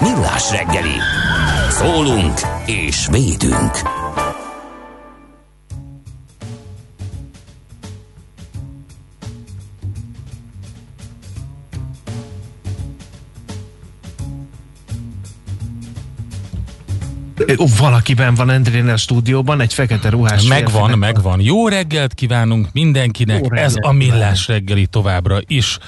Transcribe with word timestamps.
Millás 0.00 0.50
reggeli. 0.50 0.96
Szólunk 1.70 2.38
és 2.66 3.06
védünk. 3.10 3.70
Ó, 17.58 17.66
valakiben 17.78 18.34
van 18.34 18.50
Endrénél 18.50 18.96
stúdióban, 18.96 19.60
egy 19.60 19.74
fekete 19.74 20.08
ruhás 20.08 20.46
Megvan, 20.46 20.82
férfi. 20.82 20.98
megvan. 20.98 21.40
Jó 21.40 21.68
reggelt 21.68 22.14
kívánunk 22.14 22.68
mindenkinek. 22.72 23.40
Jó 23.42 23.48
reggelt 23.48 23.66
ez 23.66 23.74
a 23.80 23.92
millás 23.92 24.48
reggeli 24.48 24.86
továbbra 24.86 25.38
is. 25.46 25.78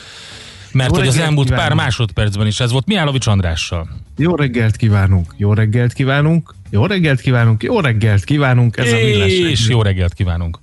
Mert 0.73 0.91
Jó 0.91 0.99
hogy 0.99 1.09
az 1.09 1.19
elmúlt 1.19 1.49
pár 1.49 1.57
kívánunk. 1.57 1.81
másodpercben 1.81 2.47
is 2.47 2.61
ez 2.61 2.73
volt. 2.73 2.87
Mihálovics 2.87 3.27
Andrással. 3.27 3.89
Jó 4.17 4.35
reggelt 4.35 4.77
kívánunk, 4.77 5.35
jó 5.37 5.53
reggelt 5.53 5.93
kívánunk, 5.93 6.55
jó 6.71 6.87
reggelt 6.87 7.21
kívánunk, 7.21 7.63
jó 7.63 7.81
reggelt 7.81 8.25
kívánunk, 8.25 8.77
ez 8.77 8.93
a 8.93 8.97
millás 8.97 9.33
És 9.33 9.69
jó 9.69 9.83
reggelt 9.83 10.15
kívánunk. 10.15 10.59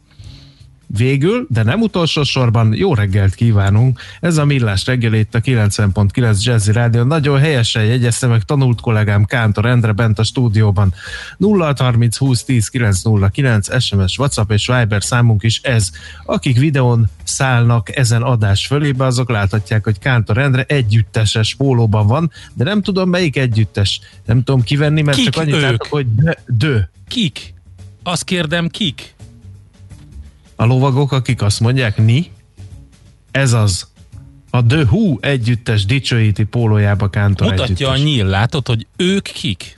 Végül, 0.97 1.45
de 1.50 1.63
nem 1.63 1.81
utolsó 1.81 2.23
sorban 2.23 2.73
jó 2.73 2.94
reggelt 2.94 3.35
kívánunk. 3.35 4.00
Ez 4.19 4.38
a 4.38 4.45
Millás 4.45 4.85
reggel 4.85 5.13
itt 5.13 5.35
a 5.35 5.39
90.9 5.39 6.44
Jazzy 6.44 6.72
Rádió. 6.72 7.03
Nagyon 7.03 7.39
helyesen 7.39 7.83
jegyezte 7.83 8.27
meg 8.27 8.44
tanult 8.44 8.81
kollégám 8.81 9.25
Kántor 9.25 9.65
Endre 9.65 9.91
bent 9.91 10.19
a 10.19 10.24
stúdióban. 10.24 10.94
0630 11.39 12.18
20 12.18 12.44
10 12.44 12.68
909 12.68 13.83
SMS, 13.83 14.18
WhatsApp 14.18 14.51
és 14.51 14.68
Viber 14.68 15.03
számunk 15.03 15.44
is 15.44 15.62
ez. 15.63 15.89
Akik 16.25 16.57
videón 16.57 17.09
szállnak 17.24 17.95
ezen 17.95 18.21
adás 18.21 18.68
fölébe, 18.68 19.06
azok 19.06 19.30
láthatják, 19.30 19.83
hogy 19.83 20.00
Kántor 20.00 20.38
Endre 20.38 20.63
együtteses 20.68 21.56
pólóban 21.56 22.07
van, 22.07 22.31
de 22.53 22.63
nem 22.63 22.81
tudom 22.81 23.09
melyik 23.09 23.38
együttes. 23.38 24.00
Nem 24.25 24.44
tudom 24.44 24.63
kivenni, 24.63 25.01
mert 25.01 25.18
Kik 25.18 25.30
csak 25.30 25.41
annyit 25.41 25.56
ők? 25.56 25.62
látok, 25.62 25.88
hogy 25.89 26.15
dö, 26.15 26.31
dö. 26.47 26.80
Kik? 27.07 27.53
Azt 28.03 28.24
kérdem, 28.24 28.68
kik? 28.68 29.18
A 30.59 30.65
lovagok, 30.65 31.11
akik 31.11 31.41
azt 31.41 31.59
mondják, 31.59 31.97
ni, 31.97 32.31
ez 33.31 33.53
az. 33.53 33.88
A 34.50 34.65
The 34.65 34.83
Who 34.83 35.17
együttes 35.19 35.85
dicsőíti 35.85 36.44
pólójába 36.44 37.09
Kántor 37.09 37.47
Mutatja 37.47 37.73
együttes. 37.73 38.00
a 38.00 38.03
nyíl, 38.03 38.25
látod, 38.25 38.67
hogy 38.67 38.88
ők 38.97 39.21
kik? 39.21 39.77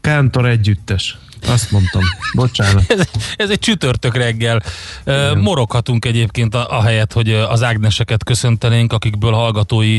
Kántor 0.00 0.46
együttes. 0.46 1.18
Azt 1.46 1.70
mondtam. 1.70 2.02
Bocsánat. 2.34 2.84
Ez, 2.92 3.08
ez 3.36 3.50
egy 3.50 3.58
csütörtök 3.58 4.16
reggel. 4.16 4.62
Ö, 5.04 5.34
Moroghatunk 5.34 6.04
egyébként 6.04 6.54
a, 6.54 6.78
a 6.78 6.82
helyet, 6.82 7.12
hogy 7.12 7.32
az 7.32 7.62
Ágneseket 7.62 8.24
köszöntenénk, 8.24 8.92
akikből 8.92 9.32
hallgatói 9.32 9.98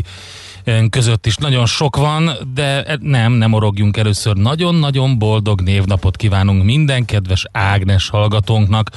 között 0.90 1.26
is 1.26 1.36
nagyon 1.36 1.66
sok 1.66 1.96
van, 1.96 2.32
de 2.54 2.84
e- 2.84 2.98
nem, 3.02 3.32
nem 3.32 3.50
morogjunk 3.50 3.98
először. 3.98 4.36
Nagyon-nagyon 4.36 5.20
boldog 5.20 5.62
névnapot 5.62 6.16
kívánunk 6.16 6.64
minden 6.64 7.06
kedves 7.06 7.46
Ágnes 7.52 8.10
hallgatónknak, 8.10 8.90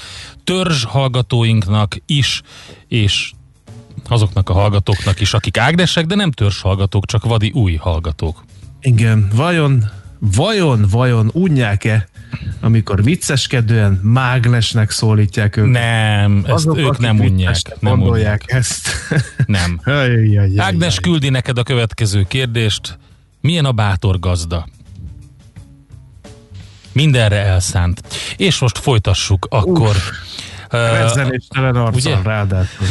törzs 0.44 0.84
hallgatóinknak 0.84 1.96
is, 2.06 2.42
és 2.88 3.32
azoknak 4.08 4.48
a 4.48 4.52
hallgatóknak 4.52 5.20
is, 5.20 5.34
akik 5.34 5.58
Ágnesek, 5.58 6.06
de 6.06 6.14
nem 6.14 6.30
törzs 6.30 6.60
hallgatók, 6.60 7.06
csak 7.06 7.24
vadi 7.24 7.50
új 7.54 7.74
hallgatók. 7.74 8.44
Igen, 8.80 9.28
vajon, 9.34 9.84
vajon, 10.18 10.86
vajon 10.90 11.30
unják-e, 11.32 12.08
amikor 12.60 13.02
vicceskedően 13.02 14.00
mágnesnek 14.02 14.90
szólítják 14.90 15.56
őket? 15.56 15.70
Nem, 15.70 16.42
ezt 16.44 16.52
Azok, 16.52 16.78
ők 16.78 16.98
nem 16.98 17.20
unják. 17.20 17.56
Nem 17.80 17.98
gondolják 17.98 18.44
unják. 18.48 18.60
ezt. 18.60 18.88
Nem. 19.46 19.80
Ágnes 20.56 21.00
küldi 21.00 21.28
neked 21.28 21.58
a 21.58 21.62
következő 21.62 22.24
kérdést. 22.28 22.98
Milyen 23.40 23.64
a 23.64 23.72
bátor 23.72 24.18
gazda? 24.18 24.68
Mindenre 26.92 27.36
elszánt. 27.36 28.02
És 28.36 28.58
most 28.58 28.78
folytassuk 28.78 29.46
akkor. 29.50 29.96
Ö, 30.70 30.86
Rezzenéstelen 30.86 31.76
arccal 31.76 32.12
ugye? 32.12 32.22
ráadásul. 32.22 32.86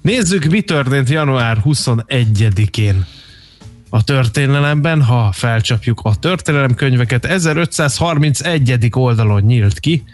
Nézzük, 0.00 0.44
mi 0.44 0.60
történt 0.60 1.08
január 1.08 1.58
21-én 1.64 3.06
a 3.90 4.04
történelemben, 4.04 5.02
ha 5.02 5.32
felcsapjuk 5.32 6.00
a 6.02 6.14
történelemkönyveket. 6.14 7.24
1531. 7.24 8.88
oldalon 8.90 9.42
nyílt 9.42 9.80
ki 9.80 10.04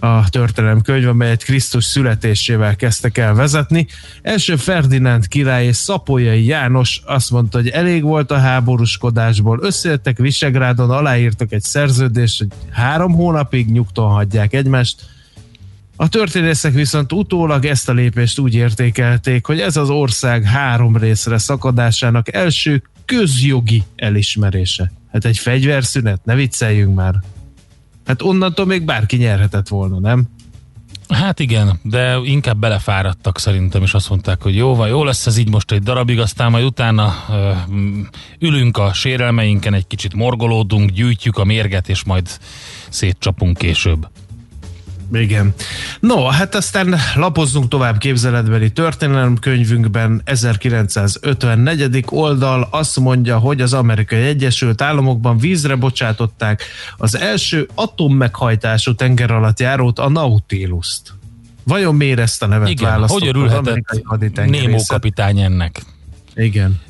a 0.00 0.28
történelemkönyv, 0.28 1.08
amelyet 1.08 1.44
Krisztus 1.44 1.84
születésével 1.84 2.76
kezdtek 2.76 3.18
el 3.18 3.34
vezetni. 3.34 3.86
Első 4.22 4.56
Ferdinánd 4.56 5.28
király 5.28 5.66
és 5.66 5.76
Szapolyai 5.76 6.44
János 6.44 7.02
azt 7.04 7.30
mondta, 7.30 7.58
hogy 7.58 7.68
elég 7.68 8.02
volt 8.02 8.30
a 8.30 8.38
háborúskodásból, 8.38 9.58
összejöttek 9.62 10.18
Visegrádon, 10.18 10.90
aláírtak 10.90 11.52
egy 11.52 11.62
szerződést, 11.62 12.38
hogy 12.38 12.48
három 12.70 13.12
hónapig 13.12 13.70
nyugton 13.70 14.10
hagyják 14.10 14.52
egymást, 14.52 15.12
a 15.96 16.08
történészek 16.08 16.72
viszont 16.72 17.12
utólag 17.12 17.64
ezt 17.64 17.88
a 17.88 17.92
lépést 17.92 18.38
úgy 18.38 18.54
értékelték, 18.54 19.46
hogy 19.46 19.60
ez 19.60 19.76
az 19.76 19.90
ország 19.90 20.44
három 20.44 20.96
részre 20.96 21.38
szakadásának 21.38 22.34
első 22.34 22.82
közjogi 23.04 23.82
elismerése. 23.96 24.92
Hát 25.12 25.24
egy 25.24 25.38
fegyverszünet, 25.38 26.24
ne 26.24 26.34
vicceljünk 26.34 26.94
már. 26.94 27.14
Hát 28.06 28.22
onnantól 28.22 28.66
még 28.66 28.84
bárki 28.84 29.16
nyerhetett 29.16 29.68
volna, 29.68 29.98
nem? 29.98 30.28
Hát 31.08 31.40
igen, 31.40 31.78
de 31.82 32.16
inkább 32.24 32.58
belefáradtak 32.58 33.38
szerintem, 33.38 33.82
és 33.82 33.94
azt 33.94 34.08
mondták, 34.08 34.42
hogy 34.42 34.56
jó 34.56 34.74
van, 34.74 34.88
jó 34.88 35.04
lesz 35.04 35.26
ez 35.26 35.36
így 35.36 35.50
most 35.50 35.72
egy 35.72 35.82
darabig, 35.82 36.18
aztán 36.18 36.50
majd 36.50 36.64
utána 36.64 37.14
ö, 37.28 37.52
mm, 37.70 38.02
ülünk 38.38 38.78
a 38.78 38.92
sérelmeinken, 38.92 39.74
egy 39.74 39.86
kicsit 39.86 40.14
morgolódunk, 40.14 40.90
gyűjtjük 40.90 41.38
a 41.38 41.44
mérget, 41.44 41.88
és 41.88 42.04
majd 42.04 42.28
szétcsapunk 42.88 43.58
később. 43.58 44.08
Igen. 45.12 45.54
No, 46.00 46.24
hát 46.24 46.54
aztán 46.54 46.96
lapozzunk 47.14 47.68
tovább 47.68 47.98
képzeletbeli 47.98 48.72
történelemkönyvünkben 48.72 50.20
1954. 50.24 52.04
oldal 52.06 52.68
azt 52.70 53.00
mondja, 53.00 53.38
hogy 53.38 53.60
az 53.60 53.72
Amerikai 53.72 54.22
Egyesült 54.22 54.82
Államokban 54.82 55.38
vízre 55.38 55.74
bocsátották 55.74 56.62
az 56.96 57.18
első 57.18 57.68
atommeghajtású 57.74 58.94
tenger 58.94 59.30
alatt 59.30 59.60
járót, 59.60 59.98
a 59.98 60.08
Nautilus-t. 60.08 61.12
Vajon 61.64 61.94
miért 61.94 62.18
ezt 62.18 62.42
a 62.42 62.46
nevet 62.46 62.68
Igen, 62.68 62.90
választották 62.90 63.34
hogy 63.34 63.42
örülhetett 63.42 64.46
Némó 64.46 64.82
kapitány 64.86 65.40
ennek? 65.40 65.82
Igen. 66.34 66.80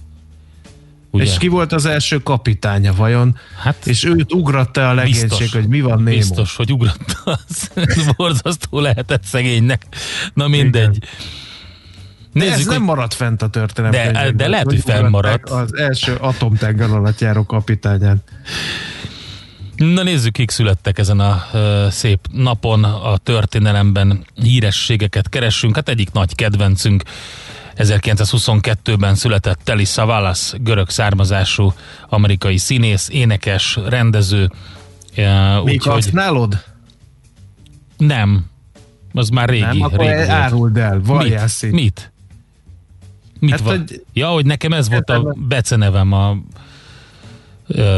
Ugye? 1.15 1.25
És 1.25 1.39
ki 1.39 1.49
volt 1.49 1.73
az 1.73 1.85
első 1.87 2.19
kapitánya 2.19 2.95
vajon? 2.95 3.37
Hát 3.63 3.87
És 3.87 4.05
őt 4.05 4.33
ugratta 4.33 4.89
a 4.89 4.95
legénység, 4.95 5.29
Biztos. 5.29 5.53
hogy 5.53 5.69
mi 5.69 5.81
van 5.81 6.03
Némo. 6.03 6.17
Biztos, 6.17 6.57
hogy 6.57 6.73
ugrott 6.73 7.17
az. 7.25 7.71
Borzasztó 8.17 8.81
lehetett 8.81 9.25
szegénynek. 9.25 9.87
Na 10.35 10.49
mindegy. 10.49 10.99
De 12.33 12.45
ez 12.45 12.51
Nézzük, 12.51 12.67
nem 12.67 12.77
hogy 12.77 12.87
maradt 12.87 13.15
fent 13.15 13.43
a 13.43 13.49
történelem. 13.49 14.13
De- 14.13 14.31
de 14.31 14.49
lehet, 14.49 14.65
hogy 14.65 14.81
fennmaradt. 14.85 15.51
Az 15.51 15.77
első 15.77 16.15
atomtenger 16.15 16.91
alatt 16.91 17.21
járó 17.21 17.45
kapitányán. 17.45 18.23
Na 19.77 20.03
nézzük, 20.03 20.33
kik 20.33 20.51
születtek 20.51 20.99
ezen 20.99 21.21
a 21.21 21.45
uh, 21.53 21.89
szép 21.89 22.19
napon 22.33 22.85
a 22.85 23.17
történelemben. 23.17 24.25
Hírességeket 24.35 25.29
keressünk. 25.29 25.75
Hát 25.75 25.89
egyik 25.89 26.13
nagy 26.13 26.35
kedvencünk 26.35 27.03
1922-ben 27.77 29.15
született 29.15 29.61
Telly 29.65 29.85
Savalas, 29.85 30.53
görög 30.61 30.91
származású 30.91 31.73
amerikai 32.09 32.57
színész, 32.57 33.09
énekes, 33.09 33.79
rendező. 33.87 34.51
Uh, 35.17 35.65
Még 35.65 35.75
úgy, 35.75 35.85
használod? 35.85 36.65
Nem. 37.97 38.45
Az 39.13 39.29
már 39.29 39.49
régi. 39.49 39.65
Nem, 39.65 39.83
akkor 39.83 39.99
régi 39.99 40.29
áruld 40.29 40.77
el, 40.77 41.01
Mit? 41.07 41.73
Mit? 41.73 42.13
Mit 43.41 43.51
hát, 43.51 43.61
van? 43.61 43.79
Hogy... 43.79 44.05
Ja, 44.13 44.29
hogy 44.29 44.47
nekem 44.47 44.73
ez 44.73 44.89
volt 44.89 45.11
a 45.11 45.35
becenevem 45.37 46.13
a 46.13 46.37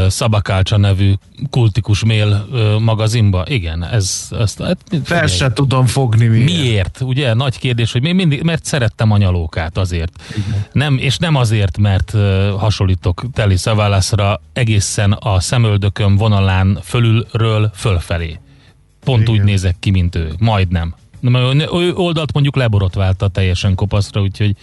Szabakálcsa 0.09 0.77
nevű 0.77 1.13
kultikus 1.51 2.05
mail 2.05 2.47
magazinba. 2.81 3.45
Igen, 3.49 3.85
ez... 3.85 4.29
Ezt, 4.39 4.63
hát, 4.63 4.79
Fel 5.05 5.27
se 5.27 5.53
tudom 5.53 5.87
fogni 5.87 6.27
miért. 6.27 6.45
Miért? 6.45 7.01
Ugye, 7.01 7.35
nagy 7.35 7.59
kérdés, 7.59 7.93
hogy 7.93 8.03
még 8.03 8.15
mindig, 8.15 8.43
mert 8.43 8.65
szerettem 8.65 9.11
a 9.11 9.17
nyalókát 9.17 9.79
azért. 9.79 10.13
Nem, 10.73 10.99
és 10.99 11.17
nem 11.17 11.35
azért, 11.35 11.79
mert 11.79 12.11
hasonlítok 12.59 13.25
Teli 13.33 13.57
Szaválászra 13.57 14.41
egészen 14.53 15.13
a 15.13 15.41
szemöldököm 15.41 16.17
vonalán 16.17 16.79
fölülről 16.83 17.71
fölfelé. 17.75 18.39
Pont 19.05 19.23
Igen. 19.23 19.35
úgy 19.35 19.43
nézek 19.43 19.77
ki, 19.81 19.91
mint 19.91 20.15
ő. 20.15 20.33
Majdnem. 20.39 20.95
Ő 21.73 21.93
oldalt 21.95 22.33
mondjuk 22.33 22.57
leborotválta 22.57 23.29
teljesen 23.29 23.75
kopaszra, 23.75 24.21
úgyhogy 24.21 24.57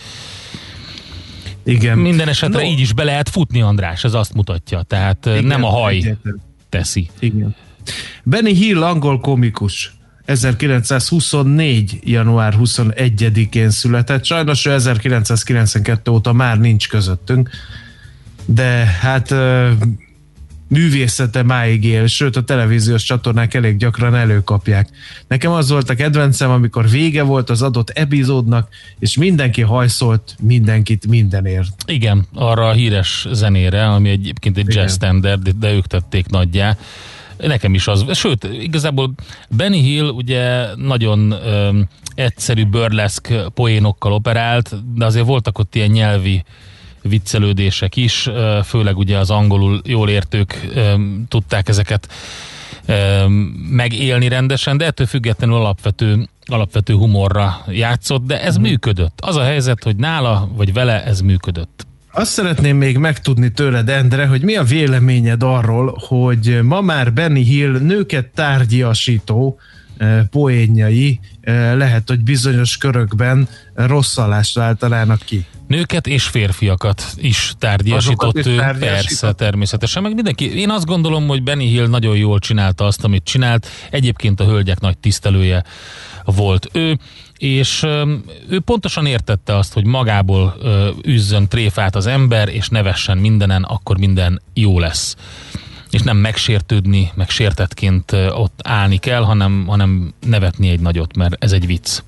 igen. 1.63 1.98
Minden 1.98 2.27
esetre 2.27 2.62
no. 2.62 2.68
így 2.68 2.80
is 2.80 2.94
be 2.94 3.04
lehet 3.04 3.30
futni, 3.30 3.62
András, 3.62 4.04
ez 4.04 4.13
azt 4.13 4.33
mutatja. 4.33 4.81
Tehát 4.81 5.25
Igen, 5.25 5.44
nem 5.44 5.63
a 5.63 5.69
haj 5.69 5.95
egyetlen. 5.95 6.42
teszi. 6.69 7.10
Igen. 7.19 7.56
Benny 8.24 8.54
Hill, 8.54 8.83
angol 8.83 9.19
komikus. 9.19 9.94
1924. 10.25 12.00
január 12.04 12.56
21-én 12.60 13.69
született. 13.69 14.24
Sajnos 14.25 14.65
ő 14.65 14.71
1992 14.71 16.12
óta 16.12 16.33
már 16.33 16.60
nincs 16.60 16.89
közöttünk, 16.89 17.50
de 18.45 18.63
hát 19.01 19.33
művészete 20.74 21.44
máig 21.44 21.84
él, 21.84 22.08
sőt 22.08 22.36
a 22.36 22.42
televíziós 22.42 23.03
csatornák 23.03 23.53
elég 23.53 23.77
gyakran 23.77 24.15
előkapják. 24.15 24.89
Nekem 25.27 25.51
az 25.51 25.70
volt 25.70 25.89
a 25.89 25.96
kedvencem, 25.96 26.50
amikor 26.50 26.89
vége 26.89 27.24
volt 27.24 27.50
az 27.50 27.62
adott 27.62 27.89
epizódnak, 27.89 28.70
és 29.00 29.18
mindenki 29.18 29.62
hajszolt 29.62 30.36
mindenkit 30.42 31.08
mindenért. 31.08 31.84
Igen, 31.86 32.25
arra 32.34 32.68
a 32.68 32.72
híres 32.72 33.27
zenére, 33.32 33.86
ami 33.86 34.10
egyébként 34.10 34.58
egy 34.58 34.74
jazz 34.74 34.94
standard, 34.94 35.50
de 35.50 35.74
ők 35.74 35.88
tették 35.88 36.27
nagyjá. 36.27 36.77
Nekem 37.38 37.74
is 37.74 37.88
az. 37.88 38.18
Sőt, 38.18 38.48
igazából 38.62 39.13
Benny 39.50 39.82
Hill 39.82 40.08
ugye 40.08 40.75
nagyon 40.75 41.32
ö, 41.32 41.80
egyszerű 42.15 42.65
burleszk 42.65 43.34
poénokkal 43.53 44.13
operált, 44.13 44.75
de 44.96 45.06
azért 45.06 45.25
voltak 45.25 45.60
ott 45.60 45.75
ilyen 45.75 45.89
nyelvi 45.89 46.44
viccelődések 47.03 47.95
is, 47.95 48.29
főleg 48.63 48.98
ugye 48.98 49.17
az 49.17 49.29
angolul 49.29 49.81
jól 49.86 50.10
értők 50.10 50.67
tudták 51.27 51.69
ezeket 51.69 52.07
megélni 53.69 54.27
rendesen, 54.27 54.77
de 54.77 54.86
ettől 54.86 55.07
függetlenül 55.07 55.55
alapvető, 55.55 56.27
alapvető 56.45 56.93
humorra 56.93 57.65
játszott, 57.67 58.25
de 58.25 58.41
ez 58.41 58.57
mm. 58.57 58.62
működött. 58.62 59.19
Az 59.22 59.36
a 59.36 59.43
helyzet, 59.43 59.83
hogy 59.83 59.95
nála 59.95 60.50
vagy 60.55 60.74
vele 60.74 61.03
ez 61.03 61.19
működött. 61.22 61.86
Azt 62.12 62.31
szeretném 62.31 62.77
még 62.77 62.98
megtudni 62.98 63.51
tőled, 63.51 63.89
Endre, 63.89 64.25
hogy 64.25 64.41
mi 64.41 64.55
a 64.55 64.63
véleményed 64.63 65.43
arról, 65.43 65.98
hogy 66.07 66.60
ma 66.63 66.81
már 66.81 67.13
Benny 67.13 67.43
Hill 67.43 67.79
nőket 67.79 68.25
tárgyasító 68.25 69.60
poénjai 70.29 71.19
lehet, 71.74 72.10
hogy 72.10 72.19
bizonyos 72.19 72.77
körökben 72.77 73.48
rosszalást 73.74 74.57
általának 74.57 75.19
ki 75.25 75.45
nőket 75.67 76.08
és 76.08 76.24
férfiakat 76.24 77.03
is 77.15 77.53
tárgyasított 77.60 78.46
ő, 78.46 78.55
persze, 78.79 79.32
természetesen, 79.32 80.01
meg 80.01 80.13
mindenki. 80.13 80.60
Én 80.60 80.70
azt 80.70 80.86
gondolom, 80.86 81.27
hogy 81.27 81.43
Benny 81.43 81.67
Hill 81.67 81.88
nagyon 81.88 82.17
jól 82.17 82.39
csinálta 82.39 82.86
azt, 82.86 83.03
amit 83.03 83.24
csinált. 83.24 83.67
Egyébként 83.89 84.39
a 84.39 84.46
hölgyek 84.46 84.79
nagy 84.79 84.98
tisztelője 84.98 85.63
volt 86.25 86.70
ő, 86.72 86.98
és 87.38 87.84
ő 88.50 88.60
pontosan 88.60 89.05
értette 89.05 89.58
azt, 89.58 89.74
hogy 89.74 89.86
magából 89.86 90.58
üzzön 91.03 91.48
tréfát 91.48 91.96
az 91.96 92.05
ember, 92.05 92.50
és 92.50 92.70
nevessen 92.70 93.17
mindenen, 93.17 93.63
akkor 93.63 93.98
minden 93.98 94.41
jó 94.53 94.79
lesz 94.79 95.15
és 95.93 96.01
nem 96.01 96.17
megsértődni, 96.17 97.12
meg 97.15 97.29
sértetként 97.29 98.12
ott 98.12 98.60
állni 98.63 98.98
kell, 98.98 99.22
hanem, 99.24 99.65
hanem 99.67 100.13
nevetni 100.27 100.70
egy 100.70 100.79
nagyot, 100.79 101.15
mert 101.15 101.43
ez 101.43 101.51
egy 101.51 101.65
vicc. 101.65 102.00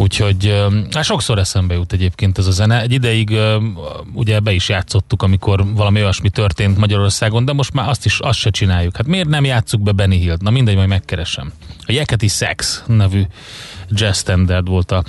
Úgyhogy 0.00 0.64
hát 0.90 1.04
sokszor 1.04 1.38
eszembe 1.38 1.74
jut 1.74 1.92
egyébként 1.92 2.38
ez 2.38 2.46
a 2.46 2.50
zene. 2.50 2.80
Egy 2.80 2.92
ideig 2.92 3.36
ugye 4.12 4.40
be 4.40 4.52
is 4.52 4.68
játszottuk, 4.68 5.22
amikor 5.22 5.74
valami 5.74 6.00
olyasmi 6.00 6.30
történt 6.30 6.78
Magyarországon, 6.78 7.44
de 7.44 7.52
most 7.52 7.72
már 7.72 7.88
azt 7.88 8.04
is 8.04 8.18
azt 8.18 8.38
se 8.38 8.50
csináljuk. 8.50 8.96
Hát 8.96 9.06
miért 9.06 9.28
nem 9.28 9.44
játsszuk 9.44 9.82
be 9.82 9.92
Benny 9.92 10.18
Hill-t? 10.18 10.42
Na 10.42 10.50
mindegy, 10.50 10.74
majd 10.76 10.88
megkeresem. 10.88 11.52
A 11.86 11.92
Jeketi 11.92 12.28
Sex 12.28 12.84
nevű 12.86 13.22
jazz 13.90 14.18
standard 14.18 14.68
volt 14.68 14.92
a 14.92 15.04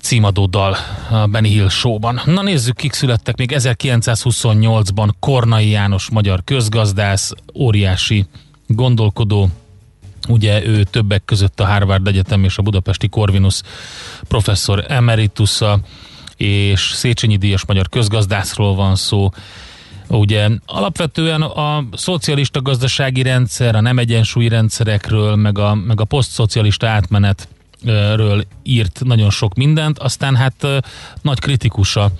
címadó 0.00 0.46
dal 0.46 0.76
a 1.10 1.26
Benny 1.26 1.48
Hill 1.48 1.68
showban. 1.68 2.20
Na 2.24 2.42
nézzük, 2.42 2.76
kik 2.76 2.92
születtek 2.92 3.36
még 3.36 3.52
1928-ban 3.54 5.10
Kornai 5.20 5.68
János 5.68 6.10
magyar 6.10 6.44
közgazdász, 6.44 7.32
óriási 7.54 8.26
gondolkodó, 8.66 9.48
Ugye 10.28 10.66
ő 10.66 10.82
többek 10.82 11.24
között 11.24 11.60
a 11.60 11.66
Harvard 11.66 12.06
Egyetem 12.06 12.44
és 12.44 12.58
a 12.58 12.62
Budapesti 12.62 13.08
Corvinus 13.08 13.60
professzor 14.28 14.84
emeritusa, 14.88 15.80
és 16.36 16.80
Széchenyi 16.80 17.36
Díjas 17.36 17.64
magyar 17.66 17.88
közgazdászról 17.88 18.74
van 18.74 18.96
szó. 18.96 19.30
Ugye 20.08 20.48
alapvetően 20.66 21.42
a 21.42 21.84
szocialista 21.92 22.62
gazdasági 22.62 23.22
rendszer, 23.22 23.74
a 23.74 23.80
nem 23.80 23.98
egyensúlyi 23.98 24.48
rendszerekről, 24.48 25.36
meg 25.36 25.58
a, 25.58 25.74
meg 25.74 26.00
a 26.00 26.04
posztszocialista 26.04 26.88
átmenetről 26.88 28.44
írt 28.62 29.00
nagyon 29.04 29.30
sok 29.30 29.54
mindent, 29.54 29.98
aztán 29.98 30.36
hát 30.36 30.66
nagy 31.22 31.38
kritikusa 31.38 32.10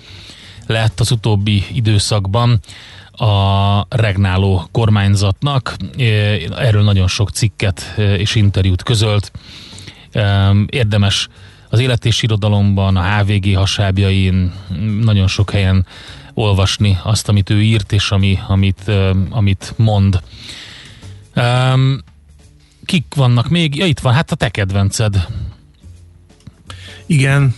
lett 0.67 0.99
az 0.99 1.11
utóbbi 1.11 1.63
időszakban 1.73 2.59
a 3.17 3.85
regnáló 3.89 4.67
kormányzatnak. 4.71 5.75
Erről 6.57 6.83
nagyon 6.83 7.07
sok 7.07 7.29
cikket 7.29 7.93
és 7.97 8.35
interjút 8.35 8.83
közölt. 8.83 9.31
Érdemes 10.65 11.27
az 11.69 11.79
élet 11.79 12.05
és 12.05 12.21
irodalomban, 12.21 12.97
a 12.97 13.17
HVG 13.17 13.55
hasábjain 13.55 14.53
nagyon 15.01 15.27
sok 15.27 15.51
helyen 15.51 15.85
olvasni 16.33 16.97
azt, 17.03 17.29
amit 17.29 17.49
ő 17.49 17.61
írt, 17.61 17.91
és 17.91 18.11
ami, 18.11 18.39
amit, 18.47 18.91
amit 19.29 19.73
mond. 19.77 20.21
Kik 22.85 23.05
vannak 23.15 23.49
még? 23.49 23.75
Ja, 23.75 23.85
itt 23.85 23.99
van, 23.99 24.13
hát 24.13 24.31
a 24.31 24.35
te 24.35 24.49
kedvenced. 24.49 25.27
Igen, 27.05 27.55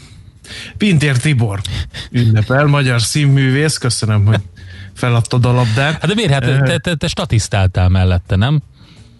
Pintér 0.77 1.17
Tibor 1.17 1.61
ünnepel, 2.11 2.65
magyar 2.65 3.01
színművész, 3.01 3.77
köszönöm, 3.77 4.25
hogy 4.25 4.41
feladtad 4.95 5.45
a 5.45 5.51
labdát. 5.51 5.91
Hát 5.91 6.07
de 6.07 6.13
miért? 6.13 6.31
Hát 6.31 6.63
te, 6.63 6.77
te, 6.77 6.95
te 6.95 7.07
statisztáltál 7.07 7.89
mellette, 7.89 8.35
nem? 8.35 8.61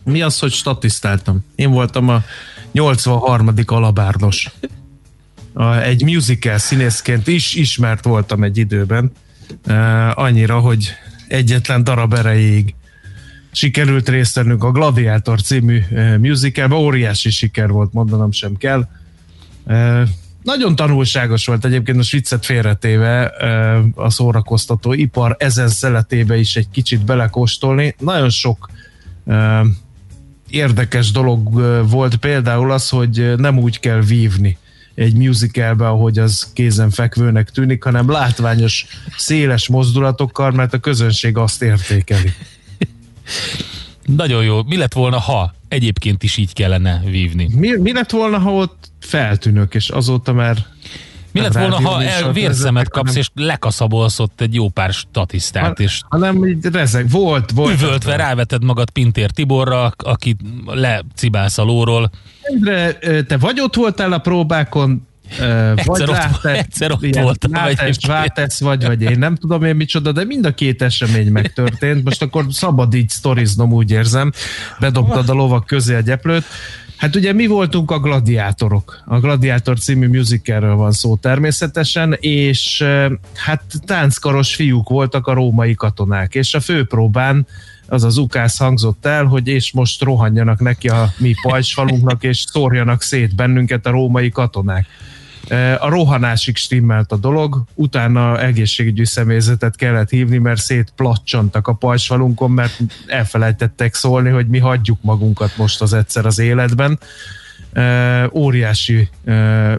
Mi 0.03 0.21
az, 0.21 0.39
hogy 0.39 0.51
statisztáltam? 0.51 1.45
Én 1.55 1.71
voltam 1.71 2.09
a 2.09 2.23
83. 2.71 3.53
alabárdos. 3.65 4.51
Egy 5.81 6.03
musical 6.03 6.57
színészként 6.57 7.27
is 7.27 7.55
ismert 7.55 8.03
voltam 8.03 8.43
egy 8.43 8.57
időben. 8.57 9.11
Uh, 9.67 10.19
annyira, 10.19 10.59
hogy 10.59 10.91
egyetlen 11.27 11.83
darab 11.83 12.13
erejéig 12.13 12.75
sikerült 13.51 14.09
részt 14.09 14.35
vennünk 14.35 14.63
a 14.63 14.71
Gladiátor 14.71 15.41
című 15.41 15.81
musicalbe. 16.19 16.75
Óriási 16.75 17.29
siker 17.29 17.69
volt, 17.69 17.93
mondanom 17.93 18.31
sem 18.31 18.55
kell. 18.55 18.87
Nagyon 20.45 20.75
tanulságos 20.75 21.45
volt 21.45 21.65
egyébként, 21.65 21.99
a 21.99 22.03
viccet 22.11 22.45
félretéve 22.45 23.33
a 23.95 24.09
szórakoztató 24.09 24.93
ipar 24.93 25.35
ezen 25.39 25.67
szeletébe 25.67 26.37
is 26.37 26.55
egy 26.55 26.69
kicsit 26.71 27.05
belekóstolni. 27.05 27.95
Nagyon 27.99 28.29
sok 28.29 28.69
érdekes 30.49 31.11
dolog 31.11 31.53
volt 31.89 32.15
például 32.15 32.71
az, 32.71 32.89
hogy 32.89 33.33
nem 33.37 33.57
úgy 33.57 33.79
kell 33.79 34.01
vívni 34.01 34.57
egy 34.95 35.15
musicalbe, 35.15 35.87
ahogy 35.87 36.19
az 36.19 36.51
kézenfekvőnek 36.53 37.49
tűnik, 37.49 37.83
hanem 37.83 38.11
látványos, 38.11 38.85
széles 39.17 39.67
mozdulatokkal, 39.67 40.51
mert 40.51 40.73
a 40.73 40.79
közönség 40.79 41.37
azt 41.37 41.61
értékeli. 41.61 42.33
Nagyon 44.05 44.43
jó. 44.43 44.63
Mi 44.63 44.77
lett 44.77 44.93
volna, 44.93 45.19
ha 45.19 45.53
egyébként 45.67 46.23
is 46.23 46.37
így 46.37 46.53
kellene 46.53 47.01
vívni? 47.05 47.49
Mi, 47.55 47.69
mi 47.77 47.93
lett 47.93 48.11
volna, 48.11 48.37
ha 48.37 48.51
ott 48.53 48.91
feltűnök, 48.99 49.75
és 49.75 49.89
azóta 49.89 50.33
már 50.33 50.57
Mi 51.31 51.41
lett 51.41 51.53
volna, 51.53 51.81
ha 51.81 52.03
el 52.03 52.31
vérszemet 52.31 52.89
kapsz, 52.89 53.07
hanem- 53.07 53.21
és 53.21 53.29
lekaszabolsz 53.45 54.19
ott 54.19 54.41
egy 54.41 54.53
jó 54.53 54.69
pár 54.69 54.93
statisztát, 54.93 55.79
és 55.79 56.01
hanem 56.09 56.45
így 56.45 56.65
rezeg. 56.65 57.09
Volt, 57.09 57.51
volt. 57.51 57.73
üvöltve 57.73 58.15
ráveted 58.15 58.63
magad 58.63 58.89
Pintér 58.89 59.31
Tiborra, 59.31 59.91
akit 59.97 60.39
lecibálsz 60.65 61.57
a 61.57 61.63
lóról. 61.63 62.11
Endre, 62.41 62.93
te 63.23 63.37
vagy 63.37 63.59
ott 63.61 63.75
voltál 63.75 64.11
a 64.13 64.17
próbákon, 64.17 65.07
vagy 65.85 66.01
Egyszer 66.01 66.09
ott- 66.09 66.45
egyszer 66.45 66.91
ott 66.91 67.03
ilyen 67.03 67.23
voltam 67.23 67.53
egyébként. 67.53 68.05
vátesz 68.05 68.59
vagy, 68.59 68.85
vagy 68.85 69.01
én 69.01 69.19
nem 69.19 69.35
tudom 69.35 69.63
én 69.63 69.75
micsoda, 69.75 70.11
de 70.11 70.23
mind 70.23 70.45
a 70.45 70.53
két 70.53 70.81
esemény 70.81 71.31
megtörtént. 71.31 72.03
Most 72.03 72.21
akkor 72.21 72.45
szabad 72.49 72.93
így 72.93 73.09
sztoriznom, 73.09 73.73
úgy 73.73 73.91
érzem. 73.91 74.31
Bedobtad 74.79 75.29
a 75.29 75.33
lovak 75.33 75.65
közé 75.65 75.95
a 75.95 75.99
gyeplőt. 75.99 76.43
Hát 76.97 77.15
ugye 77.15 77.33
mi 77.33 77.47
voltunk 77.47 77.91
a 77.91 77.99
gladiátorok. 77.99 79.01
A 79.05 79.19
Gladiátor 79.19 79.79
című 79.79 80.07
musicalről 80.07 80.75
van 80.75 80.91
szó 80.91 81.15
természetesen, 81.15 82.17
és 82.19 82.83
hát 83.33 83.61
tánckaros 83.85 84.55
fiúk 84.55 84.89
voltak 84.89 85.27
a 85.27 85.33
római 85.33 85.73
katonák, 85.73 86.35
és 86.35 86.53
a 86.53 86.59
főpróbán 86.59 87.47
az 87.87 88.03
az 88.03 88.17
ukász 88.17 88.57
hangzott 88.57 89.05
el, 89.05 89.25
hogy 89.25 89.47
és 89.47 89.71
most 89.71 90.01
rohanjanak 90.03 90.59
neki 90.59 90.87
a 90.87 91.13
mi 91.17 91.33
pajsfalunknak, 91.41 92.23
és 92.23 92.45
szórjanak 92.51 93.01
szét 93.01 93.35
bennünket 93.35 93.85
a 93.85 93.89
római 93.89 94.29
katonák. 94.29 94.85
A 95.79 95.89
rohanásig 95.89 96.55
stimmelt 96.55 97.11
a 97.11 97.17
dolog, 97.17 97.63
utána 97.73 98.41
egészségügyi 98.41 99.05
személyzetet 99.05 99.75
kellett 99.75 100.09
hívni, 100.09 100.37
mert 100.37 100.61
szétplacsantak 100.61 101.67
a 101.67 101.73
pajsfalunkon, 101.73 102.51
mert 102.51 102.79
elfelejtettek 103.07 103.93
szólni, 103.93 104.29
hogy 104.29 104.47
mi 104.47 104.59
hagyjuk 104.59 104.97
magunkat 105.01 105.57
most 105.57 105.81
az 105.81 105.93
egyszer 105.93 106.25
az 106.25 106.39
életben. 106.39 106.99
Óriási 108.33 109.09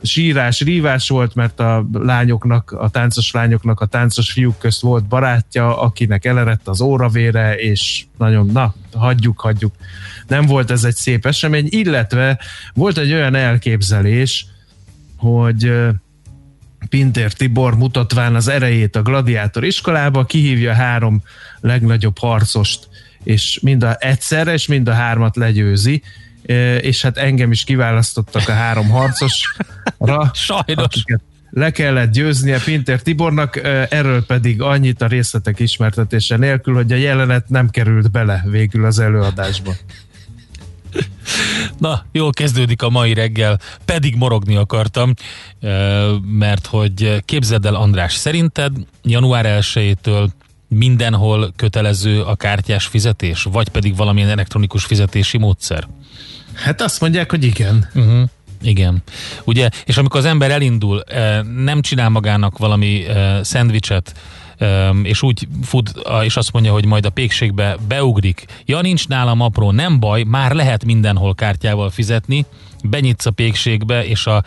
sírás, 0.02 0.60
rívás 0.60 1.08
volt, 1.08 1.34
mert 1.34 1.60
a 1.60 1.86
lányoknak, 1.92 2.72
a 2.72 2.88
táncos 2.88 3.30
lányoknak, 3.30 3.80
a 3.80 3.86
táncos 3.86 4.32
fiúk 4.32 4.58
közt 4.58 4.80
volt 4.80 5.04
barátja, 5.04 5.80
akinek 5.80 6.24
elerett 6.24 6.68
az 6.68 6.80
óravére, 6.80 7.54
és 7.54 8.04
nagyon, 8.18 8.46
na, 8.46 8.74
hagyjuk, 8.94 9.40
hagyjuk. 9.40 9.74
Nem 10.26 10.46
volt 10.46 10.70
ez 10.70 10.84
egy 10.84 10.94
szép 10.94 11.26
esemény, 11.26 11.66
illetve 11.70 12.38
volt 12.74 12.98
egy 12.98 13.12
olyan 13.12 13.34
elképzelés, 13.34 14.46
hogy 15.16 15.72
Pintér 16.88 17.32
Tibor 17.32 17.76
mutatván 17.76 18.34
az 18.34 18.48
erejét 18.48 18.96
a 18.96 19.02
gladiátor 19.02 19.64
iskolába, 19.64 20.24
kihívja 20.24 20.72
három 20.72 21.22
legnagyobb 21.60 22.18
harcost, 22.18 22.88
és 23.22 23.58
mind 23.62 23.82
a 23.82 23.96
egyszerre, 23.98 24.52
és 24.52 24.66
mind 24.66 24.88
a 24.88 24.92
hármat 24.92 25.36
legyőzi, 25.36 26.02
és 26.80 27.02
hát 27.02 27.16
engem 27.16 27.50
is 27.50 27.64
kiválasztottak 27.64 28.48
a 28.48 28.52
három 28.52 28.88
harcosra, 28.88 29.54
Sajnos. 30.32 31.04
le 31.50 31.70
kellett 31.70 32.12
győznie 32.12 32.58
Pintér 32.64 33.02
Tibornak, 33.02 33.56
erről 33.90 34.26
pedig 34.26 34.62
annyit 34.62 35.02
a 35.02 35.06
részletek 35.06 35.60
ismertetése 35.60 36.36
nélkül, 36.36 36.74
hogy 36.74 36.92
a 36.92 36.96
jelenet 36.96 37.48
nem 37.48 37.70
került 37.70 38.10
bele 38.10 38.44
végül 38.50 38.84
az 38.84 38.98
előadásba. 38.98 39.72
Na, 41.78 42.04
jól 42.12 42.30
kezdődik 42.30 42.82
a 42.82 42.90
mai 42.90 43.14
reggel, 43.14 43.60
pedig 43.84 44.16
morogni 44.16 44.56
akartam, 44.56 45.14
mert 46.22 46.66
hogy 46.66 47.22
képzeld 47.24 47.66
el 47.66 47.74
András, 47.74 48.14
szerinted 48.14 48.72
január 49.02 49.58
1-től 49.60 50.28
mindenhol 50.68 51.52
kötelező 51.56 52.22
a 52.22 52.34
kártyás 52.34 52.86
fizetés, 52.86 53.42
vagy 53.42 53.68
pedig 53.68 53.96
valamilyen 53.96 54.28
elektronikus 54.28 54.84
fizetési 54.84 55.38
módszer? 55.38 55.88
Hát 56.52 56.80
azt 56.80 57.00
mondják, 57.00 57.30
hogy 57.30 57.44
igen. 57.44 57.88
Uh-huh. 57.94 58.28
Igen. 58.62 59.02
Ugye, 59.44 59.68
és 59.84 59.96
amikor 59.96 60.20
az 60.20 60.26
ember 60.26 60.50
elindul, 60.50 61.02
nem 61.56 61.80
csinál 61.80 62.08
magának 62.08 62.58
valami 62.58 63.04
szendvicset, 63.40 64.14
és 65.02 65.22
úgy 65.22 65.48
fut, 65.62 65.92
és 66.22 66.36
azt 66.36 66.52
mondja, 66.52 66.72
hogy 66.72 66.84
majd 66.84 67.04
a 67.06 67.10
pékségbe 67.10 67.76
beugrik. 67.88 68.44
Ja, 68.64 68.80
nincs 68.80 69.08
nálam 69.08 69.40
apró, 69.40 69.70
nem 69.70 70.00
baj, 70.00 70.22
már 70.22 70.52
lehet 70.52 70.84
mindenhol 70.84 71.34
kártyával 71.34 71.90
fizetni, 71.90 72.46
benyitsz 72.82 73.26
a 73.26 73.30
pékségbe, 73.30 74.06
és 74.06 74.26
a 74.26 74.44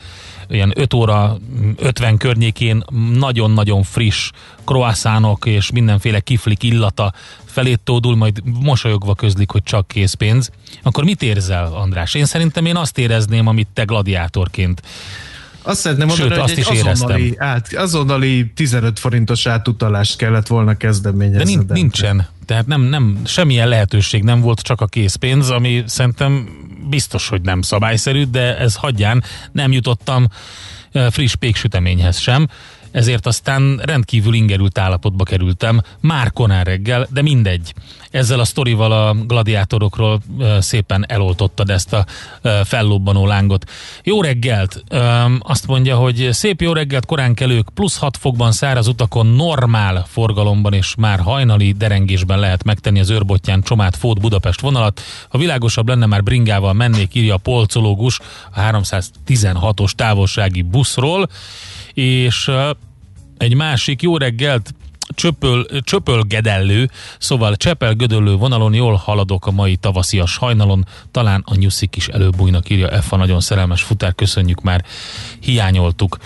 ilyen 0.49 0.71
5 0.75 0.93
óra 0.93 1.37
50 1.77 2.17
környékén 2.17 2.83
nagyon-nagyon 3.13 3.83
friss 3.83 4.31
croissantok 4.63 5.45
és 5.45 5.71
mindenféle 5.71 6.19
kiflik 6.19 6.63
illata 6.63 7.13
felét 7.45 7.79
tódul, 7.79 8.15
majd 8.15 8.41
mosolyogva 8.43 9.15
közlik, 9.15 9.51
hogy 9.51 9.63
csak 9.63 9.87
készpénz, 9.87 10.51
akkor 10.83 11.03
mit 11.03 11.21
érzel, 11.21 11.73
András? 11.73 12.13
Én 12.13 12.25
szerintem 12.25 12.65
én 12.65 12.75
azt 12.75 12.97
érezném, 12.97 13.47
amit 13.47 13.67
te 13.73 13.83
gladiátorként. 13.83 14.81
Azt 15.61 15.79
szeretném 15.79 16.07
mondani, 16.07 16.29
Sőt, 16.29 16.39
hogy 16.39 16.49
azt 16.49 16.69
egy 16.69 16.75
is 16.75 16.81
azonnali, 16.91 17.35
át, 17.37 17.73
azonnali 17.73 18.51
15 18.55 18.99
forintos 18.99 19.45
átutalást 19.45 20.17
kellett 20.17 20.47
volna 20.47 20.71
De 20.71 20.77
kezdeményezni. 20.77 21.55
nin- 21.55 21.69
nincsen. 21.71 22.27
Tehát 22.45 22.65
nem, 22.67 22.81
nem, 22.81 23.17
semmilyen 23.25 23.67
lehetőség 23.67 24.23
nem 24.23 24.41
volt, 24.41 24.59
csak 24.61 24.81
a 24.81 24.85
készpénz, 24.85 25.49
ami 25.49 25.83
szerintem 25.85 26.49
biztos, 26.89 27.27
hogy 27.27 27.41
nem 27.41 27.61
szabályszerű, 27.61 28.23
de 28.23 28.57
ez 28.57 28.75
hagyján 28.75 29.23
nem 29.51 29.71
jutottam 29.71 30.27
eh, 30.91 31.09
friss 31.11 31.35
péksüteményhez 31.35 32.17
sem, 32.19 32.47
ezért 32.91 33.25
aztán 33.25 33.81
rendkívül 33.83 34.33
ingerült 34.33 34.77
állapotba 34.77 35.23
kerültem, 35.23 35.81
már 35.99 36.31
konán 36.31 36.63
reggel, 36.63 37.07
de 37.11 37.21
mindegy. 37.21 37.73
Ezzel 38.11 38.39
a 38.39 38.45
sztorival 38.45 38.91
a 38.91 39.13
gladiátorokról 39.13 40.21
szépen 40.59 41.05
eloltottad 41.07 41.69
ezt 41.69 41.93
a 41.93 42.05
fellobbanó 42.63 43.25
lángot. 43.25 43.69
Jó 44.03 44.21
reggelt! 44.21 44.83
Azt 45.39 45.67
mondja, 45.67 45.95
hogy 45.95 46.29
szép 46.31 46.61
jó 46.61 46.73
reggelt, 46.73 47.05
korán 47.05 47.33
kelők, 47.33 47.69
plusz 47.73 47.97
6 47.97 48.17
fokban 48.17 48.51
száraz 48.51 48.87
utakon, 48.87 49.27
normál 49.27 50.05
forgalomban 50.07 50.73
és 50.73 50.95
már 50.97 51.19
hajnali 51.19 51.71
derengésben 51.71 52.39
lehet 52.39 52.63
megtenni 52.63 52.99
az 52.99 53.09
őrbottyán 53.09 53.61
Csomát 53.61 53.95
Fót 53.95 54.19
Budapest 54.19 54.61
vonalat. 54.61 55.01
Ha 55.29 55.37
világosabb 55.37 55.87
lenne, 55.87 56.05
már 56.05 56.23
bringával 56.23 56.73
mennék, 56.73 57.15
írja 57.15 57.33
a 57.33 57.37
polcológus 57.37 58.19
a 58.51 58.59
316-os 58.59 59.91
távolsági 59.91 60.61
buszról, 60.61 61.29
és 62.01 62.51
egy 63.37 63.55
másik 63.55 64.01
jó 64.01 64.17
reggelt, 64.17 64.73
csöpöl, 65.15 65.65
csöpölgedellő, 65.81 66.89
szóval 67.19 67.55
Csepel-Gödöllő 67.55 68.35
vonalon 68.35 68.73
jól 68.73 68.95
haladok 68.95 69.47
a 69.47 69.51
mai 69.51 69.75
tavaszias 69.75 70.37
hajnalon, 70.37 70.85
talán 71.11 71.43
a 71.45 71.55
nyuszik 71.55 71.95
is 71.95 72.07
előbújnak, 72.07 72.69
írja 72.69 73.01
F 73.01 73.11
a 73.11 73.15
nagyon 73.15 73.39
szerelmes 73.39 73.81
futár, 73.81 74.15
köszönjük 74.15 74.61
már, 74.61 74.85
hiányoltuk. 75.39 76.17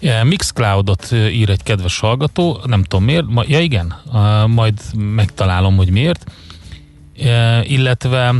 Eh, 0.00 0.24
Mixcloudot 0.24 1.12
ír 1.12 1.50
egy 1.50 1.62
kedves 1.62 1.98
hallgató, 1.98 2.60
nem 2.66 2.82
tudom 2.82 3.04
miért, 3.04 3.26
ma, 3.26 3.42
ja 3.46 3.60
igen, 3.60 3.94
majd 4.46 4.80
megtalálom, 4.96 5.76
hogy 5.76 5.90
miért, 5.90 6.24
Eh, 7.20 7.70
illetve 7.70 8.34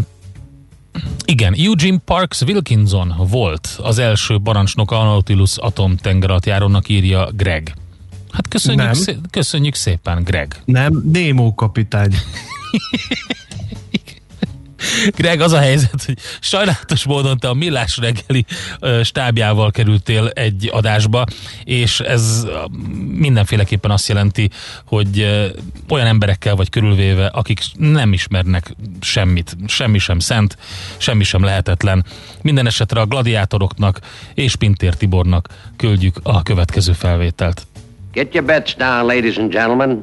igen, 1.25 1.55
Eugene 1.59 1.99
Parks 2.05 2.41
Wilkinson 2.41 3.15
volt 3.29 3.79
az 3.83 3.99
első 3.99 4.39
parancsnok 4.43 4.91
a 4.91 5.03
Nautilus 5.03 5.57
atomtengeralattjárónak 5.57 6.89
írja 6.89 7.29
Greg. 7.33 7.75
Hát 8.31 8.49
köszönjük, 8.49 8.83
Nem. 8.83 8.93
szé- 8.93 9.19
köszönjük 9.31 9.75
szépen, 9.75 10.23
Greg. 10.25 10.63
Nem, 10.65 11.03
Némó 11.13 11.55
kapitány. 11.55 12.15
Greg, 15.17 15.41
az 15.41 15.53
a 15.53 15.59
helyzet, 15.59 16.05
hogy 16.05 16.17
sajnálatos 16.41 17.05
módon 17.05 17.39
te 17.39 17.49
a 17.49 17.55
Millás 17.55 17.99
reggeli 17.99 18.45
stábjával 19.03 19.71
kerültél 19.71 20.29
egy 20.29 20.69
adásba, 20.73 21.25
és 21.65 22.01
ez 22.01 22.47
mindenféleképpen 23.13 23.91
azt 23.91 24.09
jelenti, 24.09 24.51
hogy 24.85 25.27
olyan 25.89 26.07
emberekkel 26.07 26.55
vagy 26.55 26.69
körülvéve, 26.71 27.27
akik 27.27 27.61
nem 27.79 28.13
ismernek 28.13 28.75
semmit, 29.01 29.57
semmi 29.67 29.99
sem 29.99 30.19
szent, 30.19 30.57
semmi 30.97 31.25
sem 31.25 31.45
lehetetlen. 31.45 32.05
Minden 32.43 32.67
esetre 32.67 33.01
a 33.01 33.07
gladiátoroknak 33.07 34.01
és 34.35 34.57
Pintér 34.57 34.95
Tibornak 34.95 35.49
küldjük 35.77 36.17
a 36.23 36.43
következő 36.43 36.93
felvételt. 36.93 37.67
Get 38.13 38.35
your 38.35 38.47
bets 38.47 38.77
down, 38.77 39.07
ladies 39.07 39.37
and 39.37 39.53
gentlemen. 39.53 40.03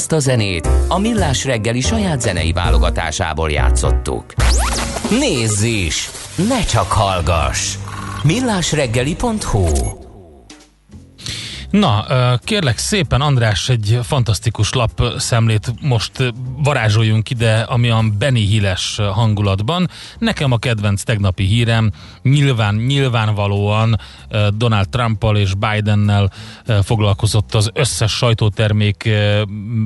Ezt 0.00 0.12
a 0.12 0.18
zenét 0.18 0.68
a 0.88 0.98
Millás 0.98 1.44
reggeli 1.44 1.80
saját 1.80 2.20
zenei 2.20 2.52
válogatásából 2.52 3.50
játszottuk. 3.50 4.24
Nézz 5.10 5.62
is! 5.62 6.10
Ne 6.48 6.64
csak 6.64 6.92
hallgass! 6.92 7.74
millásreggeli.hu 8.22 9.99
Na, 11.70 12.04
kérlek 12.38 12.78
szépen, 12.78 13.20
András, 13.20 13.68
egy 13.68 13.98
fantasztikus 14.02 14.72
lapszemlét 14.72 15.72
most 15.80 16.32
varázsoljunk 16.56 17.30
ide, 17.30 17.60
ami 17.60 17.88
a 17.88 18.04
Benny 18.18 18.46
Hilles 18.46 18.96
hangulatban. 19.12 19.88
Nekem 20.18 20.52
a 20.52 20.58
kedvenc 20.58 21.02
tegnapi 21.02 21.44
hírem 21.44 21.92
nyilván, 22.22 22.74
nyilvánvalóan 22.74 24.00
Donald 24.56 24.88
Trumpal 24.88 25.36
és 25.36 25.52
Bidennel 25.54 26.32
foglalkozott 26.82 27.54
az 27.54 27.70
összes 27.74 28.12
sajtótermék 28.12 29.08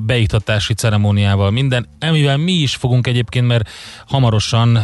beiktatási 0.06 0.74
ceremóniával 0.74 1.50
minden, 1.50 1.88
amivel 2.00 2.36
mi 2.36 2.52
is 2.52 2.74
fogunk 2.74 3.06
egyébként, 3.06 3.46
mert 3.46 3.68
hamarosan, 4.06 4.78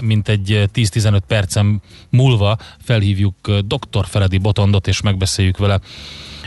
mint 0.00 0.28
egy 0.28 0.68
10-15 0.74 1.20
percen 1.26 1.82
múlva 2.08 2.58
felhívjuk 2.82 3.50
dr. 3.50 4.06
Feledi 4.06 4.38
Botondot, 4.38 4.88
és 4.88 5.00
megbeszéljük 5.00 5.58
vele 5.58 5.80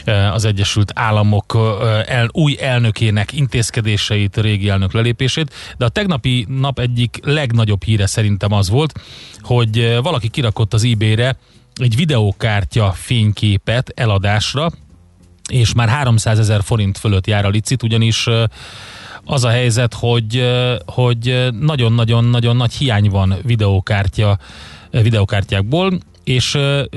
az 0.06 0.46
Egyesült 0.46 0.92
Államok 0.96 1.58
el, 2.06 2.30
új 2.32 2.58
elnökének 2.60 3.34
intézkedéseit, 3.34 4.38
régi 4.38 4.70
elnök 4.70 4.94
lelépését, 4.94 5.54
de 5.78 5.86
a 5.86 5.90
tegnapi 5.90 6.46
nap 6.50 6.80
egyik 6.80 7.20
legnagyobb 7.24 7.84
híre 7.84 8.06
szerintem 8.06 8.52
az 8.52 8.70
volt, 8.70 9.00
hogy 9.42 10.00
valaki 10.02 10.28
kirakott 10.28 10.74
az 10.74 10.84
eBay-re 10.84 11.38
egy 11.76 11.96
videókártya 11.96 12.92
fényképet 12.92 13.92
eladásra, 13.96 14.70
és 15.50 15.74
már 15.74 15.90
300 15.90 16.40
ezer 16.40 16.64
forint 16.64 16.98
fölött 16.98 17.28
jár 17.28 17.46
a 17.46 17.50
licit, 17.50 17.84
ugyanis 17.84 18.28
az 19.26 19.44
a 19.44 19.50
helyzet, 19.50 19.94
hogy, 19.94 20.52
hogy 20.86 21.48
nagyon-nagyon-nagyon 21.60 22.56
nagy 22.56 22.74
hiány 22.74 23.10
van 23.10 23.36
videókártya, 23.44 24.38
videókártyákból, 24.92 26.00
és 26.24 26.56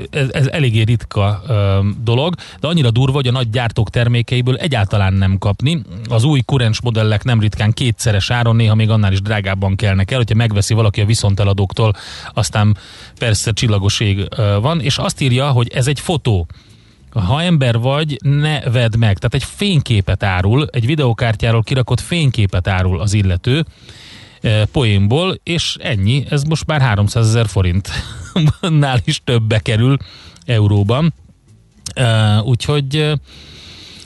ez, 0.09 0.29
ez 0.31 0.47
eléggé 0.47 0.81
ritka 0.81 1.41
dolog, 2.03 2.35
de 2.59 2.67
annyira 2.67 2.91
durva, 2.91 3.15
hogy 3.15 3.27
a 3.27 3.31
nagy 3.31 3.49
gyártók 3.49 3.89
termékeiből 3.89 4.55
egyáltalán 4.55 5.13
nem 5.13 5.37
kapni. 5.37 5.81
Az 6.09 6.23
új 6.23 6.41
kurens 6.45 6.81
modellek 6.81 7.23
nem 7.23 7.39
ritkán 7.39 7.71
kétszeres 7.71 8.29
áron, 8.29 8.55
néha 8.55 8.75
még 8.75 8.89
annál 8.89 9.11
is 9.11 9.21
drágábban 9.21 9.75
kelnek 9.75 10.11
el, 10.11 10.17
hogyha 10.17 10.35
megveszi 10.35 10.73
valaki 10.73 11.01
a 11.01 11.05
viszonteladóktól, 11.05 11.93
aztán 12.33 12.77
persze 13.19 13.51
csillagos 13.51 14.03
van, 14.61 14.81
és 14.81 14.97
azt 14.97 15.21
írja, 15.21 15.49
hogy 15.49 15.71
ez 15.73 15.87
egy 15.87 15.99
fotó. 15.99 16.47
Ha 17.11 17.41
ember 17.41 17.79
vagy, 17.79 18.17
ne 18.21 18.59
vedd 18.59 18.97
meg. 18.97 19.17
Tehát 19.17 19.33
egy 19.33 19.43
fényképet 19.43 20.23
árul, 20.23 20.67
egy 20.71 20.85
videokártyáról 20.85 21.63
kirakott 21.63 21.99
fényképet 21.99 22.67
árul 22.67 22.99
az 22.99 23.13
illető, 23.13 23.65
poénból, 24.71 25.39
és 25.43 25.77
ennyi, 25.79 26.25
ez 26.29 26.43
most 26.43 26.65
már 26.65 26.81
300 26.81 27.27
ezer 27.27 27.47
forint 27.47 27.89
nál 28.69 28.99
is 29.03 29.21
többbe 29.23 29.59
kerül 29.59 29.97
euróban. 30.45 31.13
Úgyhogy 32.43 33.13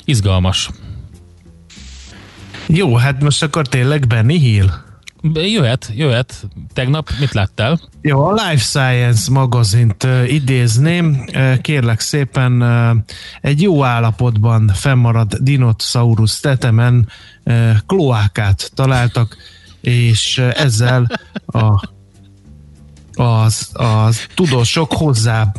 izgalmas. 0.05 0.69
Jó, 2.67 2.95
hát 2.95 3.21
most 3.21 3.43
akkor 3.43 3.67
tényleg 3.67 4.07
Benny 4.07 4.39
Hill? 4.39 4.69
Jöhet, 5.33 5.91
jöhet. 5.95 6.47
Tegnap 6.73 7.09
mit 7.19 7.33
láttál? 7.33 7.79
Jó, 8.01 8.25
a 8.25 8.33
Life 8.33 8.63
Science 8.63 9.31
magazint 9.31 10.03
uh, 10.03 10.33
idézném. 10.33 11.25
Uh, 11.35 11.57
kérlek 11.57 11.99
szépen, 11.99 12.61
uh, 12.61 12.97
egy 13.41 13.61
jó 13.61 13.83
állapotban 13.83 14.71
fennmaradt 14.73 15.43
dinosaurus 15.43 16.39
tetemen 16.39 17.09
uh, 17.43 17.71
kloákát 17.85 18.71
találtak, 18.75 19.37
és 19.81 20.37
ezzel 20.37 21.19
a 21.45 21.89
az, 23.21 23.69
az 23.73 24.27
tudósok 24.35 24.93
hozzá 24.93 25.51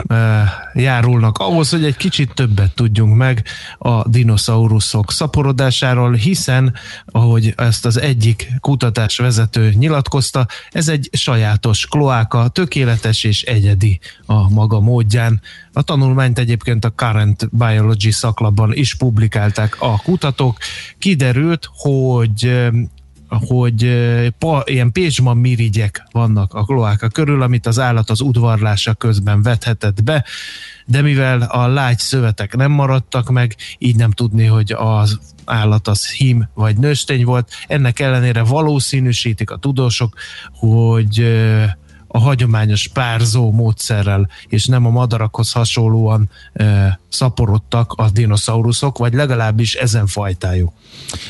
járulnak 0.75 1.39
ahhoz, 1.39 1.71
hogy 1.71 1.85
egy 1.85 1.97
kicsit 1.97 2.35
többet 2.35 2.75
tudjunk 2.75 3.17
meg 3.17 3.45
a 3.79 4.09
dinoszauruszok 4.09 5.13
szaporodásáról, 5.13 6.13
hiszen, 6.13 6.75
ahogy 7.07 7.55
ezt 7.57 7.87
az 7.87 8.01
egyik 8.01 8.49
kutatásvezető 8.61 9.73
nyilatkozta, 9.73 10.47
ez 10.71 10.89
egy 10.89 11.09
sajátos 11.13 11.87
kloáka, 11.87 12.49
tökéletes 12.49 13.25
és 13.25 13.43
egyedi 13.43 14.01
a 14.27 14.51
maga 14.51 14.81
módján. 14.81 15.41
A 15.73 15.83
tanulmányt 15.83 16.39
egyébként 16.39 16.85
a 16.85 16.93
Current 16.93 17.49
Biology 17.51 18.11
szaklapban 18.11 18.73
is 18.73 18.95
publikálták 18.95 19.77
a 19.79 20.03
kutatók. 20.03 20.59
Kiderült, 20.99 21.69
hogy 21.73 22.71
hogy 23.41 23.99
pa, 24.39 24.63
ilyen 24.67 24.93
pécsman 24.93 25.37
mirigyek 25.37 26.07
vannak 26.11 26.55
a 26.55 26.65
kloáka 26.65 27.09
körül, 27.09 27.43
amit 27.43 27.67
az 27.67 27.79
állat 27.79 28.11
az 28.11 28.21
udvarlása 28.21 28.95
közben 28.95 29.43
vethetett 29.43 30.03
be, 30.03 30.25
de 30.87 31.01
mivel 31.01 31.43
a 31.43 31.67
lágy 31.67 31.99
szövetek 31.99 32.57
nem 32.57 32.71
maradtak 32.71 33.31
meg, 33.31 33.57
így 33.79 33.97
nem 33.97 34.11
tudni, 34.11 34.45
hogy 34.45 34.73
az 34.73 35.19
állat 35.45 35.89
az 35.89 36.11
hím 36.11 36.49
vagy 36.55 36.77
nőstény 36.77 37.25
volt. 37.25 37.51
Ennek 37.67 38.01
ellenére 38.01 38.43
valószínűsítik 38.43 39.51
a 39.51 39.57
tudósok, 39.57 40.15
hogy 40.53 41.27
a 42.15 42.19
hagyományos 42.19 42.89
párzó 42.89 43.51
módszerrel, 43.51 44.29
és 44.49 44.67
nem 44.67 44.87
a 44.87 44.91
madarakhoz 44.91 45.53
hasonlóan 45.53 46.31
e, 46.53 47.01
szaporodtak 47.09 47.93
a 47.93 48.11
dinoszauruszok, 48.11 48.99
vagy 48.99 49.15
legalábbis 49.15 49.75
ezen 49.75 50.07
fajtájuk. 50.07 50.73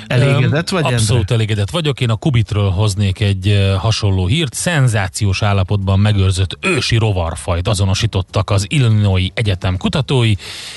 Elégedett 0.07 0.69
vagy? 0.69 0.85
Abszolút 0.85 1.21
Endre? 1.21 1.35
elégedett 1.35 1.71
vagyok. 1.71 2.01
Én 2.01 2.11
a 2.11 2.17
Kubitről 2.17 2.71
hoznék 2.71 3.21
egy 3.21 3.75
hasonló 3.79 4.27
hírt. 4.27 4.55
Szenzációs 4.55 5.43
állapotban 5.43 6.01
megőrzött 6.01 6.59
ősi 6.61 6.97
rovarfajt 6.97 7.69
azonosítottak 7.69 8.51
az 8.51 8.67
Illinois 8.69 9.31
Egyetem 9.35 9.77
kutatói. 9.77 10.35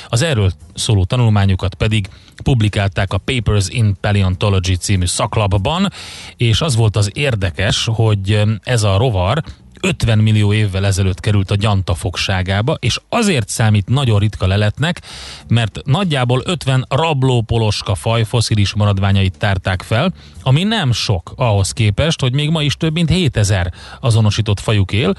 Az 0.08 0.22
erről 0.22 0.52
szóló 0.74 1.04
tanulmányukat 1.04 1.76
pedig 1.76 2.08
publikálták 2.44 3.14
a 3.14 3.18
Papers 3.18 3.68
in 3.70 3.96
Paleontology 4.02 4.78
című 4.80 5.06
szaklapban, 5.06 5.92
és 6.38 6.62
az 6.62 6.76
volt 6.76 6.96
az 6.96 7.10
érdekes, 7.14 7.90
hogy 7.92 8.44
ez 8.64 8.84
a 8.84 8.98
rovar 8.98 9.44
50 9.82 10.18
millió 10.18 10.54
évvel 10.54 10.86
ezelőtt 10.86 11.20
került 11.20 11.52
a 11.52 11.56
gyanta 11.56 11.94
fogságába, 11.94 12.78
és 12.80 13.00
azért 13.10 13.50
számít 13.50 13.88
nagyon 13.88 14.20
ritka 14.20 14.48
leletnek, 14.48 15.02
mert 15.48 15.80
nagyjából 15.84 16.42
50 16.46 16.86
rablópoloska 16.90 17.96
faj 17.96 18.24
foszilis 18.24 18.74
maradványait 18.74 19.38
tárták 19.38 19.82
fel, 19.82 20.14
ami 20.44 20.64
nem 20.64 20.92
sok 20.92 21.34
ahhoz 21.36 21.72
képest, 21.72 22.22
hogy 22.22 22.34
még 22.34 22.50
ma 22.50 22.62
is 22.62 22.76
több 22.76 22.94
mint 22.94 23.10
7000 23.10 23.74
azonosított 24.00 24.60
fajuk 24.60 24.92
él, 24.92 25.14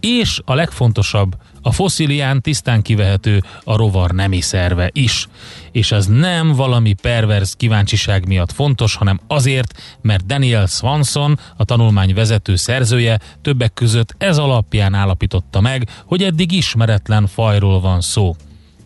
és 0.00 0.40
a 0.44 0.54
legfontosabb, 0.54 1.36
a 1.62 1.72
foszilián 1.72 2.40
tisztán 2.40 2.82
kivehető 2.82 3.42
a 3.64 3.76
rovar 3.76 4.10
nemi 4.10 4.40
szerve 4.40 4.90
is. 4.92 5.28
És 5.72 5.92
ez 5.92 6.06
nem 6.06 6.52
valami 6.52 6.92
perverz 6.92 7.52
kíváncsiság 7.52 8.26
miatt 8.26 8.52
fontos, 8.52 8.94
hanem 8.94 9.20
azért, 9.26 9.82
mert 10.00 10.26
Daniel 10.26 10.66
Swanson, 10.66 11.38
a 11.56 11.64
tanulmány 11.64 12.14
vezető 12.14 12.56
szerzője 12.56 13.20
többek 13.42 13.72
között 13.74 14.14
ez 14.18 14.38
alapján 14.38 14.94
állapította 14.94 15.60
meg, 15.60 15.88
hogy 16.06 16.22
eddig 16.22 16.52
ismeretlen 16.52 17.26
fajról 17.26 17.80
van 17.80 18.00
szó. 18.00 18.36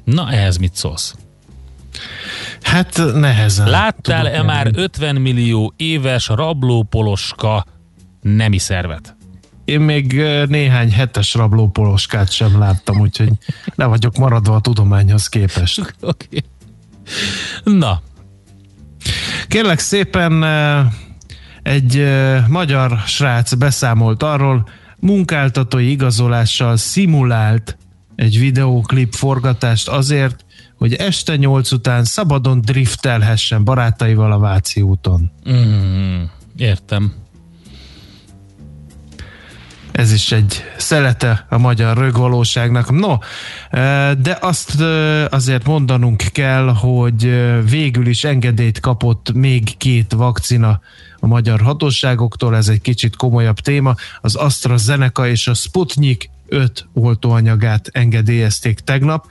Na 0.05 0.31
ehhez 0.31 0.57
mit 0.57 0.75
szólsz? 0.75 1.15
Hát 2.63 3.03
nehezen. 3.15 3.71
Láttál-e 3.71 4.43
már 4.43 4.71
50 4.75 5.17
millió 5.17 5.73
éves 5.77 6.29
rablópoloska 6.29 7.65
nemi 8.21 8.59
szervet? 8.59 9.16
Én 9.67 9.81
még 9.81 10.13
néhány 10.49 10.93
hetes 10.93 11.35
rablópoloskát 11.35 12.31
sem 12.31 12.59
láttam, 12.59 13.01
úgyhogy 13.01 13.33
le 13.75 13.85
vagyok 13.85 14.17
maradva 14.17 14.55
a 14.55 14.61
tudományhoz 14.61 15.29
képest. 15.29 15.81
Okay. 16.01 16.45
Na. 17.65 18.03
Kérlek 19.49 19.79
szépen 19.79 20.45
egy 21.63 22.09
magyar 22.49 22.99
srác 23.07 23.55
beszámolt 23.55 24.23
arról, 24.23 24.69
munkáltatói 24.99 25.91
igazolással 25.91 26.77
szimulált 26.77 27.79
egy 28.17 28.39
videóklip 28.39 29.15
forgatást 29.15 29.89
azért, 29.89 30.45
hogy 30.77 30.95
este 30.95 31.37
nyolc 31.37 31.73
után 31.73 32.05
szabadon 32.05 32.61
driftelhessen 32.61 33.65
barátaival 33.65 34.33
a 34.33 34.39
Váci 34.39 34.81
úton. 34.81 35.31
Mm, 35.51 36.23
értem. 36.57 37.13
Ez 39.97 40.13
is 40.13 40.33
egy 40.33 40.65
szelete 40.77 41.47
a 41.49 41.59
magyar 41.59 41.97
rögvalóságnak. 41.97 42.91
No, 42.91 43.19
de 44.19 44.39
azt 44.41 44.81
azért 45.31 45.67
mondanunk 45.67 46.23
kell, 46.33 46.67
hogy 46.67 47.45
végül 47.71 48.07
is 48.07 48.25
engedélyt 48.25 48.81
kapott 48.81 49.33
még 49.33 49.77
két 49.77 50.13
vakcina 50.13 50.81
a 51.21 51.27
magyar 51.27 51.61
hatóságoktól, 51.61 52.57
ez 52.57 52.69
egy 52.69 52.81
kicsit 52.81 53.17
komolyabb 53.17 53.59
téma. 53.59 53.95
Az 54.21 54.35
AstraZeneca 54.35 55.29
és 55.29 55.49
a 55.49 55.55
Sputnik 55.55 56.31
5 56.49 56.87
oltóanyagát 56.93 57.89
engedélyezték 57.93 58.81
tegnap 58.81 59.27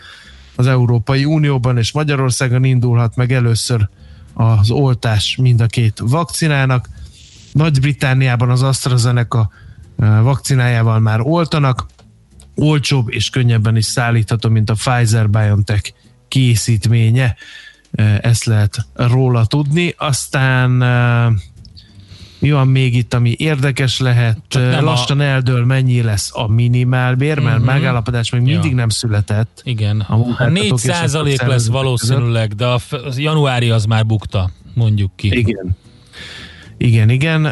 az 0.56 0.68
Európai 0.68 1.26
Unióban 1.26 1.78
és 1.78 1.92
Magyarországon 1.92 2.64
indulhat 2.64 3.16
meg 3.16 3.32
először 3.32 3.90
az 4.34 4.70
oltás 4.70 5.38
mind 5.42 5.62
a 5.62 5.66
két 5.66 6.00
vakcinának. 6.04 6.90
Nagy-Britániában 7.52 8.50
az 8.50 8.64
AstraZeneca 8.64 9.50
vakcinájával 9.96 11.00
már 11.00 11.20
oltanak, 11.22 11.86
olcsóbb 12.56 13.10
és 13.10 13.30
könnyebben 13.30 13.76
is 13.76 13.86
szállítható, 13.86 14.50
mint 14.50 14.70
a 14.70 14.74
Pfizer-BioNTech 14.74 15.94
készítménye. 16.28 17.36
Ezt 18.22 18.44
lehet 18.44 18.86
róla 18.94 19.46
tudni. 19.46 19.94
Aztán 19.98 20.70
mi 22.40 22.52
van 22.52 22.68
még 22.68 22.96
itt, 22.96 23.14
ami 23.14 23.36
érdekes 23.38 24.00
lehet? 24.00 24.38
Lassan 24.80 25.20
a... 25.20 25.24
eldől, 25.24 25.66
mennyi 25.66 26.02
lesz 26.02 26.32
a 26.34 26.48
minimálbér, 26.48 27.40
mert 27.40 27.60
uh-huh. 27.60 27.74
megállapodás 27.74 28.30
még 28.32 28.42
mindig 28.42 28.70
ja. 28.70 28.76
nem 28.76 28.90
született. 28.90 29.62
Igen, 29.64 30.00
a 30.38 30.48
4 30.50 30.78
százalék 30.78 31.42
lesz 31.42 31.68
valószínűleg, 31.68 32.54
de 32.54 32.66
a 32.66 32.80
januári 33.16 33.70
az 33.70 33.86
már 33.86 34.06
bukta, 34.06 34.52
mondjuk 34.74 35.12
ki. 35.16 35.38
Igen. 35.38 35.78
Igen, 36.86 37.10
igen. 37.10 37.44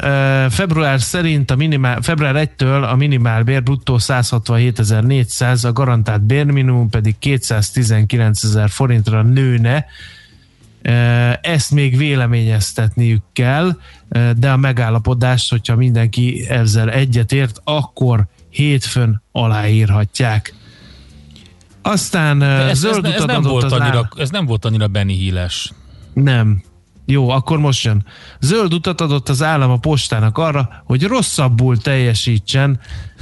Február 0.50 1.02
szerint 1.02 1.52
a 1.52 1.56
minimál, 1.56 2.02
február 2.02 2.50
1-től 2.58 2.90
a 2.90 2.96
minimálbér 2.96 3.64
bruttó 3.64 3.98
167.400, 4.00 5.66
a 5.66 5.72
garantált 5.72 6.22
bérminimum 6.22 6.90
pedig 6.90 7.16
219.000 7.22 8.68
forintra 8.70 9.22
nőne. 9.22 9.86
Ezt 11.42 11.72
még 11.72 11.98
véleményeztetniük 11.98 13.24
kell, 13.34 13.78
de 14.38 14.52
a 14.52 14.58
megállapodás, 14.58 15.50
hogyha 15.50 15.76
mindenki 15.76 16.46
ezzel 16.50 16.90
egyetért, 16.90 17.62
akkor 17.64 18.26
hétfőn 18.50 19.22
aláírhatják. 19.32 20.54
Aztán 21.82 22.42
ez, 22.42 22.78
zöld 22.78 23.06
ez, 23.06 23.12
ez, 23.14 23.24
nem 23.24 23.42
volt 23.42 23.72
annyira, 23.72 23.98
áll... 23.98 24.10
ez 24.18 24.30
nem 24.30 24.46
volt 24.46 24.66
annyira 24.66 24.88
Benny 24.88 25.12
Híles. 25.12 25.72
Nem, 26.14 26.64
jó, 27.06 27.30
akkor 27.30 27.58
most 27.58 27.84
jön. 27.84 28.06
Zöld 28.40 28.74
utat 28.74 29.02
adott 29.02 29.30
az 29.30 29.42
állam 29.42 29.72
a 29.72 29.78
postának 29.78 30.38
arra, 30.38 30.70
hogy 30.86 31.04
rosszabbul 31.04 31.78
teljesítsen, 31.78 32.80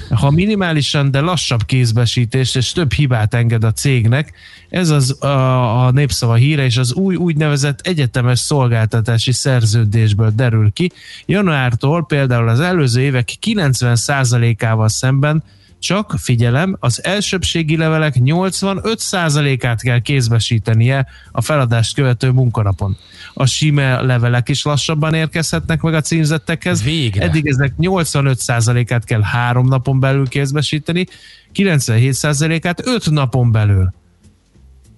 ha 0.10 0.32
minimálisan, 0.32 1.12
de 1.12 1.20
lassabb 1.20 1.66
kézbesítést 1.66 2.56
és 2.56 2.72
több 2.72 2.92
hibát 2.94 3.34
enged 3.34 3.64
a 3.64 3.72
cégnek. 3.72 4.32
Ez 4.70 4.90
az 4.90 5.24
a, 5.24 5.86
a 5.86 5.92
népszava 5.92 6.34
híre, 6.34 6.64
és 6.64 6.78
az 6.78 6.94
új 6.94 7.16
úgynevezett 7.16 7.80
egyetemes 7.80 8.40
szolgáltatási 8.40 9.32
szerződésből 9.32 10.32
derül 10.36 10.72
ki. 10.72 10.92
Januártól 11.26 12.06
például 12.06 12.50
az 12.50 12.60
előző 12.60 13.02
évek 13.02 13.30
90%-ával 13.46 14.90
szemben 14.90 15.44
csak 15.82 16.14
figyelem, 16.18 16.78
az 16.80 17.04
elsőbségi 17.04 17.78
levelek 17.78 18.16
85%-át 18.18 19.82
kell 19.82 20.00
kézbesítenie 20.00 21.08
a 21.32 21.42
feladást 21.42 21.96
követő 21.96 22.30
munkanapon. 22.30 22.98
A 23.34 23.46
sime 23.46 24.02
levelek 24.02 24.50
is 24.50 24.64
lassabban 24.64 25.14
érkezhetnek 25.14 25.82
meg 25.82 25.94
a 25.94 26.02
címzettekhez. 26.02 26.84
Végre. 26.84 27.24
Eddig 27.24 27.48
ezek 27.48 27.74
85%-át 27.80 29.06
kell 29.06 29.22
három 29.22 29.68
napon 29.68 30.00
belül 30.00 30.28
kézbesíteni, 30.28 31.06
97%-át 31.54 32.88
öt 32.88 33.10
napon 33.10 33.52
belül. 33.52 33.94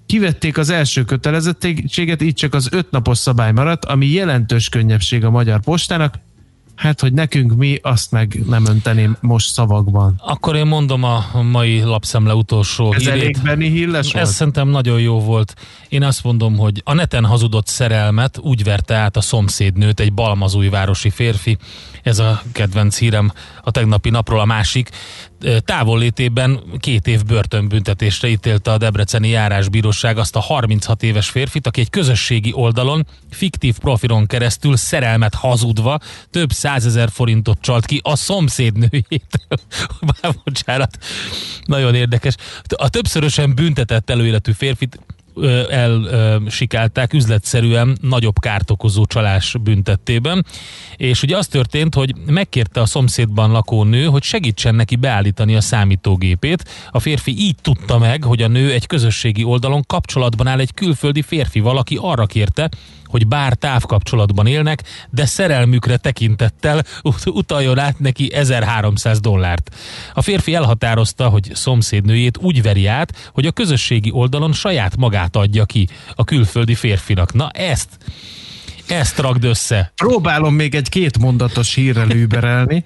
Kivették 0.06 0.58
az 0.58 0.69
első 0.69 1.04
kötelezettséget, 1.04 2.22
így 2.22 2.36
csak 2.36 2.54
az 2.54 2.67
öt 2.72 2.91
napos 2.91 3.17
szabály 3.17 3.52
maradt, 3.52 3.86
ami 3.86 4.08
jelentős 4.08 4.69
könnyebbség 4.69 5.24
a 5.24 5.30
magyar 5.30 5.60
postának, 5.62 6.15
Hát, 6.76 7.00
hogy 7.00 7.14
nekünk 7.14 7.56
mi, 7.56 7.80
azt 7.82 8.12
meg 8.12 8.40
nem 8.48 8.66
önteném 8.66 9.18
most 9.22 9.50
szavakban. 9.50 10.16
Akkor 10.18 10.56
én 10.56 10.66
mondom 10.66 11.04
a 11.04 11.42
mai 11.42 11.82
lapszemle 11.82 12.34
utolsó 12.34 12.94
Ez 12.94 13.02
hírét. 13.02 13.22
elég 13.22 13.38
Benny 13.44 13.72
Hilles 13.72 14.08
Ez 14.08 14.14
volt? 14.14 14.28
szerintem 14.28 14.68
nagyon 14.68 15.00
jó 15.00 15.20
volt. 15.20 15.54
Én 15.90 16.04
azt 16.04 16.24
mondom, 16.24 16.58
hogy 16.58 16.82
a 16.86 16.94
neten 16.94 17.26
hazudott 17.26 17.68
szerelmet 17.68 18.38
úgy 18.42 18.64
verte 18.64 18.96
át 18.96 19.18
a 19.18 19.22
szomszédnőt 19.22 20.00
egy 20.00 20.14
balmazújvárosi 20.14 21.10
férfi. 21.10 21.58
Ez 22.04 22.20
a 22.20 22.42
kedvenc 22.52 22.98
hírem 22.98 23.32
a 23.64 23.72
tegnapi 23.72 24.10
napról 24.10 24.40
a 24.40 24.46
másik 24.46 24.90
távollétében 25.66 26.60
két 26.80 27.08
év 27.08 27.24
börtönbüntetésre 27.24 28.28
ítélte 28.28 28.72
a 28.72 28.78
Debreceni 28.78 29.30
járásbíróság 29.30 30.18
azt 30.18 30.36
a 30.36 30.40
36 30.40 31.04
éves 31.04 31.30
férfit, 31.30 31.68
aki 31.68 31.82
egy 31.82 31.90
közösségi 31.90 32.52
oldalon 32.54 33.08
fiktív 33.32 33.78
profilon 33.78 34.26
keresztül 34.26 34.76
szerelmet 34.76 35.34
hazudva 35.34 36.00
több 36.30 36.52
százezer 36.52 37.10
forintot 37.10 37.58
csalt 37.62 37.86
ki 37.86 38.00
a 38.04 38.16
szomszédnőjét. 38.16 39.48
Bocsánat, 40.44 40.98
nagyon 41.66 41.96
érdekes. 41.96 42.36
A 42.76 42.90
többszörösen 42.90 43.56
büntetett 43.56 44.10
előéletű 44.10 44.52
férfit 44.52 45.00
elsikálták 45.69 47.13
üzletszerűen 47.13 47.98
nagyobb 48.02 48.39
kárt 48.39 48.72
okozó 48.72 49.06
csalás 49.06 49.56
büntettében, 49.63 50.46
és 50.96 51.24
ugye 51.24 51.38
az 51.38 51.48
történt, 51.48 51.96
hogy 51.96 52.13
megkérte 52.26 52.82
a 52.82 52.86
szomszédban 52.86 53.52
lakó 53.52 53.84
nő, 53.84 54.06
hogy 54.06 54.24
segítsen 54.24 54.76
neki 54.76 54.96
beállítani 54.96 55.56
a 55.56 55.62
számítógépét. 55.62 56.69
A 56.91 57.00
férfi 57.00 57.36
így 57.38 57.56
tudta 57.62 57.98
meg, 57.98 58.24
hogy 58.24 58.41
a 58.41 58.48
nő 58.48 58.72
egy 58.72 58.88
közösségi 58.88 59.43
oldalon 59.43 59.84
kapcsolatban 59.88 60.48
áll 60.48 60.60
egy 60.60 60.74
külföldi 60.74 61.22
férfi, 61.22 61.60
valaki 61.60 61.98
arra 62.02 62.26
kérte, 62.26 62.69
hogy 63.13 63.28
bár 63.28 63.54
távkapcsolatban 63.54 64.47
élnek, 64.47 64.84
de 65.10 65.26
szerelmükre 65.26 65.97
tekintettel 65.97 66.84
utaljon 67.26 67.80
át 67.80 67.99
neki 67.99 68.34
1300 68.34 69.19
dollárt. 69.19 69.76
A 70.13 70.21
férfi 70.21 70.54
elhatározta, 70.54 71.28
hogy 71.30 71.52
szomszédnőjét 71.54 72.38
úgy 72.38 72.62
veri 72.62 72.88
át, 72.88 73.32
hogy 73.34 73.45
a 73.45 73.52
közösségi 73.52 74.12
oldalon 74.12 74.54
saját 74.54 74.97
magát 74.97 75.36
adja 75.36 75.65
ki 75.65 75.88
a 76.15 76.23
külföldi 76.23 76.76
férfinak. 76.76 77.34
Na 77.34 77.49
ezt 77.49 77.89
ezt 78.88 79.19
ragd 79.19 79.43
össze. 79.43 79.91
Próbálom 79.95 80.54
még 80.54 80.76
egy 80.76 80.89
két 80.89 81.17
mondatos 81.17 81.73
hírrel 81.73 82.10
überelni 82.10 82.84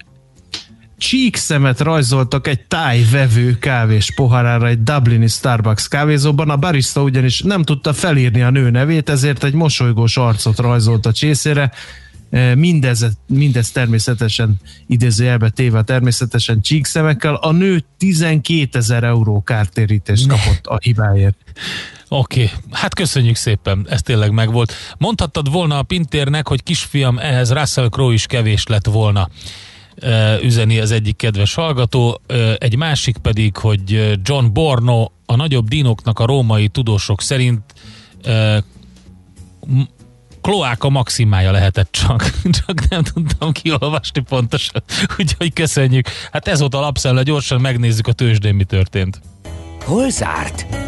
csíkszemet 0.98 1.80
rajzoltak 1.80 2.46
egy 2.46 2.60
tájvevő 2.60 3.58
kávés 3.58 4.12
poharára 4.14 4.66
egy 4.66 4.82
Dublini 4.82 5.26
Starbucks 5.28 5.88
kávézóban. 5.88 6.50
A 6.50 6.56
barista 6.56 7.02
ugyanis 7.02 7.40
nem 7.40 7.62
tudta 7.62 7.92
felírni 7.92 8.42
a 8.42 8.50
nő 8.50 8.70
nevét, 8.70 9.08
ezért 9.08 9.44
egy 9.44 9.52
mosolygós 9.52 10.16
arcot 10.16 10.58
rajzolt 10.58 11.06
a 11.06 11.12
csészére. 11.12 11.72
E, 12.30 12.54
mindez, 12.54 13.06
mindez 13.26 13.70
természetesen 13.70 14.56
idézőjelbe 14.86 15.48
téve 15.48 15.82
természetesen 15.82 16.60
csíkszemekkel. 16.60 17.34
A 17.34 17.52
nő 17.52 17.84
12 17.98 18.68
ezer 18.78 19.04
euró 19.04 19.42
kártérítést 19.42 20.26
kapott 20.26 20.66
a 20.66 20.78
hibáért. 20.82 21.36
Oké, 22.08 22.42
okay. 22.42 22.56
hát 22.70 22.94
köszönjük 22.94 23.36
szépen, 23.36 23.86
ez 23.88 24.02
tényleg 24.02 24.30
megvolt. 24.30 24.72
Mondhattad 24.98 25.50
volna 25.50 25.78
a 25.78 25.82
Pintérnek, 25.82 26.48
hogy 26.48 26.62
kisfiam, 26.62 27.18
ehhez 27.18 27.52
Russell 27.52 27.88
Crowe 27.88 28.12
is 28.12 28.26
kevés 28.26 28.66
lett 28.66 28.86
volna 28.86 29.28
üzeni 30.42 30.78
az 30.78 30.90
egyik 30.90 31.16
kedves 31.16 31.54
hallgató, 31.54 32.20
egy 32.58 32.76
másik 32.76 33.16
pedig, 33.16 33.56
hogy 33.56 34.18
John 34.22 34.52
Borno 34.52 35.10
a 35.26 35.36
nagyobb 35.36 35.68
dinoknak 35.68 36.18
a 36.18 36.26
római 36.26 36.68
tudósok 36.68 37.20
szerint 37.20 37.62
kloáka 40.40 40.88
maximája 40.88 41.50
lehetett 41.50 41.92
csak, 41.92 42.30
csak 42.64 42.88
nem 42.88 43.02
tudtam 43.02 43.52
kiolvasni 43.52 44.20
pontosan, 44.20 44.82
úgyhogy 45.18 45.52
köszönjük. 45.52 46.08
Hát 46.32 46.48
ez 46.48 46.60
volt 46.60 46.74
a 46.74 46.80
lapszemle, 46.80 47.22
gyorsan 47.22 47.60
megnézzük 47.60 48.06
a 48.06 48.12
tőzsdén, 48.12 48.54
mi 48.54 48.64
történt. 48.64 49.20
Hol 49.84 50.10
zárt? 50.10 50.87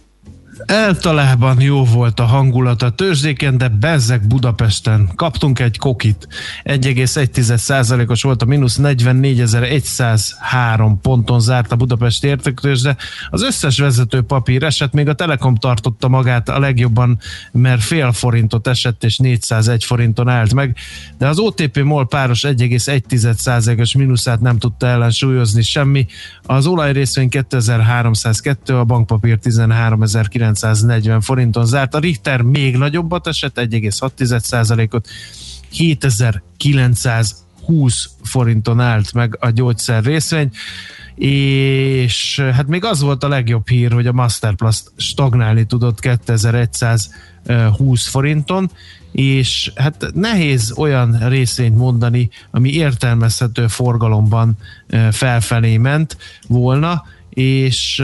Eltalában 0.65 1.61
jó 1.61 1.85
volt 1.85 2.19
a 2.19 2.23
hangulat 2.23 2.81
a 2.81 2.89
tőzsdéken, 2.89 3.57
de 3.57 3.67
bezzek 3.67 4.27
Budapesten. 4.27 5.09
Kaptunk 5.15 5.59
egy 5.59 5.77
kokit. 5.77 6.27
1,1%-os 6.63 8.21
volt 8.21 8.41
a 8.41 8.45
mínusz 8.45 8.79
44.103 8.81 10.93
ponton 11.01 11.39
zárt 11.39 11.71
a 11.71 11.75
Budapesti 11.75 12.27
értéktőzsde. 12.27 12.95
Az 13.29 13.43
összes 13.43 13.79
vezető 13.79 14.21
papír 14.21 14.63
esett, 14.63 14.93
még 14.93 15.07
a 15.07 15.13
Telekom 15.13 15.55
tartotta 15.55 16.07
magát 16.07 16.49
a 16.49 16.59
legjobban, 16.59 17.19
mert 17.51 17.81
fél 17.81 18.11
forintot 18.11 18.67
esett 18.67 19.03
és 19.03 19.17
401 19.17 19.83
forinton 19.83 20.27
állt 20.27 20.53
meg, 20.53 20.77
de 21.17 21.27
az 21.27 21.39
OTP 21.39 21.83
MOL 21.83 22.07
páros 22.07 22.41
1,1%-os 22.41 23.95
mínuszát 23.95 24.39
nem 24.39 24.57
tudta 24.57 24.87
ellensúlyozni 24.87 25.61
semmi. 25.61 26.05
Az 26.43 26.65
olajrészvény 26.65 27.29
2302, 27.29 28.69
a 28.69 28.83
bankpapír 28.83 29.39
13900 29.41 30.50
940 30.53 31.21
forinton 31.21 31.65
zárt. 31.65 31.95
A 31.95 31.99
Richter 31.99 32.41
még 32.41 32.77
nagyobbat 32.77 33.27
esett, 33.27 33.59
1,6%-ot, 33.59 35.07
7920 35.69 38.09
forinton 38.23 38.79
állt 38.79 39.13
meg 39.13 39.37
a 39.39 39.49
gyógyszer 39.49 40.03
részvény 40.03 40.51
és 41.15 42.39
hát 42.39 42.67
még 42.67 42.85
az 42.85 43.01
volt 43.01 43.23
a 43.23 43.27
legjobb 43.27 43.67
hír, 43.67 43.91
hogy 43.91 44.07
a 44.07 44.11
Masterplus 44.11 44.83
stagnálni 44.97 45.65
tudott 45.65 45.99
2120 45.99 48.07
forinton, 48.07 48.71
és 49.11 49.71
hát 49.75 50.05
nehéz 50.13 50.73
olyan 50.77 51.27
részvényt 51.27 51.77
mondani, 51.77 52.29
ami 52.51 52.69
értelmezhető 52.69 53.67
forgalomban 53.67 54.57
felfelé 55.11 55.77
ment 55.77 56.17
volna, 56.47 57.03
és 57.33 58.03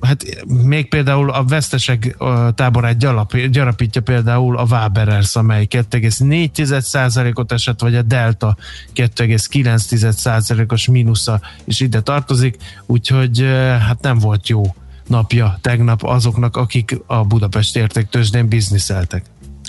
hát 0.00 0.44
még 0.46 0.88
például 0.88 1.30
a 1.30 1.44
vesztesek 1.44 2.16
táborát 2.54 2.98
gyalap, 2.98 3.36
gyarapítja 3.36 4.00
például 4.00 4.56
a 4.56 4.66
Waberers, 4.70 5.36
amely 5.36 5.66
2,4%-ot 5.70 7.52
esett, 7.52 7.80
vagy 7.80 7.94
a 7.94 8.02
Delta 8.02 8.56
2,9%-os 8.94 10.88
mínusza 10.88 11.40
is 11.64 11.80
ide 11.80 12.00
tartozik, 12.00 12.56
úgyhogy 12.86 13.40
hát 13.86 14.00
nem 14.00 14.18
volt 14.18 14.48
jó 14.48 14.62
napja 15.06 15.58
tegnap 15.60 16.02
azoknak, 16.02 16.56
akik 16.56 16.98
a 17.06 17.24
Budapest 17.24 17.76
értéktőzsdén 17.76 18.48
bizniszeltek. 18.48 19.24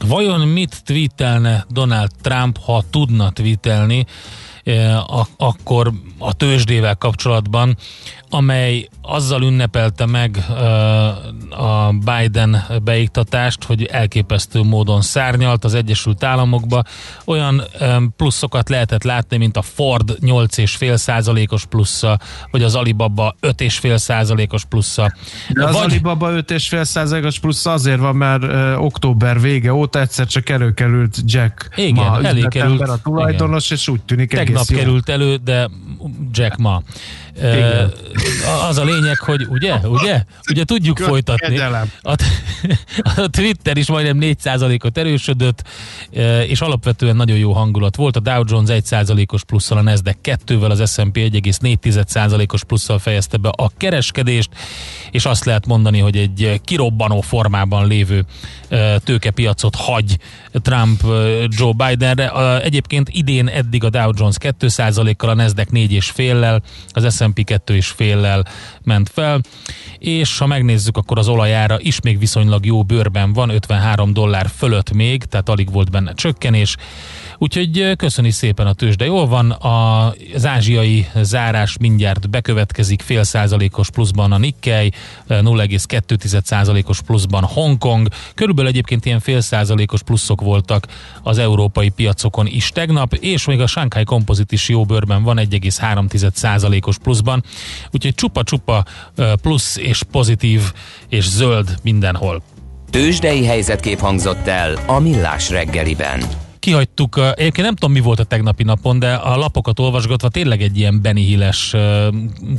Vajon 0.07 0.47
mit 0.47 0.81
tweetelne 0.83 1.65
Donald 1.69 2.11
Trump, 2.21 2.57
ha 2.57 2.83
tudna 2.89 3.31
tweetelni, 3.31 4.05
akkor 5.37 5.91
a 6.17 6.33
tőzsdével 6.33 6.95
kapcsolatban, 6.95 7.77
amely 8.29 8.87
azzal 9.01 9.41
ünnepelte 9.41 10.05
meg 10.05 10.45
a 11.49 11.91
Biden 11.91 12.65
beiktatást, 12.83 13.63
hogy 13.63 13.83
elképesztő 13.83 14.61
módon 14.61 15.01
szárnyalt 15.01 15.63
az 15.63 15.73
Egyesült 15.73 16.23
Államokba. 16.23 16.83
Olyan 17.25 17.63
pluszokat 18.15 18.69
lehetett 18.69 19.03
látni, 19.03 19.37
mint 19.37 19.57
a 19.57 19.61
Ford 19.61 20.17
8,5 20.21 20.95
százalékos 20.95 21.65
plusza, 21.65 22.19
vagy 22.51 22.63
az 22.63 22.75
Alibaba 22.75 23.35
5,5 23.41 23.97
százalékos 23.97 24.65
plusza. 24.65 25.13
De 25.49 25.65
az 25.65 25.73
vagy... 25.73 25.83
Alibaba 25.83 26.31
5,5 26.31 26.83
százalékos 26.83 27.39
plusza 27.39 27.71
azért 27.71 27.99
van, 27.99 28.15
mert 28.15 28.43
október 28.77 29.41
vége 29.41 29.73
óta 29.73 29.99
egyszer 29.99 30.27
csak 30.27 30.49
előkerült 30.49 31.17
Jack 31.25 31.69
igen, 31.75 31.93
ma 31.93 32.21
előkerült, 32.23 32.81
a 32.81 32.97
tulajdonos, 33.03 33.65
igen. 33.65 33.77
és 33.77 33.87
úgy 33.87 34.01
tűnik 34.01 34.29
Tegnap 34.29 34.56
egész 34.59 34.77
került 34.77 35.09
elő, 35.09 35.35
de 35.35 35.69
Jack 36.31 36.57
ma. 36.57 36.81
Igen. 37.37 37.91
Az 38.67 38.77
a 38.77 38.83
lényeg, 38.83 39.17
hogy 39.17 39.45
ugye, 39.49 39.73
ugye, 39.83 40.23
ugye 40.49 40.63
tudjuk 40.63 40.97
folytatni. 40.97 41.57
A, 41.57 41.87
a 43.15 43.27
Twitter 43.27 43.77
is 43.77 43.87
majdnem 43.87 44.17
4%-ot 44.21 44.97
erősödött, 44.97 45.63
és 46.47 46.61
alapvetően 46.61 47.15
nagyon 47.15 47.37
jó 47.37 47.51
hangulat 47.51 47.95
volt. 47.95 48.15
A 48.15 48.19
Dow 48.19 48.43
Jones 48.47 48.69
1%-os 48.89 49.43
plusszal, 49.43 49.77
a 49.77 49.81
Nasdaq 49.81 50.17
2-vel, 50.23 50.69
az 50.69 50.91
S&P 50.91 51.17
1,4%-os 51.17 52.63
plusszal 52.63 52.99
fejezte 52.99 53.37
be 53.37 53.49
a 53.49 53.71
kereskedést, 53.77 54.49
és 55.11 55.25
azt 55.25 55.45
lehet 55.45 55.65
mondani, 55.65 55.99
hogy 55.99 56.17
egy 56.17 56.61
kirobbanó 56.63 57.21
formában 57.21 57.87
lévő 57.87 58.25
tőkepiacot 59.03 59.75
hagy 59.75 60.17
Trump 60.51 61.01
Joe 61.47 61.71
Bidenre. 61.71 62.59
Egyébként 62.61 63.09
idén 63.11 63.47
eddig 63.47 63.83
a 63.83 63.89
Dow 63.89 64.11
Jones 64.15 64.35
2%-kal, 64.39 65.29
a 65.29 65.33
Nasdaq 65.33 65.69
4,5-lel, 65.73 66.61
az 66.89 67.15
S&P 67.15 67.26
2,5-lel 67.35 68.45
ment 68.83 69.09
fel, 69.09 69.41
és 69.99 70.37
ha 70.37 70.45
megnézzük, 70.45 70.97
akkor 70.97 71.17
az 71.17 71.27
olajára 71.27 71.77
is 71.79 72.01
még 72.01 72.19
viszonylag 72.19 72.65
jó 72.65 72.83
bőrben 72.83 73.33
van, 73.33 73.49
53 73.49 74.13
dollár 74.13 74.49
fölött 74.57 74.93
még, 74.93 75.23
tehát 75.23 75.49
alig 75.49 75.71
volt 75.71 75.91
benne 75.91 76.13
csökkenés. 76.13 76.75
Úgyhogy 77.37 77.95
köszöni 77.95 78.31
szépen 78.31 78.67
a 78.67 78.73
tőzsde. 78.73 79.05
jól 79.05 79.27
van, 79.27 79.51
az 79.51 80.45
ázsiai 80.45 81.07
zárás 81.15 81.77
mindjárt 81.77 82.29
bekövetkezik, 82.29 83.01
fél 83.01 83.23
százalékos 83.23 83.89
pluszban 83.89 84.31
a 84.31 84.37
Nikkei, 84.37 84.91
0,2 85.29 86.41
százalékos 86.43 87.01
pluszban 87.01 87.43
Hongkong, 87.43 88.07
körülbelül 88.33 88.69
egyébként 88.69 89.05
ilyen 89.05 89.19
fél 89.19 89.41
százalékos 89.41 90.03
pluszok 90.03 90.41
voltak 90.41 90.87
az 91.23 91.37
európai 91.37 91.89
piacokon 91.89 92.47
is 92.47 92.69
tegnap, 92.69 93.13
és 93.13 93.45
még 93.45 93.61
a 93.61 93.67
Shanghai 93.67 94.03
Composite 94.03 94.53
is 94.53 94.69
jó 94.69 94.85
bőrben 94.85 95.23
van, 95.23 95.37
1,3 95.37 96.29
százalékos 96.33 96.97
pluszban, 96.97 97.43
úgyhogy 97.91 98.15
csupa-csupa 98.15 98.85
plusz 99.41 99.77
és 99.77 100.03
pozitív 100.11 100.61
és 101.09 101.29
zöld 101.29 101.75
mindenhol. 101.83 102.41
Tőzsdei 102.89 103.45
helyzetkép 103.45 103.99
hangzott 103.99 104.47
el 104.47 104.83
a 104.85 104.99
Millás 104.99 105.49
reggeliben 105.49 106.45
kihagytuk, 106.67 107.17
egyébként 107.17 107.67
nem 107.67 107.75
tudom 107.75 107.91
mi 107.91 107.99
volt 107.99 108.19
a 108.19 108.23
tegnapi 108.23 108.63
napon, 108.63 108.99
de 108.99 109.13
a 109.13 109.37
lapokat 109.37 109.79
olvasgatva 109.79 110.29
tényleg 110.29 110.61
egy 110.61 110.77
ilyen 110.77 111.01
Benny 111.01 111.17
Hilles 111.17 111.75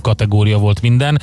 kategória 0.03 0.59
volt 0.59 0.83
minden. 0.83 1.21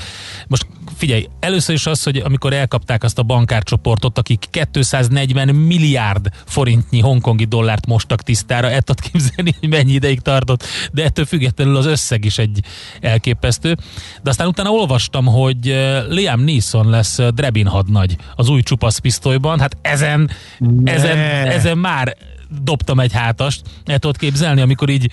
Most 0.48 0.68
figyelj, 0.96 1.28
először 1.40 1.76
is 1.76 1.86
az, 1.86 2.04
hogy 2.04 2.18
amikor 2.18 2.54
elkapták 2.54 3.04
azt 3.04 3.20
a 3.20 3.24
bankárcsoportot, 3.24 4.18
akik 4.18 4.46
240 4.50 5.56
milliárd 5.56 6.30
forintnyi 6.46 7.00
hongkongi 7.00 7.46
dollárt 7.46 7.86
mostak 7.86 8.22
tisztára, 8.22 8.70
el 8.70 8.82
tudod 8.82 9.04
képzelni, 9.12 9.56
hogy 9.60 9.70
mennyi 9.70 9.92
ideig 9.92 10.20
tartott, 10.20 10.64
de 10.92 11.04
ettől 11.04 11.26
függetlenül 11.26 11.76
az 11.76 11.86
összeg 11.86 12.26
is 12.26 12.38
egy 12.38 12.60
elképesztő. 13.02 13.78
De 14.24 14.30
aztán 14.30 14.48
utána 14.48 14.70
olvastam, 14.70 15.26
hogy 15.26 15.66
Liam 16.10 16.44
Neeson 16.44 16.90
lesz 16.90 17.20
Drebin 17.34 17.68
hadnagy 17.68 18.16
az 18.36 18.50
új 18.50 18.62
csupasz 18.62 18.98
pisztolyban, 18.98 19.60
hát 19.60 19.78
ezen, 19.82 20.30
ezen, 20.84 21.18
ezen 21.48 21.78
már 21.78 22.16
dobtam 22.62 23.00
egy 23.00 23.14
hátast. 23.14 23.62
El 23.86 24.00
tudod 24.00 24.18
képzelni, 24.18 24.62
amikor 24.62 24.90
így 24.90 25.12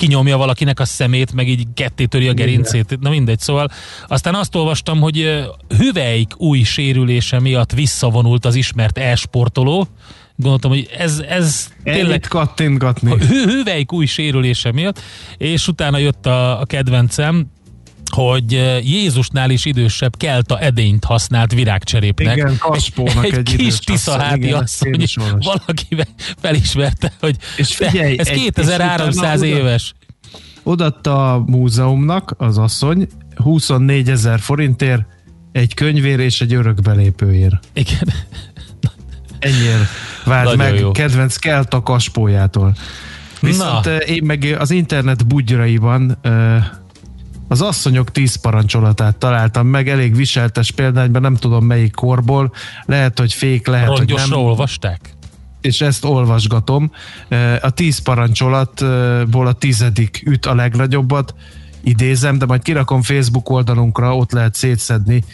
kinyomja 0.00 0.36
valakinek 0.36 0.80
a 0.80 0.84
szemét, 0.84 1.32
meg 1.32 1.48
így 1.48 1.66
ketté 1.74 2.28
a 2.28 2.32
gerincét, 2.32 2.98
na 3.00 3.10
mindegy, 3.10 3.38
szóval 3.38 3.70
aztán 4.08 4.34
azt 4.34 4.54
olvastam, 4.54 5.00
hogy 5.00 5.46
Hüveik 5.78 6.40
új 6.40 6.62
sérülése 6.62 7.40
miatt 7.40 7.72
visszavonult 7.72 8.44
az 8.44 8.54
ismert 8.54 8.98
e-sportoló, 8.98 9.88
gondoltam, 10.36 10.70
hogy 10.70 10.88
ez, 10.98 11.22
ez 11.28 11.72
tényleg 11.84 12.20
kattintgatni. 12.28 13.16
Hüveik 13.26 13.92
új 13.92 14.06
sérülése 14.06 14.72
miatt, 14.72 15.00
és 15.36 15.68
utána 15.68 15.98
jött 15.98 16.26
a, 16.26 16.60
a 16.60 16.64
kedvencem, 16.64 17.46
hogy 18.12 18.52
Jézusnál 18.84 19.50
is 19.50 19.64
idősebb 19.64 20.16
kelta 20.16 20.58
edényt 20.58 21.04
használt 21.04 21.54
virágcserépnek. 21.54 22.36
Igen, 22.36 22.56
Kaspónak 22.58 23.24
egy, 23.24 23.32
egy, 23.32 23.38
egy 23.38 23.56
kis 23.56 23.78
tiszaháti 23.78 24.52
asszony, 24.52 25.04
valaki 25.38 25.96
felismerte, 26.40 27.12
hogy 27.20 27.36
és 27.56 27.76
figyelj, 27.76 28.18
ez 28.18 28.28
2300 28.28 29.42
éves. 29.42 29.92
Odatta 30.62 31.34
a 31.34 31.44
múzeumnak 31.46 32.34
az 32.38 32.58
asszony 32.58 33.06
24 33.36 34.08
ezer 34.08 34.40
forintért 34.40 35.02
egy 35.52 35.74
könyvér 35.74 36.18
és 36.18 36.40
egy 36.40 36.54
örökbelépőért. 36.54 37.54
Igen. 37.72 38.12
Ennyire 39.38 39.88
vált 40.24 40.56
meg 40.56 40.78
jó. 40.78 40.90
kedvenc 40.90 41.36
kelta 41.36 41.82
kaspójától. 41.82 42.74
Viszont 43.40 43.84
Na. 43.84 43.96
én 43.96 44.22
meg 44.24 44.56
az 44.58 44.70
internet 44.70 45.26
bugyraiban 45.26 46.18
az 47.50 47.60
asszonyok 47.60 48.10
tíz 48.10 48.34
parancsolatát 48.34 49.16
találtam 49.16 49.66
meg, 49.66 49.88
elég 49.88 50.16
viseltes 50.16 50.70
példányban, 50.70 51.22
nem 51.22 51.36
tudom 51.36 51.64
melyik 51.64 51.94
korból, 51.94 52.52
lehet, 52.84 53.18
hogy 53.18 53.32
fék, 53.32 53.66
lehet, 53.66 53.98
hogy 53.98 54.14
nem. 54.28 54.32
olvasták? 54.38 55.14
és 55.60 55.80
ezt 55.80 56.04
olvasgatom. 56.04 56.90
A 57.60 57.70
tíz 57.70 57.98
parancsolatból 57.98 59.46
a 59.46 59.52
tizedik 59.52 60.22
üt 60.26 60.46
a 60.46 60.54
legnagyobbat, 60.54 61.34
idézem, 61.82 62.38
de 62.38 62.46
majd 62.46 62.62
kirakom 62.62 63.02
Facebook 63.02 63.50
oldalunkra, 63.50 64.16
ott 64.16 64.32
lehet 64.32 64.54
szétszedni, 64.54 65.24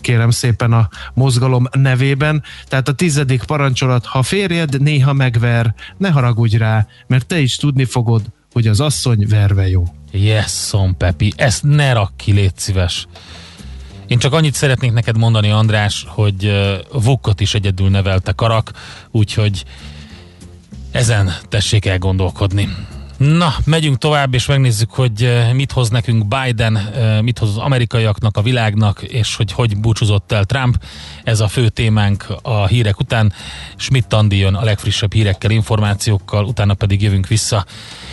kérem 0.00 0.30
szépen 0.30 0.72
a 0.72 0.88
mozgalom 1.14 1.66
nevében. 1.72 2.42
Tehát 2.68 2.88
a 2.88 2.92
tizedik 2.92 3.44
parancsolat, 3.44 4.06
ha 4.06 4.22
férjed 4.22 4.80
néha 4.80 5.12
megver, 5.12 5.74
ne 5.96 6.10
haragudj 6.10 6.56
rá, 6.56 6.86
mert 7.06 7.26
te 7.26 7.38
is 7.38 7.56
tudni 7.56 7.84
fogod, 7.84 8.22
hogy 8.52 8.66
az 8.66 8.80
asszony 8.80 9.26
verve 9.28 9.68
jó. 9.68 9.84
Yeson, 10.14 10.96
Pepi, 10.96 11.32
ezt 11.36 11.62
ne 11.62 11.92
rak 11.92 12.12
ki, 12.16 12.32
légy 12.32 12.56
szíves. 12.56 13.06
Én 14.06 14.18
csak 14.18 14.32
annyit 14.32 14.54
szeretnék 14.54 14.92
neked 14.92 15.16
mondani, 15.16 15.50
András, 15.50 16.04
hogy 16.08 16.52
Vukkot 16.92 17.40
is 17.40 17.54
egyedül 17.54 17.88
nevelte 17.88 18.32
Karak, 18.32 18.70
úgyhogy 19.10 19.64
ezen 20.90 21.34
tessék 21.48 21.86
elgondolkodni. 21.86 22.68
Na, 23.24 23.54
megyünk 23.64 23.98
tovább, 23.98 24.34
és 24.34 24.46
megnézzük, 24.46 24.90
hogy 24.90 25.44
mit 25.52 25.72
hoz 25.72 25.88
nekünk 25.88 26.26
Biden, 26.26 26.72
mit 27.22 27.38
hoz 27.38 27.48
az 27.48 27.56
amerikaiaknak, 27.56 28.36
a 28.36 28.42
világnak, 28.42 29.02
és 29.02 29.36
hogy 29.36 29.52
hogy 29.52 29.78
búcsúzott 29.78 30.32
el 30.32 30.44
Trump. 30.44 30.84
Ez 31.22 31.40
a 31.40 31.48
fő 31.48 31.68
témánk 31.68 32.26
a 32.42 32.66
hírek 32.66 33.00
után. 33.00 33.32
Schmidt 33.76 34.12
Andi 34.12 34.38
jön 34.38 34.54
a 34.54 34.64
legfrissebb 34.64 35.12
hírekkel, 35.12 35.50
információkkal, 35.50 36.44
utána 36.44 36.74
pedig 36.74 37.02
jövünk 37.02 37.26
vissza, 37.26 37.64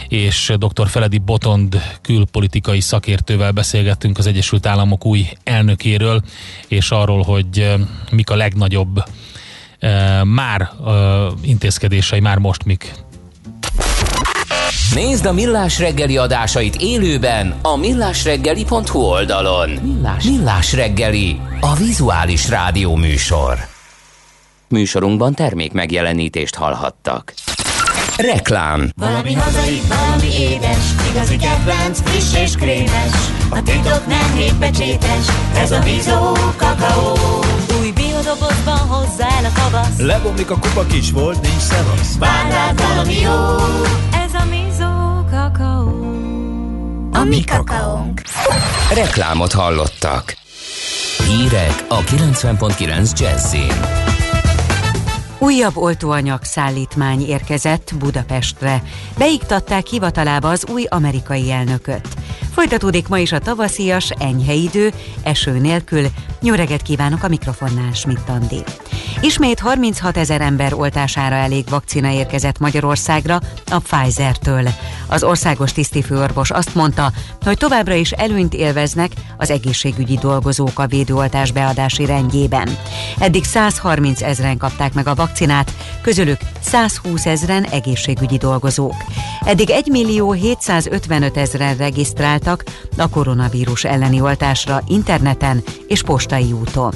és 0.07 0.53
dr. 0.57 0.89
Feledi 0.89 1.17
Botond 1.17 1.81
külpolitikai 2.01 2.79
szakértővel 2.79 3.51
beszélgettünk 3.51 4.17
az 4.17 4.27
Egyesült 4.27 4.65
Államok 4.65 5.05
új 5.05 5.27
elnökéről, 5.43 6.21
és 6.67 6.91
arról, 6.91 7.21
hogy 7.21 7.75
mik 8.11 8.29
a 8.29 8.35
legnagyobb 8.35 9.03
már 10.23 10.71
intézkedései, 11.41 12.19
már 12.19 12.37
most 12.37 12.63
mik 12.63 12.93
Nézd 14.95 15.25
a 15.25 15.33
Millás 15.33 15.79
reggeli 15.79 16.17
adásait 16.17 16.75
élőben 16.75 17.55
a 17.61 17.75
millásreggeli.hu 17.75 18.99
oldalon. 18.99 19.69
Millás, 19.69 20.23
Millás 20.23 20.73
reggeli, 20.73 21.39
a 21.59 21.75
vizuális 21.75 22.49
rádió 22.49 22.95
műsor. 22.95 23.57
Műsorunkban 24.67 25.33
termék 25.33 25.71
megjelenítést 25.71 26.55
hallhattak. 26.55 27.33
Reklám 28.17 28.89
Valami 28.95 29.33
hazai, 29.33 29.81
valami 29.87 30.33
édes, 30.39 30.85
igazi 31.11 31.37
kedvenc, 31.37 31.99
friss 32.01 32.35
és 32.43 32.55
krémes. 32.55 33.13
A 33.49 33.63
titok 33.63 34.07
nem 34.07 34.33
hétpecsétes, 34.35 35.25
ez 35.55 35.71
a 35.71 35.79
Bizó 35.79 36.31
kakaó. 36.57 37.17
Új 37.79 37.91
biodobozban 37.91 38.77
hozza 38.77 39.27
el 39.27 39.45
a 39.45 39.61
kavasz. 39.61 39.99
Lebomlik 39.99 40.51
a 40.51 40.59
kupa 40.59 40.85
kis 40.85 41.11
volt, 41.11 41.41
nincs 41.41 41.61
szevasz. 41.61 42.17
Vár 42.17 42.51
rád 42.51 42.81
valami 42.81 43.19
jó, 43.19 43.55
A 47.21 47.23
mi 47.23 47.43
kakaónk. 47.43 48.21
Reklámot 48.93 49.51
hallottak. 49.51 50.37
Hírek 51.27 51.85
a 51.87 51.99
90.9 51.99 53.19
Jazzin. 53.19 53.73
Újabb 55.39 55.77
oltóanyag 55.77 56.43
szállítmány 56.43 57.21
érkezett 57.21 57.91
Budapestre. 57.99 58.83
Beiktatták 59.17 59.85
hivatalába 59.85 60.49
az 60.49 60.65
új 60.71 60.85
amerikai 60.89 61.51
elnököt. 61.51 62.07
Folytatódik 62.53 63.07
ma 63.07 63.17
is 63.17 63.31
a 63.31 63.39
tavaszias, 63.39 64.09
enyhe 64.09 64.53
idő, 64.53 64.91
eső 65.23 65.51
nélkül. 65.51 66.07
Jó 66.41 66.53
kívánok 66.83 67.23
a 67.23 67.27
mikrofonnál, 67.27 67.93
Schmidt 67.93 68.29
Andi. 68.29 68.63
Ismét 69.21 69.59
36 69.59 70.17
ezer 70.17 70.41
ember 70.41 70.73
oltására 70.73 71.35
elég 71.35 71.69
vakcina 71.69 72.11
érkezett 72.11 72.59
Magyarországra 72.59 73.39
a 73.71 73.79
Pfizer-től. 73.79 74.69
Az 75.07 75.23
országos 75.23 75.71
tisztifőorvos 75.71 76.51
azt 76.51 76.75
mondta, 76.75 77.11
hogy 77.41 77.57
továbbra 77.57 77.93
is 77.93 78.11
előnyt 78.11 78.53
élveznek 78.53 79.11
az 79.37 79.49
egészségügyi 79.49 80.17
dolgozók 80.17 80.79
a 80.79 80.87
védőoltás 80.87 81.51
beadási 81.51 82.05
rendjében. 82.05 82.77
Eddig 83.19 83.43
130 83.43 84.21
ezeren 84.21 84.57
kapták 84.57 84.93
meg 84.93 85.07
a 85.07 85.15
vakcinát, 85.15 85.71
közülük 86.01 86.39
120 86.61 87.25
ezeren 87.25 87.63
egészségügyi 87.63 88.37
dolgozók. 88.37 88.95
Eddig 89.45 89.69
1 89.69 89.87
millió 89.87 90.31
755 90.31 91.37
ezeren 91.37 91.77
regisztráltak 92.41 92.63
a 92.97 93.09
koronavírus 93.09 93.83
elleni 93.83 94.21
oltásra 94.21 94.81
interneten 94.87 95.63
és 95.87 96.03
postai 96.03 96.51
úton. 96.51 96.93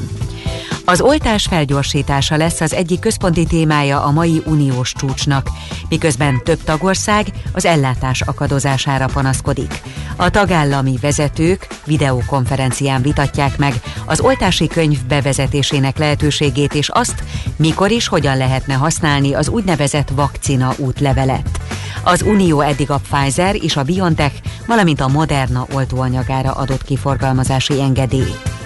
Az 0.88 1.01
oltás 1.01 1.45
felgyorsítása 1.45 2.38
lesz 2.38 2.61
az 2.61 2.73
egyik 2.73 2.99
központi 2.99 3.45
témája 3.45 4.03
a 4.03 4.11
mai 4.11 4.41
uniós 4.45 4.93
csúcsnak, 4.93 5.49
miközben 5.89 6.43
több 6.43 6.63
tagország 6.63 7.27
az 7.51 7.65
ellátás 7.65 8.21
akadozására 8.21 9.05
panaszkodik. 9.05 9.81
A 10.15 10.29
tagállami 10.29 10.97
vezetők 11.01 11.67
videokonferencián 11.86 13.01
vitatják 13.01 13.57
meg 13.57 13.73
az 14.05 14.19
oltási 14.19 14.67
könyv 14.67 15.05
bevezetésének 15.05 15.97
lehetőségét 15.97 16.73
és 16.73 16.89
azt, 16.89 17.23
mikor 17.55 17.91
is 17.91 18.07
hogyan 18.07 18.38
lehetne 18.38 18.73
használni 18.73 19.33
az 19.33 19.49
úgynevezett 19.49 20.09
vakcina 20.09 20.73
útlevelet. 20.77 21.59
Az 22.03 22.21
Unió 22.21 22.61
eddig 22.61 22.91
a 22.91 23.01
Pfizer 23.09 23.55
és 23.55 23.75
a 23.75 23.83
BioNTech, 23.83 24.36
valamint 24.67 25.01
a 25.01 25.07
Moderna 25.07 25.65
oltóanyagára 25.73 26.51
adott 26.51 26.83
kiforgalmazási 26.83 27.81
engedélyt. 27.81 28.64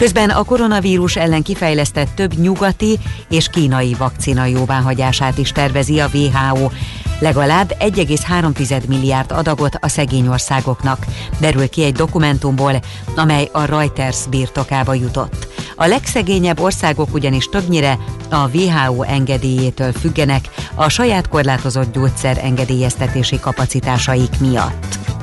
Közben 0.00 0.30
a 0.30 0.44
koronavírus 0.44 1.16
ellen 1.16 1.42
kifejlesztett 1.42 2.14
több 2.14 2.38
nyugati 2.38 2.98
és 3.28 3.48
kínai 3.48 3.94
vakcina 3.94 4.44
jóváhagyását 4.44 5.38
is 5.38 5.52
tervezi 5.52 6.00
a 6.00 6.08
WHO. 6.12 6.70
Legalább 7.18 7.76
1,3 7.78 8.86
milliárd 8.86 9.32
adagot 9.32 9.76
a 9.80 9.88
szegény 9.88 10.28
országoknak, 10.28 11.06
derül 11.40 11.68
ki 11.68 11.84
egy 11.84 11.92
dokumentumból, 11.92 12.80
amely 13.16 13.48
a 13.52 13.64
Reuters 13.64 14.26
birtokába 14.30 14.94
jutott. 14.94 15.46
A 15.76 15.86
legszegényebb 15.86 16.60
országok 16.60 17.14
ugyanis 17.14 17.44
többnyire 17.44 17.98
a 18.30 18.48
WHO 18.56 19.02
engedélyétől 19.02 19.92
függenek 19.92 20.48
a 20.74 20.88
saját 20.88 21.28
korlátozott 21.28 21.92
gyógyszer 21.92 22.38
engedélyeztetési 22.42 23.40
kapacitásaik 23.40 24.40
miatt. 24.40 25.19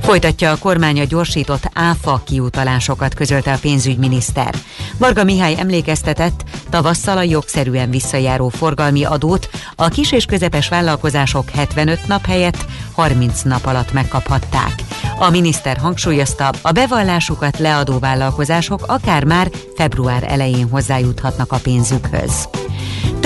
Folytatja 0.00 0.50
a 0.50 0.56
kormánya 0.56 1.04
gyorsított 1.04 1.70
áfa 1.74 2.22
kiutalásokat, 2.26 3.14
közölte 3.14 3.52
a 3.52 3.58
pénzügyminiszter. 3.60 4.54
Varga 4.98 5.24
Mihály 5.24 5.58
emlékeztetett, 5.58 6.44
tavasszal 6.70 7.16
a 7.16 7.22
jogszerűen 7.22 7.90
visszajáró 7.90 8.48
forgalmi 8.48 9.04
adót 9.04 9.50
a 9.76 9.88
kis 9.88 10.12
és 10.12 10.24
közepes 10.24 10.68
vállalkozások 10.68 11.50
75 11.50 12.06
nap 12.06 12.26
helyett 12.26 12.64
30 12.92 13.42
nap 13.42 13.66
alatt 13.66 13.92
megkaphatták. 13.92 14.74
A 15.18 15.30
miniszter 15.30 15.76
hangsúlyozta, 15.76 16.50
a 16.62 16.72
bevallásukat 16.72 17.58
leadó 17.58 17.98
vállalkozások 17.98 18.84
akár 18.86 19.24
már 19.24 19.50
február 19.76 20.24
elején 20.28 20.68
hozzájuthatnak 20.68 21.52
a 21.52 21.58
pénzükhöz. 21.58 22.48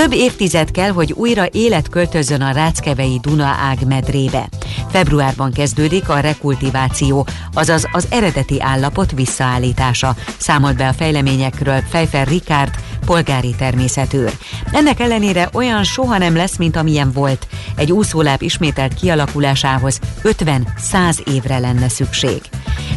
Több 0.00 0.12
évtized 0.12 0.70
kell, 0.70 0.90
hogy 0.90 1.12
újra 1.12 1.46
élet 1.52 1.88
költözön 1.88 2.40
a 2.40 2.52
Ráckevei 2.52 3.18
Duna 3.22 3.44
ág 3.44 3.86
medrébe. 3.86 4.48
Februárban 4.90 5.52
kezdődik 5.52 6.08
a 6.08 6.18
rekultiváció, 6.20 7.26
azaz 7.52 7.88
az 7.92 8.06
eredeti 8.10 8.62
állapot 8.62 9.12
visszaállítása, 9.12 10.16
számolt 10.38 10.76
be 10.76 10.88
a 10.88 10.92
fejleményekről 10.92 11.80
Fejfer 11.90 12.26
Rikárd, 12.26 12.74
polgári 13.06 13.54
természetőr. 13.58 14.32
Ennek 14.72 15.00
ellenére 15.00 15.48
olyan 15.52 15.84
soha 15.84 16.18
nem 16.18 16.36
lesz, 16.36 16.56
mint 16.56 16.76
amilyen 16.76 17.12
volt. 17.12 17.46
Egy 17.76 17.92
úszóláb 17.92 18.42
ismételt 18.42 18.94
kialakulásához 18.94 19.98
50-100 20.22 21.28
évre 21.28 21.58
lenne 21.58 21.88
szükség. 21.88 22.40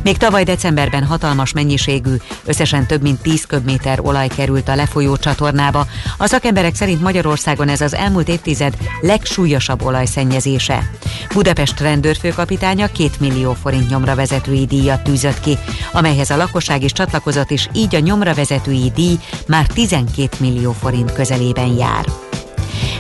Még 0.04 0.18
tavaly 0.18 0.44
decemberben 0.44 1.04
hatalmas 1.04 1.54
mennyiségű, 1.54 2.16
összesen 2.46 2.88
több 2.88 3.02
mint 3.02 3.22
10 3.22 3.46
köbméter 3.46 4.00
olaj 4.00 4.28
került 4.28 4.70
a 4.70 4.76
lefolyó 4.76 5.18
csatornába. 5.18 5.88
A 6.18 6.28
szakemberek 6.28 6.76
szerint 6.76 7.02
Magyarországon 7.02 7.70
ez 7.70 7.82
az 7.82 7.94
elmúlt 7.96 8.28
évtized 8.28 8.74
legsúlyosabb 9.02 9.84
olajszennyezése. 9.84 10.90
Budapest 11.34 11.80
rendőrfőkapitánya 11.80 12.88
2 12.88 13.10
millió 13.20 13.54
forint 13.54 13.90
nyomra 13.90 14.16
vezetői 14.16 14.66
díjat 14.66 15.04
tűzött 15.04 15.40
ki, 15.40 15.58
amelyhez 15.92 16.30
a 16.30 16.38
lakosság 16.38 16.84
is 16.84 16.92
csatlakozott, 16.92 17.52
és 17.52 17.68
így 17.74 17.96
a 17.96 18.00
nyomra 18.00 18.34
vezetői 18.34 18.92
díj 18.96 19.20
már 19.48 19.68
12 19.68 20.28
millió 20.40 20.72
forint 20.72 21.14
közelében 21.14 21.78
jár. 21.78 22.06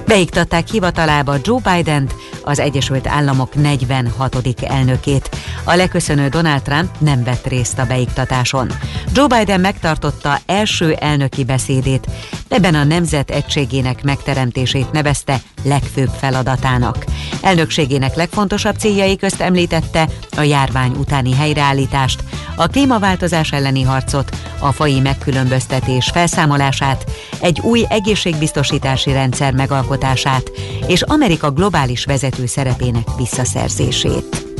Beiktatták 0.06 0.68
hivatalába 0.68 1.36
Joe 1.44 1.60
Biden-t, 1.74 2.16
az 2.44 2.60
Egyesült 2.60 3.08
Államok 3.08 3.56
46. 3.56 4.38
elnökét. 4.62 5.30
A 5.64 5.76
leköszönő 5.76 6.28
Donald 6.28 6.62
Trump 6.62 6.90
nem 6.98 7.24
vett 7.24 7.48
részt 7.48 7.80
a 7.80 7.86
beiktatáson. 7.86 8.72
Joe 9.14 9.28
Biden 9.28 9.60
megtartotta 9.60 10.40
első 10.46 10.94
elnöki 10.94 11.44
beszédét, 11.44 12.08
ebben 12.54 12.76
a 12.76 12.84
nemzet 12.84 13.30
egységének 13.30 14.04
megteremtését 14.04 14.92
nevezte 14.92 15.42
legfőbb 15.64 16.10
feladatának. 16.20 17.06
Elnökségének 17.42 18.16
legfontosabb 18.16 18.76
céljai 18.76 19.16
közt 19.16 19.42
említette 19.42 20.08
a 20.38 20.42
járvány 20.42 20.92
utáni 20.92 21.34
helyreállítást, 21.34 22.24
a 22.56 22.68
klímaváltozás 22.68 23.52
elleni 23.52 23.82
harcot, 23.82 24.36
a 24.60 24.72
fai 24.72 25.00
megkülönböztetés 25.00 26.10
felszámolását, 26.14 27.12
egy 27.42 27.60
új 27.60 27.86
egészségbiztosítási 27.90 29.12
rendszer 29.12 29.54
megalkotását 29.54 30.52
és 30.88 31.02
Amerika 31.02 31.52
globális 31.52 32.06
vezető 32.06 32.46
szerepének 32.46 33.08
visszaszerzését. 33.18 34.53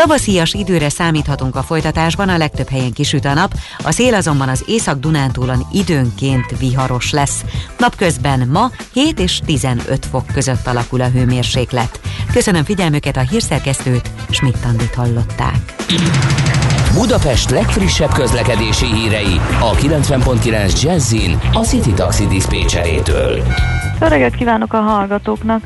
Tavaszias 0.00 0.54
időre 0.54 0.88
számíthatunk 0.88 1.56
a 1.56 1.62
folytatásban, 1.62 2.28
a 2.28 2.36
legtöbb 2.36 2.68
helyen 2.68 2.92
kisüt 2.92 3.24
a 3.24 3.34
nap, 3.34 3.54
a 3.84 3.90
szél 3.90 4.14
azonban 4.14 4.48
az 4.48 4.64
Észak-Dunántúlon 4.66 5.66
időnként 5.72 6.58
viharos 6.58 7.10
lesz. 7.10 7.44
Napközben 7.78 8.48
ma 8.48 8.70
7 8.92 9.20
és 9.20 9.40
15 9.46 10.06
fok 10.06 10.26
között 10.26 10.66
alakul 10.66 11.00
a 11.00 11.08
hőmérséklet. 11.08 12.00
Köszönöm 12.32 12.64
figyelmüket 12.64 13.16
a 13.16 13.20
hírszerkesztőt, 13.20 14.10
Schmidt-Tandit 14.30 14.94
hallották. 14.94 15.74
Budapest 16.94 17.50
legfrissebb 17.50 18.12
közlekedési 18.12 18.86
hírei 18.86 19.40
a 19.60 19.70
90.9 19.70 20.82
Jazzin 20.82 21.38
a 21.52 21.60
City 21.60 21.92
Taxi 21.92 22.26
Dispécsejétől. 22.26 23.42
Jó 24.00 24.06
reggelt 24.06 24.36
kívánok 24.36 24.72
a 24.72 24.80
hallgatóknak! 24.80 25.62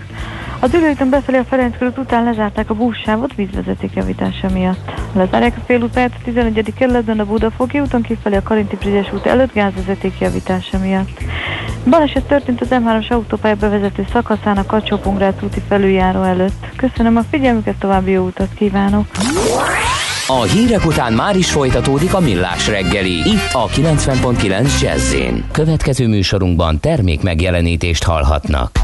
A 0.60 0.66
Dülőtön 0.66 1.10
befelé 1.10 1.38
a 1.38 1.44
Ferenc 1.44 1.78
körút 1.78 1.98
után 1.98 2.24
lezárták 2.24 2.70
a 2.70 2.74
buszsávot 2.74 3.34
vízvezeték 3.34 3.90
javítása 3.94 4.48
miatt. 4.52 4.92
Lezárják 5.12 5.56
a 5.56 5.64
félútát 5.66 6.12
a 6.14 6.22
11. 6.24 6.72
kerületben 6.76 7.20
a 7.20 7.24
Budafoki 7.24 7.80
úton 7.80 8.02
kifelé 8.02 8.36
a 8.36 8.42
Karinti 8.42 8.76
Frigyes 8.76 9.12
út 9.12 9.26
előtt 9.26 9.52
gázvezeték 9.52 10.18
javítása 10.20 10.78
miatt. 10.78 11.22
Baleset 11.90 12.24
történt 12.24 12.60
az 12.60 12.68
M3-as 12.70 13.08
autópálya 13.08 13.54
bevezető 13.54 14.06
szakaszán 14.12 14.56
a 14.56 14.66
kacsó 14.66 15.00
úti 15.42 15.62
felüljáró 15.68 16.22
előtt. 16.22 16.66
Köszönöm 16.76 17.16
a 17.16 17.22
figyelmüket, 17.30 17.76
további 17.78 18.10
jó 18.10 18.26
utat 18.26 18.54
kívánok! 18.54 19.06
A 20.26 20.42
hírek 20.42 20.86
után 20.86 21.12
már 21.12 21.36
is 21.36 21.50
folytatódik 21.50 22.14
a 22.14 22.20
millás 22.20 22.68
reggeli, 22.68 23.12
itt 23.12 23.52
a 23.52 23.66
90.9 23.66 24.80
jazz 24.80 25.14
Következő 25.52 26.08
műsorunkban 26.08 26.80
termék 26.80 27.22
megjelenítést 27.22 28.04
hallhatnak. 28.04 28.78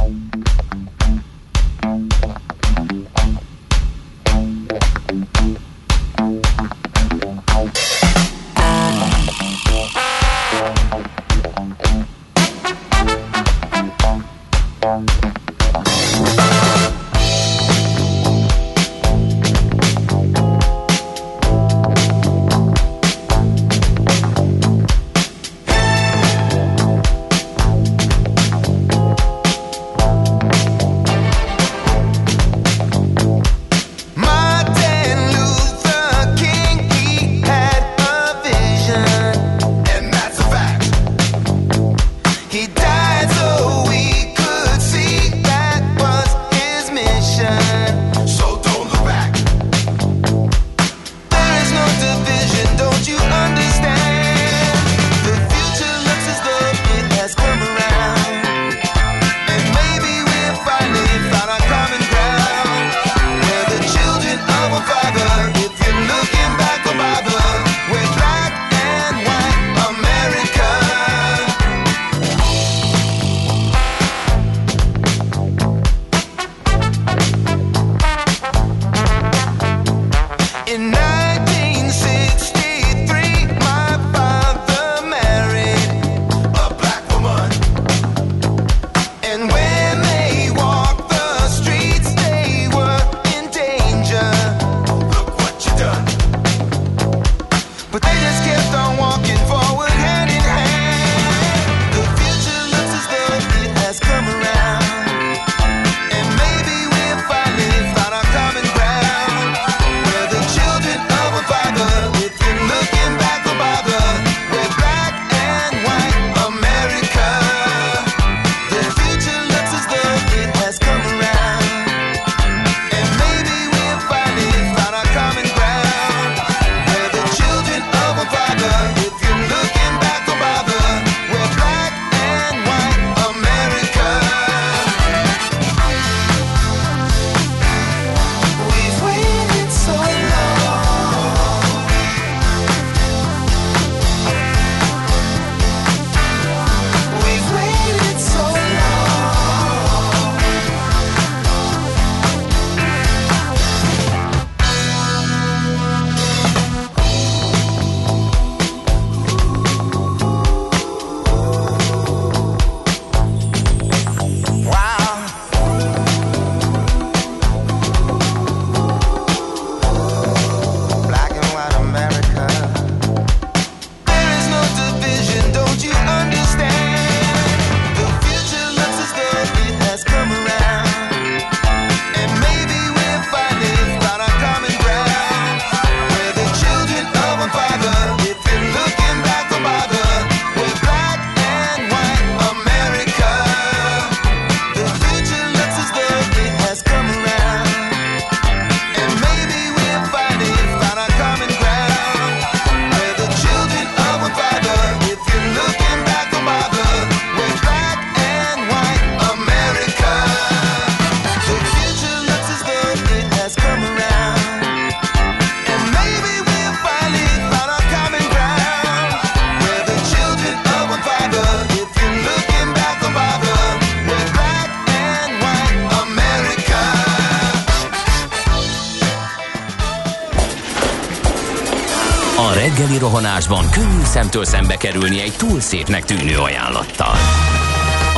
Szemtől 234.31 234.61
szembe 234.61 234.77
kerülni 234.77 235.21
egy 235.21 235.33
túl 235.37 235.61
szépnek 235.61 236.05
tűnő 236.05 236.39
ajánlattal. 236.39 237.15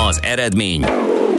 Az 0.08 0.20
eredmény 0.22 0.84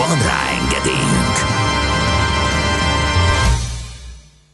Van 0.00 0.22
rá 0.22 0.48
engedélyünk! 0.60 1.36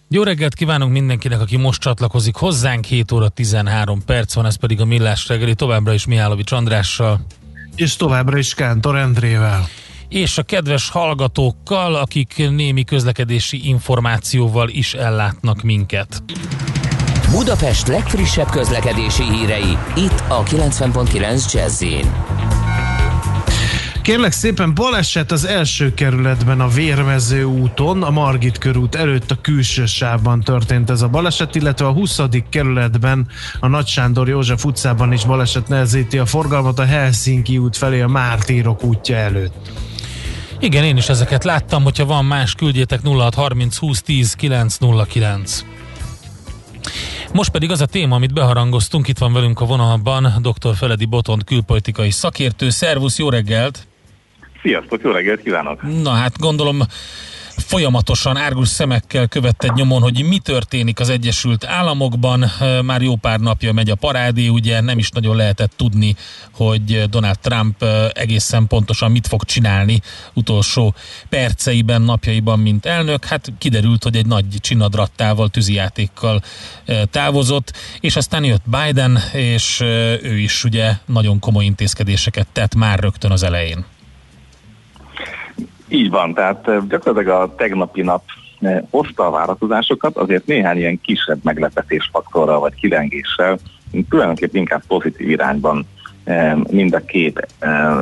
Jó 0.09 0.23
reggelt 0.23 0.55
kívánunk 0.55 0.93
mindenkinek, 0.93 1.41
aki 1.41 1.57
most 1.57 1.81
csatlakozik 1.81 2.35
hozzánk, 2.35 2.85
7 2.85 3.13
óra 3.13 3.29
13 3.29 4.05
perc 4.05 4.35
van, 4.35 4.47
ez 4.47 4.57
pedig 4.57 4.81
a 4.81 4.85
Millás 4.85 5.29
reggeli, 5.29 5.55
továbbra 5.55 5.93
is 5.93 6.07
Mihálovics 6.07 6.53
Andrással. 6.53 7.27
És 7.77 7.97
továbbra 7.97 8.39
is 8.39 8.55
Kántor 8.55 8.97
Endrével. 8.97 9.69
És 10.09 10.39
a 10.39 10.43
kedves 10.43 10.91
hallgatókkal, 10.91 11.95
akik 11.95 12.35
némi 12.37 12.85
közlekedési 12.85 13.69
információval 13.69 14.69
is 14.69 14.95
ellátnak 14.95 15.63
minket. 15.63 16.23
Budapest 17.31 17.87
legfrissebb 17.87 18.51
közlekedési 18.51 19.23
hírei, 19.23 19.79
itt 19.97 20.23
a 20.29 20.43
90.9 20.43 21.53
jazz 21.53 21.85
Kérlek 24.07 24.33
szépen, 24.33 24.75
baleset 24.75 25.33
az 25.33 25.45
első 25.45 25.95
kerületben 25.95 26.61
a 26.61 26.69
Vérmező 26.69 27.45
úton, 27.45 28.03
a 28.03 28.11
Margit 28.11 28.59
körút 28.59 28.95
előtt 28.95 29.31
a 29.31 29.41
külső 29.41 29.87
sávban 29.87 30.41
történt 30.41 30.91
ez 30.91 31.03
a 31.03 31.09
baleset, 31.09 31.55
illetve 31.55 31.87
a 31.87 31.93
20. 31.93 32.21
kerületben 32.51 33.29
a 33.61 33.67
Nagy 33.67 33.87
Sándor 33.87 34.29
József 34.29 34.65
utcában 34.65 35.13
is 35.13 35.25
baleset 35.25 35.69
nehezíti 35.69 36.19
a 36.19 36.27
forgalmat 36.27 36.79
a 36.79 36.85
Helsinki 36.85 37.59
út 37.59 37.77
felé 37.77 38.01
a 38.01 38.09
Mártírok 38.09 38.83
útja 38.83 39.17
előtt. 39.17 39.71
Igen, 40.61 40.85
én 40.85 40.97
is 40.97 41.09
ezeket 41.09 41.45
láttam, 41.45 41.83
hogyha 41.83 42.05
van 42.05 42.25
más, 42.25 42.55
küldjétek 42.55 43.01
0630 43.03 43.77
20 43.77 44.03
10 44.03 44.33
909. 44.33 45.65
Most 47.33 47.51
pedig 47.51 47.71
az 47.71 47.81
a 47.81 47.87
téma, 47.87 48.15
amit 48.15 48.35
beharangoztunk, 48.35 49.09
itt 49.09 49.19
van 49.19 49.33
velünk 49.33 49.61
a 49.61 49.65
vonalban 49.65 50.33
dr. 50.41 50.77
Feledi 50.77 51.05
Botont 51.05 51.45
külpolitikai 51.45 52.11
szakértő. 52.11 52.71
Szervusz, 52.71 53.19
jó 53.19 53.29
reggelt! 53.29 53.87
Sziasztok, 54.67 55.03
jó 55.03 55.11
reggelt 55.11 55.43
kívánok! 55.43 56.03
Na 56.03 56.11
hát 56.11 56.39
gondolom 56.39 56.83
folyamatosan 57.57 58.37
árgus 58.37 58.69
szemekkel 58.69 59.27
követted 59.27 59.75
nyomon, 59.75 60.03
hogy 60.03 60.25
mi 60.29 60.39
történik 60.39 61.01
az 61.01 61.09
Egyesült 61.09 61.65
Államokban. 61.65 62.45
Már 62.85 63.03
jó 63.03 63.17
pár 63.17 63.41
napja 63.41 63.73
megy 63.73 63.91
a 63.91 63.95
parádé, 63.95 64.49
ugye 64.49 64.81
nem 64.81 64.99
is 64.99 65.11
nagyon 65.11 65.37
lehetett 65.37 65.73
tudni, 65.77 66.17
hogy 66.53 67.05
Donald 67.11 67.39
Trump 67.39 67.85
egészen 68.13 68.67
pontosan 68.67 69.11
mit 69.11 69.27
fog 69.27 69.45
csinálni 69.45 70.01
utolsó 70.35 70.95
perceiben, 71.29 72.03
napjaiban, 72.03 72.59
mint 72.59 72.87
elnök. 72.87 73.25
Hát 73.25 73.53
kiderült, 73.59 74.03
hogy 74.03 74.17
egy 74.17 74.27
nagy 74.27 74.47
csinadrattával, 74.61 75.49
tűzijátékkal 75.49 76.43
távozott, 77.11 77.73
és 78.01 78.17
aztán 78.17 78.45
jött 78.45 78.63
Biden, 78.65 79.19
és 79.33 79.81
ő 80.23 80.39
is 80.39 80.65
ugye 80.65 80.93
nagyon 81.05 81.39
komoly 81.39 81.65
intézkedéseket 81.65 82.47
tett 82.53 82.75
már 82.75 82.99
rögtön 82.99 83.31
az 83.31 83.43
elején. 83.43 83.85
Így 85.89 86.11
van, 86.11 86.35
tehát 86.35 86.89
gyakorlatilag 86.89 87.41
a 87.41 87.55
tegnapi 87.55 88.03
nap 88.03 88.23
hozta 88.91 89.27
a 89.27 89.31
várakozásokat, 89.31 90.17
azért 90.17 90.47
néhány 90.47 90.77
ilyen 90.77 91.01
kisebb 91.01 91.39
meglepetésfaktorral 91.43 92.61
vagy 92.61 92.75
kilengéssel, 92.75 93.59
tulajdonképpen 94.09 94.61
inkább 94.61 94.83
pozitív 94.87 95.31
irányban 95.31 95.87
mind 96.71 96.95
a 96.95 97.05
két 97.05 97.47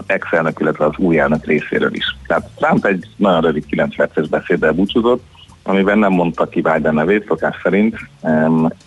ex-elnök, 0.07 0.61
illetve 0.61 0.85
az 0.85 0.97
új 0.97 1.18
elnök 1.18 1.45
részéről 1.47 1.95
is. 1.95 2.16
Tehát 2.26 2.51
Trump 2.57 2.85
egy 2.85 3.09
nagyon 3.16 3.41
rövid 3.41 3.66
9 3.66 3.97
perces 3.97 4.28
beszéddel 4.28 4.72
búcsúzott, 4.72 5.22
amiben 5.62 5.99
nem 5.99 6.12
mondta 6.12 6.49
ki 6.49 6.61
Biden 6.61 6.95
nevét 6.95 7.26
szokás 7.26 7.57
szerint, 7.62 7.97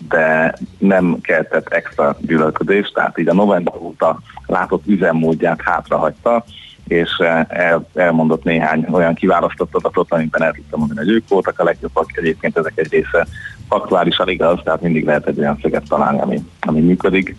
de 0.08 0.54
nem 0.78 1.16
keltett 1.20 1.68
extra 1.68 2.16
gyűlölködést, 2.20 2.94
tehát 2.94 3.18
így 3.18 3.28
a 3.28 3.34
november 3.34 3.74
óta 3.78 4.20
látott 4.46 4.86
üzemmódját 4.86 5.60
hátrahagyta, 5.62 6.44
és 6.92 7.10
eh, 7.18 7.44
el, 7.48 7.86
elmondott 7.94 8.44
néhány 8.44 8.86
olyan 8.90 9.14
kiválasztott 9.14 9.74
adatot, 9.74 10.12
amiben 10.12 10.42
el 10.42 10.52
tudtam 10.52 10.78
mondani, 10.78 10.98
hogy 11.06 11.14
ők 11.14 11.28
voltak 11.28 11.58
a 11.58 11.64
legjobbak. 11.64 12.10
Egyébként 12.14 12.58
ezek 12.58 12.72
egy 12.74 12.90
része 12.90 13.26
aktuálisan 13.68 14.28
igaz, 14.28 14.60
tehát 14.64 14.82
mindig 14.82 15.04
lehet 15.04 15.26
egy 15.26 15.38
olyan 15.38 15.58
szöget 15.62 15.88
találni, 15.88 16.20
ami, 16.20 16.44
ami 16.60 16.80
működik. 16.80 17.36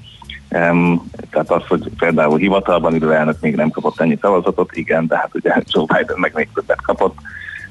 Um, 0.51 1.09
tehát 1.29 1.51
az, 1.51 1.63
hogy 1.67 1.89
például 1.97 2.37
hivatalban 2.37 2.93
ülő 2.93 3.13
elnök 3.13 3.39
még 3.41 3.55
nem 3.55 3.69
kapott 3.69 3.99
ennyi 3.99 4.17
szavazatot, 4.21 4.75
igen, 4.75 5.07
de 5.07 5.17
hát 5.17 5.29
ugye 5.33 5.55
Joe 5.65 5.85
Biden 5.85 6.19
meg 6.19 6.31
még 6.35 6.49
többet 6.53 6.81
kapott. 6.81 7.17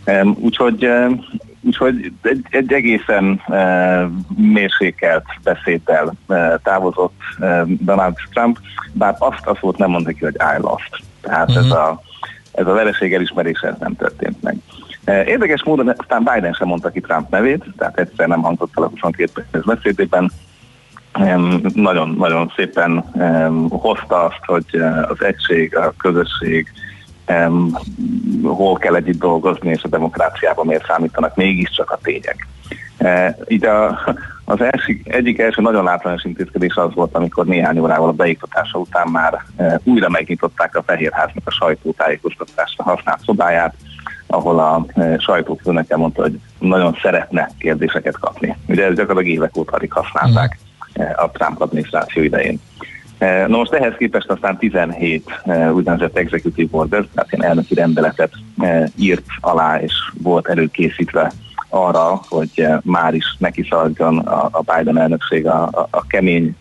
Um, 0.06 0.36
úgyhogy, 0.40 0.86
um, 0.86 1.24
úgyhogy 1.60 2.12
egy, 2.22 2.46
egy 2.50 2.72
egészen 2.72 3.42
uh, 3.48 4.10
mérsékelt 4.36 5.24
beszéddel 5.42 6.12
uh, 6.26 6.54
távozott 6.62 7.20
uh, 7.38 7.62
Donald 7.66 8.14
Trump, 8.32 8.58
bár 8.92 9.16
azt, 9.18 9.46
azt 9.46 9.60
volt 9.60 9.78
nem 9.78 9.90
mondani, 9.90 10.16
hogy 10.20 10.34
I 10.34 10.60
lost. 10.60 11.02
Tehát 11.20 11.48
uh-huh. 11.48 11.64
ez, 11.64 11.70
mhm. 11.70 11.78
a, 11.78 12.00
ez 12.52 12.66
a 12.66 12.72
vereség 12.72 13.14
elismerése 13.14 13.76
nem 13.80 13.96
történt 13.96 14.42
meg. 14.42 14.56
E, 15.08 15.24
érdekes 15.24 15.64
módon 15.64 15.94
aztán 15.96 16.30
Biden 16.34 16.52
sem 16.52 16.68
mondta 16.68 16.90
ki 16.90 17.00
Trump 17.00 17.30
nevét, 17.30 17.64
tehát 17.76 17.98
egyszer 17.98 18.28
nem 18.28 18.42
hangzott 18.42 18.72
el 18.76 18.82
a 18.82 18.88
22 18.88 19.30
perces 19.34 19.64
beszédében. 19.64 20.30
Nagyon-nagyon 21.74 22.52
szépen 22.56 22.98
hozta 23.68 24.24
azt, 24.24 24.44
hogy 24.44 24.64
e, 24.72 25.04
az 25.04 25.22
egység, 25.22 25.76
a 25.76 25.94
közösség, 25.96 26.72
hol 28.42 28.76
kell 28.78 28.94
együtt 28.94 29.18
dolgozni, 29.18 29.70
és 29.70 29.82
a 29.82 29.88
demokráciában 29.88 30.66
miért 30.66 30.86
számítanak 30.86 31.36
mégiscsak 31.36 31.90
a 31.90 31.98
tények. 32.02 32.46
E, 32.98 33.36
Ide 33.44 33.72
az 34.44 34.60
első, 34.60 35.00
egyik 35.04 35.38
első 35.38 35.62
nagyon 35.62 35.84
látványos 35.84 36.24
intézkedés 36.24 36.74
az 36.74 36.94
volt, 36.94 37.14
amikor 37.14 37.46
néhány 37.46 37.78
órával 37.78 38.08
a 38.08 38.12
beiktatása 38.12 38.78
után 38.78 39.08
már 39.08 39.44
e, 39.56 39.80
újra 39.84 40.08
megnyitották 40.08 40.76
a 40.76 40.82
Fehérháznak 40.82 41.46
a 41.46 41.50
sajtótájékoztatásra 41.50 42.84
használt 42.84 43.20
szobáját, 43.20 43.74
ahol 44.26 44.58
a 44.58 45.00
e, 45.00 45.18
sajtófőnöke 45.18 45.96
mondta, 45.96 46.22
hogy 46.22 46.40
nagyon 46.58 46.98
szeretne 47.02 47.50
kérdéseket 47.58 48.18
kapni. 48.18 48.56
Ugye 48.66 48.84
ez 48.84 48.94
gyakorlatilag 48.94 49.36
évek 49.36 49.56
óta 49.56 49.76
alig 49.76 49.92
használták 49.92 50.58
a 51.16 51.30
Trump 51.30 51.60
adminisztráció 51.60 52.22
idején. 52.22 52.60
Na 53.18 53.56
most 53.56 53.72
ehhez 53.72 53.94
képest 53.98 54.30
aztán 54.30 54.58
17 54.58 55.40
úgynevezett 55.72 56.16
executive 56.16 56.68
order, 56.70 57.06
tehát 57.14 57.32
ilyen 57.32 57.48
elnöki 57.48 57.74
rendeletet 57.74 58.32
írt 58.96 59.24
alá, 59.40 59.80
és 59.80 59.92
volt 60.22 60.48
előkészítve 60.48 61.32
arra, 61.68 62.20
hogy 62.28 62.66
már 62.82 63.14
is 63.14 63.36
neki 63.38 63.66
szaladjon 63.70 64.18
a, 64.18 64.60
Biden 64.60 64.98
elnökség 64.98 65.46
a, 65.46 65.62
a, 65.62 65.88
a 65.90 66.06
kemény 66.06 66.56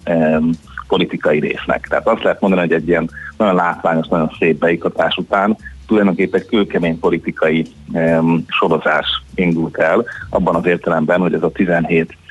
politikai 0.87 1.39
résznek. 1.39 1.87
Tehát 1.87 2.07
azt 2.07 2.23
lehet 2.23 2.41
mondani, 2.41 2.61
hogy 2.61 2.73
egy 2.73 2.87
ilyen 2.87 3.09
nagyon 3.37 3.55
látványos, 3.55 4.07
nagyon 4.07 4.31
szép 4.39 4.59
beiktatás 4.59 5.15
után 5.17 5.57
tulajdonképpen 5.87 6.39
egy 6.39 6.47
kőkemény 6.47 6.99
politikai 6.99 7.65
um, 7.91 8.45
sorozás 8.47 9.23
indult 9.35 9.77
el, 9.77 10.05
abban 10.29 10.55
az 10.55 10.65
értelemben, 10.65 11.19
hogy 11.19 11.33
ez 11.33 11.43
a 11.43 11.51
17 11.51 12.09
uh, 12.09 12.26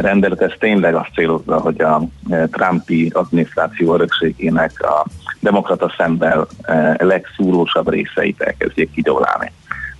rendelet, 0.00 0.40
ez 0.40 0.52
tényleg 0.58 0.94
azt 0.94 1.12
célozza, 1.14 1.58
hogy 1.58 1.80
a 1.80 2.02
uh, 2.28 2.44
Trumpi 2.50 3.10
adminisztráció 3.14 3.94
örökségének 3.94 4.72
a 4.82 5.06
demokrata 5.40 5.94
szemben 5.96 6.38
uh, 6.38 6.46
legszúrósabb 6.96 7.88
részeit 7.90 8.40
elkezdjék 8.40 8.90
kigyólálni 8.90 9.52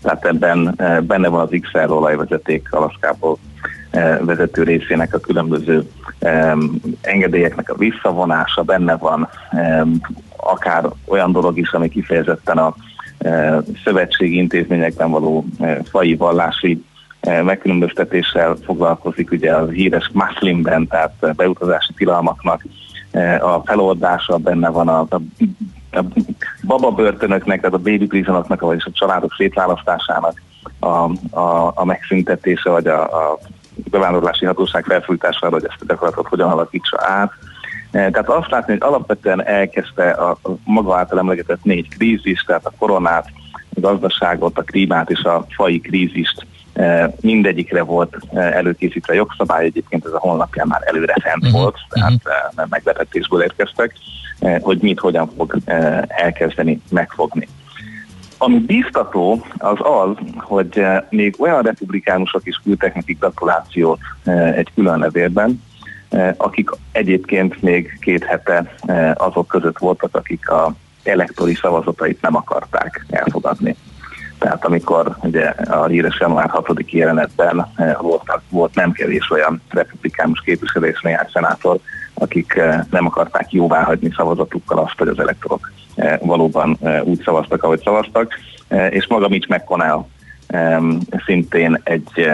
tehát 0.03 0.25
ebben 0.25 0.75
benne 1.07 1.29
van 1.29 1.41
az 1.41 1.59
XL 1.61 1.93
olajvezeték 1.93 2.73
Alaszkából 2.73 3.39
vezető 4.21 4.63
részének 4.63 5.15
a 5.15 5.19
különböző 5.19 5.91
engedélyeknek 7.01 7.71
a 7.71 7.77
visszavonása, 7.77 8.63
benne 8.63 8.97
van 8.97 9.29
akár 10.37 10.85
olyan 11.05 11.33
dolog 11.33 11.59
is, 11.59 11.73
ami 11.73 11.89
kifejezetten 11.89 12.59
a 12.59 12.75
szövetségi 13.85 14.37
intézményekben 14.37 15.11
való 15.11 15.45
fai 15.91 16.17
vallási 16.17 16.85
megkülönböztetéssel 17.45 18.57
foglalkozik, 18.65 19.31
ugye 19.31 19.53
a 19.53 19.69
híres 19.69 20.11
Muslimben, 20.13 20.87
tehát 20.87 21.35
beutazási 21.37 21.93
tilalmaknak 21.97 22.65
a 23.41 23.61
feloldása, 23.65 24.37
benne 24.37 24.69
van 24.69 24.89
a, 24.89 25.01
a 25.01 25.21
a 25.93 26.05
bababörtönöknek, 26.67 27.61
tehát 27.61 27.75
a 27.75 27.79
baby 27.79 28.07
prisonoknak, 28.07 28.61
vagyis 28.61 28.85
a 28.85 28.91
családok 28.93 29.35
szétválasztásának 29.37 30.43
a, 30.79 30.87
a, 31.39 31.73
a 31.75 31.85
megszüntetése, 31.85 32.71
vagy 32.71 32.87
a, 32.87 33.03
a 33.03 33.39
bevándorlási 33.91 34.45
hatóság 34.45 34.85
felfújtására, 34.85 35.53
hogy 35.53 35.65
ezt 35.65 35.81
a 35.81 35.85
gyakorlatot 35.89 36.27
hogyan 36.27 36.51
alakítsa 36.51 36.99
át. 37.01 37.33
Tehát 37.91 38.29
azt 38.29 38.51
látni, 38.51 38.73
hogy 38.73 38.83
alapvetően 38.83 39.47
elkezdte 39.47 40.11
a 40.11 40.39
maga 40.65 40.97
által 40.97 41.19
emlegetett 41.19 41.63
négy 41.65 41.89
krízis, 41.89 42.43
tehát 42.43 42.67
a 42.67 42.73
koronát, 42.79 43.27
a 43.75 43.81
gazdaságot, 43.81 44.59
a 44.59 44.63
klímát 44.63 45.11
és 45.11 45.23
a 45.23 45.45
fai 45.49 45.81
krízist 45.81 46.47
mindegyikre 47.21 47.83
volt 47.83 48.17
előkészítve 48.33 49.15
jogszabály, 49.15 49.65
egyébként 49.65 50.05
ez 50.05 50.13
a 50.13 50.19
honlapján 50.19 50.67
már 50.67 50.83
előre 50.85 51.15
fent 51.23 51.45
uh-huh. 51.45 51.61
volt, 51.61 51.77
tehát 51.89 52.13
uh-huh. 52.25 52.69
meglepetésből 52.69 53.43
érkeztek, 53.43 53.93
hogy 54.61 54.79
mit 54.81 55.01
hogyan 55.01 55.31
fog 55.37 55.57
elkezdeni 56.09 56.81
megfogni. 56.91 57.49
Ami 58.39 58.59
biztató 58.59 59.47
az 59.59 59.79
az, 59.79 60.17
hogy 60.37 60.87
még 61.09 61.35
olyan 61.39 61.63
republikánusok 61.63 62.47
is 62.47 62.61
küldtek 62.65 62.95
nekik 62.95 63.19
gratulációt 63.19 64.01
egy 64.55 64.69
külön 64.75 64.99
levélben, 64.99 65.63
akik 66.37 66.71
egyébként 66.93 67.63
még 67.63 67.99
két 68.01 68.25
hete 68.25 68.75
azok 69.15 69.49
között 69.49 69.79
voltak, 69.79 70.17
akik 70.17 70.49
a 70.49 70.75
elektori 71.03 71.55
szavazatait 71.55 72.21
nem 72.21 72.37
akarták 72.37 73.07
elfogadni. 73.11 73.77
Tehát 74.43 74.65
amikor 74.65 75.17
ugye 75.23 75.45
a 75.49 75.87
híres 75.87 76.21
január 76.21 76.51
6. 76.51 76.69
jelenetben 76.91 77.73
volt, 78.01 78.41
volt 78.49 78.75
nem 78.75 78.93
kevés 78.93 79.31
olyan 79.31 79.63
republikánus 79.69 80.41
képviselő 80.41 80.87
és 80.87 81.01
néhány 81.01 81.29
szenátor, 81.33 81.79
akik 82.15 82.61
nem 82.91 83.07
akarták 83.07 83.53
jóvá 83.53 83.83
hagyni 83.83 84.13
szavazatukkal 84.17 84.79
azt, 84.79 84.99
hogy 84.99 85.09
az 85.09 85.19
elektorok 85.19 85.73
valóban 86.21 86.79
úgy 87.05 87.23
szavaztak, 87.25 87.63
ahogy 87.63 87.81
szavaztak, 87.85 88.35
és 88.91 89.07
maga 89.07 89.29
Mitch 89.29 89.51
McConnell 89.51 90.05
szintén 91.27 91.81
egy 91.85 92.31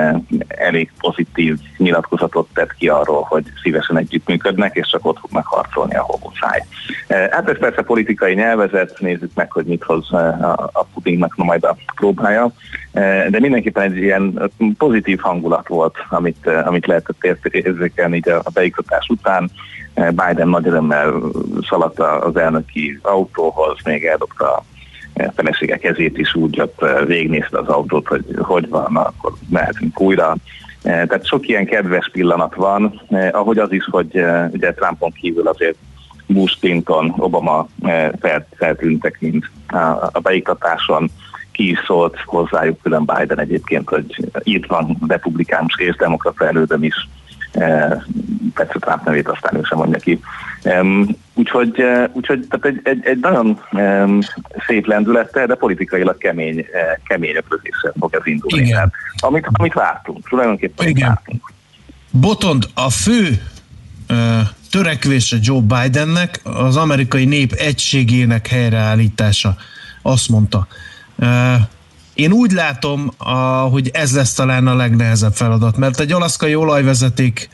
elég 0.48 0.92
pozitív 1.00 1.56
nyilatkozatot 1.76 2.48
tett 2.54 2.74
ki 2.74 2.88
arról, 2.88 3.22
hogy 3.22 3.44
szívesen 3.62 3.98
együttműködnek, 3.98 4.76
és 4.76 4.88
csak 4.88 5.06
ott 5.06 5.18
fognak 5.18 5.46
harcolni 5.46 5.94
a 5.96 6.02
homofáj. 6.02 6.64
Hát 7.08 7.48
ez 7.48 7.58
persze 7.58 7.82
politikai 7.82 8.34
nyelvezet, 8.34 8.96
nézzük 9.00 9.30
meg, 9.34 9.52
hogy 9.52 9.64
mit 9.64 9.82
hoz 9.82 10.12
a 10.72 10.86
Putinnak 10.94 11.36
majd 11.36 11.64
a 11.64 11.76
próbája, 11.94 12.50
de 13.28 13.40
mindenképpen 13.40 13.82
egy 13.82 13.96
ilyen 13.96 14.50
pozitív 14.78 15.18
hangulat 15.18 15.68
volt, 15.68 15.96
amit, 16.08 16.46
amit 16.46 16.86
lehetett 16.86 17.44
érzékelni 17.50 18.20
a 18.20 18.50
beiktatás 18.52 19.08
után. 19.08 19.50
Biden 19.94 20.48
nagy 20.48 20.66
örömmel 20.66 21.20
szaladt 21.68 22.00
az 22.00 22.36
elnöki 22.36 22.98
autóhoz, 23.02 23.76
még 23.84 24.04
eldobta 24.04 24.64
felesége 25.34 25.76
kezét 25.76 26.18
is 26.18 26.34
úgy 26.34 26.60
ott 26.60 26.82
eh, 26.82 27.06
végnézte 27.06 27.58
az 27.58 27.68
autót, 27.68 28.06
hogy 28.06 28.24
hogy 28.38 28.68
van, 28.68 28.96
akkor 28.96 29.32
mehetünk 29.48 30.00
újra. 30.00 30.36
Eh, 30.82 31.06
tehát 31.06 31.26
sok 31.26 31.48
ilyen 31.48 31.66
kedves 31.66 32.10
pillanat 32.12 32.54
van, 32.54 33.02
eh, 33.08 33.28
ahogy 33.32 33.58
az 33.58 33.72
is, 33.72 33.84
hogy 33.84 34.24
ugye 34.50 34.74
Trumpon 34.74 35.12
kívül 35.12 35.46
azért 35.46 35.76
Bush, 36.26 36.58
Clinton, 36.60 37.14
Obama 37.16 37.68
feltűntek, 38.56 39.16
mint 39.20 39.50
a 40.12 40.20
beiktatáson. 40.20 41.10
Ki 41.52 41.70
is 41.70 41.78
szólt 41.86 42.18
hozzájuk 42.24 42.82
külön 42.82 43.04
Biden 43.04 43.38
egyébként, 43.38 43.88
hogy 43.88 44.30
itt 44.42 44.66
van 44.66 44.96
republikánus 45.08 45.74
és 45.78 45.96
demokrata 45.96 46.46
elődöm 46.46 46.82
is, 46.82 47.08
persze 48.54 48.78
Trump 48.78 49.04
nevét 49.04 49.28
aztán 49.28 49.56
ő 49.56 49.62
sem 49.62 49.78
mondja 49.78 49.98
ki. 49.98 50.20
Úgyhogy, 51.34 51.82
úgyhogy 52.12 52.46
tehát 52.50 52.66
egy, 52.66 52.80
egy, 52.82 53.06
egy 53.06 53.18
nagyon 53.18 53.60
szép 54.66 54.86
lendülettel, 54.86 55.46
de 55.46 55.54
politikailag 55.54 56.18
kemény, 56.18 56.66
kemény 57.06 57.36
öklözéssel 57.36 57.92
fog 57.98 58.14
ez 58.14 58.26
indulni. 58.26 58.66
Igen. 58.66 58.92
Amit, 59.20 59.48
amit 59.52 59.72
vártunk, 59.72 60.28
tulajdonképpen 60.28 60.88
Igen. 60.88 61.08
vártunk. 61.08 61.52
Botond, 62.10 62.64
a 62.74 62.90
fő 62.90 63.42
törekvése 64.70 65.36
Joe 65.40 65.60
Bidennek 65.60 66.40
az 66.42 66.76
amerikai 66.76 67.24
nép 67.24 67.52
egységének 67.52 68.46
helyreállítása. 68.46 69.56
Azt 70.02 70.28
mondta. 70.28 70.66
Én 72.18 72.32
úgy 72.32 72.52
látom, 72.52 73.12
a, 73.16 73.32
hogy 73.70 73.90
ez 73.92 74.14
lesz 74.14 74.32
talán 74.32 74.66
a 74.66 74.74
legnehezebb 74.74 75.34
feladat, 75.34 75.76
mert 75.76 76.00
egy 76.00 76.12
alaszkai 76.12 76.54
olajvezeték 76.54 77.48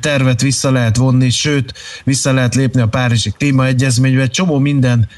tervet 0.00 0.40
vissza 0.40 0.70
lehet 0.70 0.96
vonni, 0.96 1.30
sőt, 1.30 1.74
vissza 2.04 2.32
lehet 2.32 2.54
lépni 2.54 2.80
a 2.80 2.86
Párizsi 2.86 3.30
Klímaegyezménybe, 3.30 4.22
egy 4.22 4.30
csomó 4.30 4.58
minden 4.58 5.08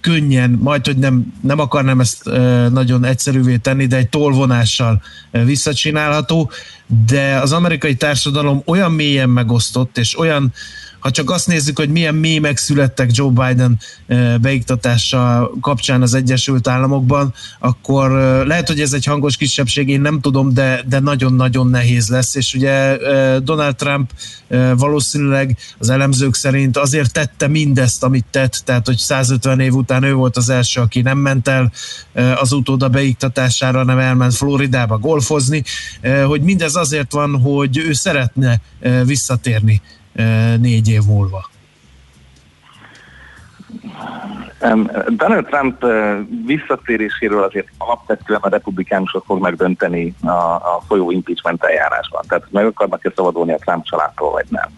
könnyen, 0.00 0.50
majd, 0.50 0.86
hogy 0.86 0.96
nem, 0.96 1.34
nem 1.42 1.58
akarnám 1.58 2.00
ezt 2.00 2.24
nagyon 2.72 3.04
egyszerűvé 3.04 3.56
tenni, 3.56 3.86
de 3.86 3.96
egy 3.96 4.08
tolvonással 4.08 5.02
visszacsinálható, 5.30 6.50
de 7.06 7.36
az 7.36 7.52
amerikai 7.52 7.94
társadalom 7.94 8.62
olyan 8.64 8.92
mélyen 8.92 9.28
megosztott, 9.28 9.98
és 9.98 10.18
olyan 10.18 10.52
ha 11.06 11.12
csak 11.12 11.30
azt 11.30 11.46
nézzük, 11.46 11.78
hogy 11.78 11.88
milyen 11.88 12.14
mémek 12.14 12.56
születtek 12.56 13.10
Joe 13.12 13.30
Biden 13.30 13.78
beiktatása 14.40 15.50
kapcsán 15.60 16.02
az 16.02 16.14
Egyesült 16.14 16.68
Államokban, 16.68 17.34
akkor 17.58 18.10
lehet, 18.46 18.68
hogy 18.68 18.80
ez 18.80 18.92
egy 18.92 19.04
hangos 19.04 19.36
kisebbség, 19.36 19.88
én 19.88 20.00
nem 20.00 20.20
tudom, 20.20 20.54
de, 20.54 20.82
de 20.88 21.00
nagyon-nagyon 21.00 21.66
nehéz 21.66 22.08
lesz, 22.08 22.34
és 22.34 22.54
ugye 22.54 22.96
Donald 23.38 23.76
Trump 23.76 24.10
valószínűleg 24.76 25.56
az 25.78 25.90
elemzők 25.90 26.34
szerint 26.34 26.76
azért 26.76 27.12
tette 27.12 27.48
mindezt, 27.48 28.02
amit 28.02 28.26
tett, 28.30 28.62
tehát 28.64 28.86
hogy 28.86 28.98
150 28.98 29.60
év 29.60 29.74
után 29.74 30.02
ő 30.02 30.12
volt 30.14 30.36
az 30.36 30.48
első, 30.48 30.80
aki 30.80 31.00
nem 31.00 31.18
ment 31.18 31.48
el 31.48 31.72
az 32.34 32.52
utóda 32.52 32.88
beiktatására, 32.88 33.78
hanem 33.78 33.98
elment 33.98 34.34
Floridába 34.34 34.98
golfozni, 34.98 35.62
hogy 36.26 36.42
mindez 36.42 36.74
azért 36.74 37.12
van, 37.12 37.40
hogy 37.40 37.78
ő 37.78 37.92
szeretne 37.92 38.60
visszatérni 39.04 39.82
négy 40.60 40.88
év 40.88 41.02
múlva? 41.06 41.48
Donald 45.08 45.46
Trump 45.46 45.86
visszatéréséről 46.46 47.42
azért 47.42 47.68
alapvetően 47.78 48.40
a 48.42 48.48
republikánusok 48.48 49.24
fognak 49.24 49.54
dönteni 49.54 50.14
a, 50.22 50.30
a 50.54 50.82
folyó 50.86 51.10
impeachment 51.10 51.64
eljárásban. 51.64 52.22
Tehát 52.28 52.44
meg 52.50 52.66
akarnak-e 52.66 53.12
szabadulni 53.14 53.52
a 53.52 53.58
Trump 53.58 53.84
családtól, 53.84 54.30
vagy 54.30 54.46
nem. 54.48 54.68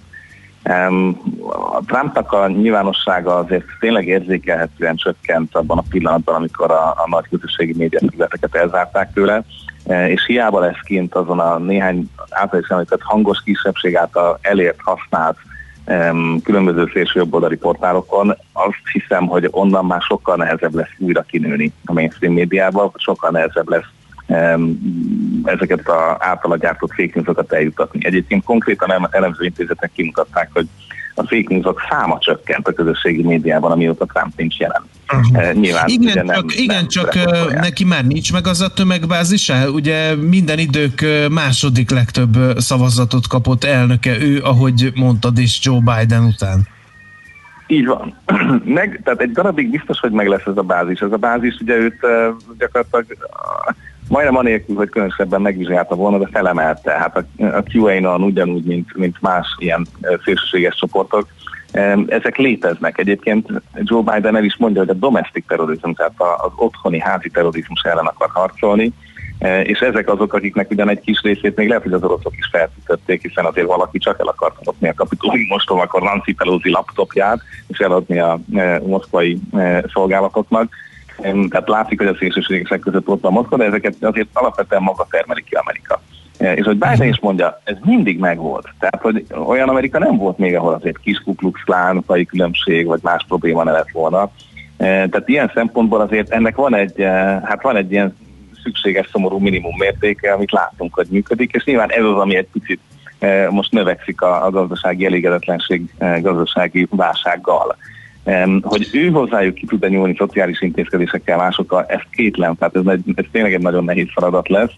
A 1.72 1.84
Trumpnak 1.86 2.32
a 2.32 2.48
nyilvánossága 2.48 3.36
azért 3.36 3.64
tényleg 3.80 4.06
érzékelhetően 4.06 4.96
csökkent 4.96 5.54
abban 5.54 5.78
a 5.78 5.84
pillanatban, 5.88 6.34
amikor 6.34 6.70
a, 6.70 6.88
a 6.88 7.04
nagy 7.06 7.28
közösségi 7.28 7.74
média 7.76 8.00
elzárták 8.50 9.12
tőle, 9.12 9.42
és 10.08 10.26
hiába 10.26 10.60
lesz 10.60 10.80
kint 10.84 11.14
azon 11.14 11.40
a 11.40 11.58
néhány 11.58 12.10
által 12.30 12.60
is 12.60 12.68
említett 12.68 13.02
hangos 13.02 13.42
kisebbség 13.44 13.96
által 13.96 14.38
elért, 14.42 14.78
használt 14.80 15.36
különböző 16.42 16.90
szélsőjobboldali 16.92 17.56
portálokon, 17.56 18.36
azt 18.52 18.82
hiszem, 18.92 19.26
hogy 19.26 19.48
onnan 19.50 19.84
már 19.84 20.00
sokkal 20.00 20.36
nehezebb 20.36 20.74
lesz 20.74 20.94
újra 20.98 21.22
kinőni 21.22 21.72
a 21.84 21.92
mainstream 21.92 22.32
médiába, 22.32 22.92
sokkal 22.96 23.30
nehezebb 23.30 23.68
lesz 23.68 23.86
ezeket 25.44 25.88
az 25.88 26.16
általa 26.18 26.56
gyártott 26.56 26.92
fake 26.92 27.44
eljutatni. 27.48 28.00
Egyébként 28.02 28.44
konkrétan 28.44 29.08
elemző 29.10 29.44
intézetek 29.44 29.90
kimutatták, 29.94 30.50
hogy 30.52 30.66
a 31.18 31.22
fake 31.26 31.54
newsok 31.54 31.80
száma 31.90 32.18
csökkent 32.18 32.68
a 32.68 32.72
közösségi 32.72 33.22
médiában, 33.22 33.70
amióta 33.70 34.06
Trump 34.06 34.32
nincs 34.36 34.56
jelen. 34.56 34.82
Uh-huh. 35.12 35.52
Nyilván 35.52 35.88
igen, 35.88 36.14
csak, 36.14 36.24
nem, 36.24 36.44
igen, 36.48 36.76
nem 36.76 36.88
csak 36.88 37.14
neki 37.60 37.84
már 37.84 38.06
nincs 38.06 38.32
meg 38.32 38.46
az 38.46 38.60
a 38.60 38.68
tömegbázisa. 38.68 39.70
Ugye 39.70 40.14
minden 40.16 40.58
idők 40.58 41.04
második 41.30 41.90
legtöbb 41.90 42.36
szavazatot 42.56 43.26
kapott 43.26 43.64
elnöke 43.64 44.20
ő, 44.20 44.40
ahogy 44.42 44.92
mondtad 44.94 45.38
is 45.38 45.58
Joe 45.62 45.80
Biden 45.80 46.24
után. 46.24 46.66
Így 47.66 47.86
van. 47.86 48.14
Meg, 48.64 49.00
tehát 49.04 49.20
egy 49.20 49.32
darabig 49.32 49.70
biztos, 49.70 50.00
hogy 50.00 50.10
meg 50.10 50.26
lesz 50.26 50.46
ez 50.46 50.56
a 50.56 50.62
bázis. 50.62 51.00
Ez 51.00 51.12
a 51.12 51.16
bázis 51.16 51.58
ugye 51.60 51.76
őt 51.76 52.00
gyakorlatilag 52.58 53.06
majdnem 54.08 54.36
anélkül, 54.36 54.76
hogy 54.76 54.88
különösebben 54.88 55.40
megvizsgálta 55.40 55.94
volna, 55.94 56.18
de 56.18 56.28
felemelte. 56.32 56.90
Hát 56.90 57.16
a, 57.16 57.44
a 57.44 57.62
QAnon 57.72 58.22
ugyanúgy, 58.22 58.64
mint, 58.64 58.96
mint 58.96 59.16
más 59.20 59.46
ilyen 59.58 59.86
szélsőséges 60.24 60.76
csoportok, 60.76 61.26
ezek 62.06 62.36
léteznek. 62.36 62.98
Egyébként 62.98 63.48
Joe 63.74 64.02
Biden 64.02 64.36
el 64.36 64.44
is 64.44 64.56
mondja, 64.56 64.80
hogy 64.80 64.90
a 64.90 64.94
domestic 64.94 65.46
terrorizmus, 65.46 65.96
tehát 65.96 66.12
az 66.18 66.50
otthoni 66.56 67.00
házi 67.00 67.30
terrorizmus 67.30 67.82
ellen 67.82 68.06
akar 68.06 68.28
harcolni, 68.32 68.92
és 69.62 69.78
ezek 69.78 70.08
azok, 70.08 70.32
akiknek 70.32 70.70
ugyan 70.70 70.88
egy 70.88 71.00
kis 71.00 71.20
részét 71.22 71.56
még 71.56 71.68
lehet, 71.68 71.82
hogy 71.82 71.92
az 71.92 72.02
oroszok 72.02 72.36
is 72.36 72.48
feltütötték, 72.52 73.22
hiszen 73.22 73.44
azért 73.44 73.66
valaki 73.66 73.98
csak 73.98 74.20
el 74.20 74.26
akart 74.26 74.56
adni 74.64 74.88
a 74.88 74.94
kapitoliumostom, 74.94 75.80
akkor 75.80 76.02
Nancy 76.02 76.32
Pelosi 76.32 76.70
laptopját, 76.70 77.40
és 77.66 77.78
eladni 77.78 78.18
a 78.18 78.38
moszkvai 78.86 79.40
szolgálatoknak 79.92 80.72
tehát 81.22 81.68
látszik, 81.68 81.98
hogy 81.98 82.08
a 82.08 82.16
szélsőségesek 82.18 82.80
között 82.80 83.08
ott 83.08 83.20
van 83.20 83.32
Moszkva, 83.32 83.56
de 83.56 83.64
ezeket 83.64 83.94
azért 84.00 84.28
alapvetően 84.32 84.82
maga 84.82 85.06
termelik 85.10 85.44
ki 85.44 85.54
Amerika. 85.54 86.02
E, 86.38 86.54
és 86.54 86.64
hogy 86.64 86.78
Biden 86.78 87.08
is 87.08 87.20
mondja, 87.20 87.60
ez 87.64 87.76
mindig 87.84 88.18
megvolt. 88.18 88.68
Tehát, 88.78 89.00
hogy 89.00 89.26
olyan 89.46 89.68
Amerika 89.68 89.98
nem 89.98 90.16
volt 90.16 90.38
még, 90.38 90.56
ahol 90.56 90.74
azért 90.74 90.98
kis 90.98 91.18
kukluxlán, 91.18 92.02
fai 92.06 92.24
különbség, 92.24 92.86
vagy 92.86 93.00
más 93.02 93.24
probléma 93.28 93.64
ne 93.64 93.72
lett 93.72 93.90
volna. 93.92 94.30
E, 94.76 94.84
tehát 95.08 95.28
ilyen 95.28 95.50
szempontból 95.54 96.00
azért 96.00 96.30
ennek 96.30 96.56
van 96.56 96.74
egy, 96.74 97.00
e, 97.00 97.12
hát 97.44 97.62
van 97.62 97.76
egy 97.76 97.92
ilyen 97.92 98.16
szükséges 98.62 99.08
szomorú 99.12 99.38
minimum 99.38 99.76
mértéke, 99.78 100.32
amit 100.32 100.52
látunk, 100.52 100.94
hogy 100.94 101.06
működik, 101.10 101.52
és 101.52 101.64
nyilván 101.64 101.90
ez 101.90 102.04
az, 102.04 102.16
ami 102.16 102.36
egy 102.36 102.48
picit 102.52 102.80
most 103.50 103.72
növekszik 103.72 104.20
a, 104.20 104.44
a 104.46 104.50
gazdasági 104.50 105.04
elégedetlenség 105.04 105.94
gazdasági 106.20 106.86
válsággal. 106.90 107.76
Hogy 108.60 108.88
ő 108.92 109.10
hozzájuk 109.10 109.54
ki 109.54 109.66
tud-e 109.66 109.88
nyúlni 109.88 110.14
szociális 110.18 110.60
intézkedésekkel 110.60 111.36
másokkal, 111.36 111.84
ez 111.84 112.00
kétlem, 112.10 112.54
tehát 112.54 112.76
ez, 112.76 112.86
egy, 112.86 113.02
ez 113.14 113.24
tényleg 113.32 113.54
egy 113.54 113.60
nagyon 113.60 113.84
nehéz 113.84 114.08
feladat 114.14 114.48
lesz. 114.48 114.72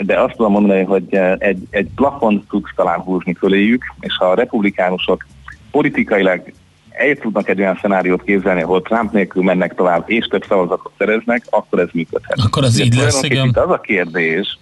De 0.00 0.20
azt 0.20 0.36
tudom 0.36 0.52
mondani, 0.52 0.82
hogy 0.82 1.18
egy, 1.38 1.62
egy 1.70 1.88
plafont 1.94 2.48
tudsz 2.48 2.70
talán 2.76 2.98
húzni 2.98 3.34
föléjük, 3.34 3.84
és 4.00 4.16
ha 4.16 4.24
a 4.24 4.34
republikánusok 4.34 5.26
politikailag 5.70 6.42
el 6.90 7.14
tudnak 7.14 7.48
egy 7.48 7.60
olyan 7.60 7.78
szenáriót 7.82 8.22
képzelni, 8.22 8.62
ahol 8.62 8.82
Trump 8.82 9.12
nélkül 9.12 9.42
mennek 9.42 9.74
tovább, 9.74 10.04
és 10.06 10.26
több 10.26 10.44
szavazatot 10.48 10.92
szereznek, 10.98 11.42
akkor 11.50 11.78
ez 11.78 11.88
működhet. 11.92 12.38
Akkor 12.46 12.64
az 12.64 12.80
így 12.80 12.94
lesz, 12.94 13.22
igen. 13.22 13.50
Az 13.54 13.70
a 13.70 13.80
kérdés, 13.80 14.58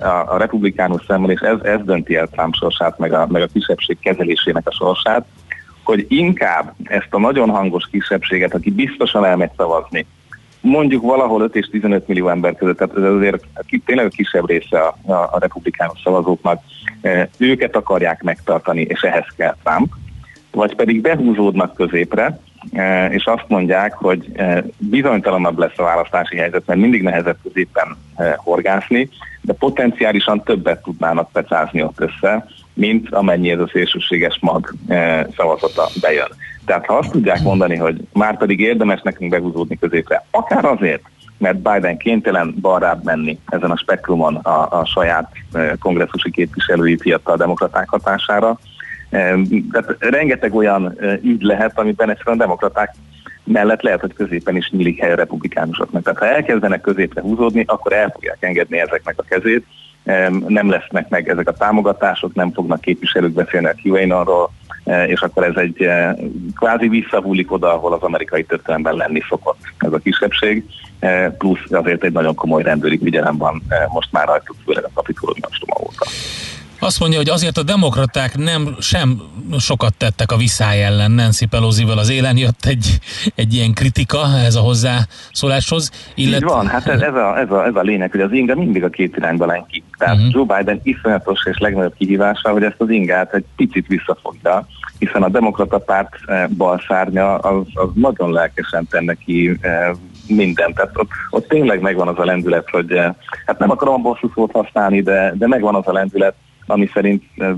a, 0.00 0.34
a 0.34 0.36
republikánus 0.38 1.02
szemmel, 1.06 1.30
és 1.30 1.40
ez, 1.40 1.58
ez 1.62 1.80
dönti 1.84 2.14
el 2.16 2.26
Trump 2.26 2.54
sorsát, 2.54 2.98
meg 2.98 3.12
a, 3.12 3.26
meg 3.30 3.42
a 3.42 3.46
kisebbség 3.46 3.98
kezelésének 4.00 4.66
a 4.66 4.72
sorsát, 4.72 5.24
hogy 5.84 6.06
inkább 6.08 6.74
ezt 6.84 7.08
a 7.10 7.18
nagyon 7.18 7.50
hangos 7.50 7.88
kisebbséget, 7.90 8.54
aki 8.54 8.70
biztosan 8.70 9.24
elmegy 9.24 9.50
szavazni, 9.56 10.06
mondjuk 10.62 11.02
valahol 11.02 11.42
5 11.42 11.56
és 11.56 11.68
15 11.70 12.08
millió 12.08 12.28
ember 12.28 12.54
között, 12.56 12.76
tehát 12.78 12.96
ez 12.96 13.02
azért 13.02 13.44
tényleg 13.84 14.06
a 14.06 14.08
kisebb 14.08 14.48
része 14.48 14.78
a, 14.78 14.96
a, 15.06 15.12
a 15.12 15.38
republikánus 15.40 16.00
szavazóknak, 16.04 16.62
őket 17.38 17.76
akarják 17.76 18.22
megtartani, 18.22 18.80
és 18.80 19.00
ehhez 19.00 19.26
kell 19.36 19.56
Trump, 19.64 19.92
vagy 20.50 20.74
pedig 20.74 21.00
behúzódnak 21.00 21.74
középre, 21.74 22.38
és 23.10 23.24
azt 23.24 23.44
mondják, 23.48 23.94
hogy 23.94 24.32
bizonytalanabb 24.78 25.58
lesz 25.58 25.78
a 25.78 25.82
választási 25.82 26.36
helyzet, 26.36 26.66
mert 26.66 26.80
mindig 26.80 27.02
nehezebb 27.02 27.36
középen 27.42 27.96
horgászni, 28.36 29.08
de 29.40 29.52
potenciálisan 29.52 30.42
többet 30.42 30.82
tudnának 30.82 31.32
pecázni 31.32 31.82
ott 31.82 32.00
össze, 32.00 32.46
mint 32.74 33.14
amennyi 33.14 33.50
ez 33.50 33.58
a 33.58 33.68
szélsőséges 33.72 34.38
mag 34.40 34.74
szavazata 35.36 35.88
bejön. 36.00 36.28
Tehát 36.66 36.86
ha 36.86 36.94
azt 36.94 37.10
tudják 37.10 37.42
mondani, 37.42 37.76
hogy 37.76 38.00
már 38.12 38.38
pedig 38.38 38.60
érdemes 38.60 39.00
nekünk 39.02 39.30
behúzódni 39.30 39.78
középre, 39.78 40.26
akár 40.30 40.64
azért, 40.64 41.02
mert 41.38 41.56
Biden 41.56 41.96
kénytelen 41.96 42.54
balrább 42.60 43.04
menni 43.04 43.38
ezen 43.46 43.70
a 43.70 43.76
spektrumon 43.76 44.34
a, 44.34 44.80
a 44.80 44.84
saját 44.84 45.32
kongresszusi 45.78 46.30
képviselői 46.30 46.96
fiatal 46.98 47.36
demokraták 47.36 47.88
hatására, 47.88 48.58
tehát 49.70 49.96
rengeteg 49.98 50.54
olyan 50.54 50.98
ügy 51.22 51.42
lehet, 51.42 51.78
amiben 51.78 52.10
egyszerűen 52.10 52.36
a 52.36 52.40
demokraták 52.40 52.94
mellett 53.44 53.82
lehet, 53.82 54.00
hogy 54.00 54.12
középen 54.12 54.56
is 54.56 54.70
nyílik 54.70 55.00
hely 55.00 55.12
a 55.12 55.16
republikánusoknak. 55.16 56.02
Tehát 56.02 56.18
ha 56.18 56.26
elkezdenek 56.26 56.80
középre 56.80 57.20
húzódni, 57.20 57.64
akkor 57.66 57.92
el 57.92 58.10
fogják 58.10 58.36
engedni 58.40 58.78
ezeknek 58.78 59.14
a 59.18 59.24
kezét, 59.28 59.66
nem 60.46 60.70
lesznek 60.70 61.08
meg 61.08 61.28
ezek 61.28 61.48
a 61.48 61.52
támogatások, 61.52 62.34
nem 62.34 62.52
fognak 62.52 62.80
képviselők 62.80 63.32
beszélni 63.32 63.66
a 63.66 63.74
QAnon-ról, 63.82 64.50
és 65.06 65.20
akkor 65.20 65.44
ez 65.44 65.56
egy 65.56 65.88
kvázi 66.54 66.88
visszahúlik 66.88 67.52
oda, 67.52 67.72
ahol 67.72 67.92
az 67.92 68.02
amerikai 68.02 68.44
történelemben 68.44 68.94
lenni 68.94 69.20
szokott 69.28 69.58
ez 69.78 69.92
a 69.92 69.98
kisebbség, 69.98 70.64
plusz 71.38 71.70
azért 71.70 72.04
egy 72.04 72.12
nagyon 72.12 72.34
komoly 72.34 72.62
rendőri 72.62 72.98
figyelem 72.98 73.36
van 73.36 73.62
most 73.88 74.12
már 74.12 74.26
rajtuk, 74.26 74.56
főleg 74.64 74.84
a 74.84 74.90
kapitulórium 74.94 75.50
óta. 75.80 76.06
Azt 76.84 77.00
mondja, 77.00 77.18
hogy 77.18 77.28
azért 77.28 77.56
a 77.56 77.62
demokraták 77.62 78.36
nem 78.36 78.76
sem 78.80 79.20
sokat 79.58 79.94
tettek 79.94 80.32
a 80.32 80.36
viszály 80.36 80.84
ellen. 80.84 81.10
Nancy 81.10 81.46
Pelosi-val 81.46 81.98
az 81.98 82.10
élen 82.10 82.36
jött 82.36 82.64
egy, 82.64 82.98
egy 83.34 83.54
ilyen 83.54 83.72
kritika 83.72 84.18
ez 84.44 84.54
a 84.54 84.60
hozzászóláshoz. 84.60 85.90
Illet... 86.14 86.40
Így 86.40 86.46
van, 86.46 86.66
hát 86.66 86.86
ez, 86.86 87.00
ez, 87.00 87.14
a, 87.14 87.38
ez, 87.38 87.50
a, 87.50 87.64
ez 87.64 87.74
a 87.74 87.80
lényeg, 87.80 88.10
hogy 88.10 88.20
az 88.20 88.32
inga 88.32 88.54
mindig 88.54 88.84
a 88.84 88.88
két 88.88 89.16
irányba 89.16 89.46
len 89.46 89.66
ki. 89.66 89.82
Tehát 89.98 90.16
uh-huh. 90.16 90.32
Joe 90.32 90.56
Biden 90.56 90.80
iszonyatos 90.82 91.40
és 91.44 91.58
legnagyobb 91.58 91.94
kihívása, 91.98 92.50
hogy 92.50 92.62
ezt 92.62 92.80
az 92.80 92.90
ingát 92.90 93.34
egy 93.34 93.44
picit 93.56 93.86
visszafogja, 93.86 94.66
hiszen 94.98 95.22
a 95.22 95.28
demokrata 95.28 95.78
párt 95.78 96.14
eh, 96.26 96.46
balszárnya 96.48 97.34
az, 97.34 97.66
az 97.74 97.88
nagyon 97.94 98.32
lelkesen 98.32 98.86
tenne 98.90 99.14
ki 99.14 99.56
eh, 99.60 99.90
mindent. 100.26 100.74
Tehát 100.74 100.90
ott, 100.94 101.10
ott 101.30 101.48
tényleg 101.48 101.80
megvan 101.80 102.08
az 102.08 102.18
a 102.18 102.24
lendület, 102.24 102.70
hogy 102.70 102.92
eh, 102.92 103.14
hát 103.46 103.58
nem 103.58 103.70
akarom 103.70 103.94
a 103.94 103.98
bosszú 103.98 104.30
szót 104.34 104.52
használni, 104.52 105.02
de, 105.02 105.32
de 105.36 105.46
megvan 105.46 105.74
az 105.74 105.86
a 105.86 105.92
lendület, 105.92 106.34
ami 106.66 106.90
szerint 106.92 107.24
eh, 107.36 107.54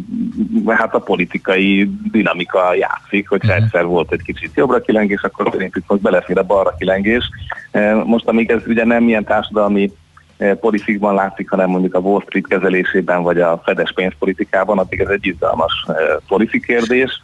hát 0.66 0.94
a 0.94 0.98
politikai 0.98 1.90
dinamika 2.10 2.74
játszik, 2.74 3.28
hogy 3.28 3.44
uh-huh. 3.44 3.62
egyszer 3.62 3.84
volt 3.84 4.12
egy 4.12 4.22
kicsit 4.22 4.50
jobbra 4.54 4.80
kilengés, 4.80 5.22
akkor 5.22 5.48
szerintük 5.52 5.84
most 5.86 6.02
belefér 6.02 6.38
a 6.38 6.42
balra 6.42 6.74
kilengés. 6.78 7.28
Eh, 7.70 8.04
most 8.04 8.28
amíg 8.28 8.50
ez 8.50 8.62
ugye 8.66 8.84
nem 8.84 9.08
ilyen 9.08 9.24
társadalmi 9.24 9.92
eh, 10.36 10.54
politikban 10.54 11.14
látszik, 11.14 11.50
hanem 11.50 11.70
mondjuk 11.70 11.94
a 11.94 11.98
Wall 11.98 12.20
Street 12.20 12.46
kezelésében, 12.46 13.22
vagy 13.22 13.40
a 13.40 13.60
fedes 13.64 13.92
pénzpolitikában, 13.92 14.78
addig 14.78 15.00
ez 15.00 15.08
egy 15.08 15.26
izgalmas 15.26 15.86
policy 16.28 16.60
kérdés 16.60 17.22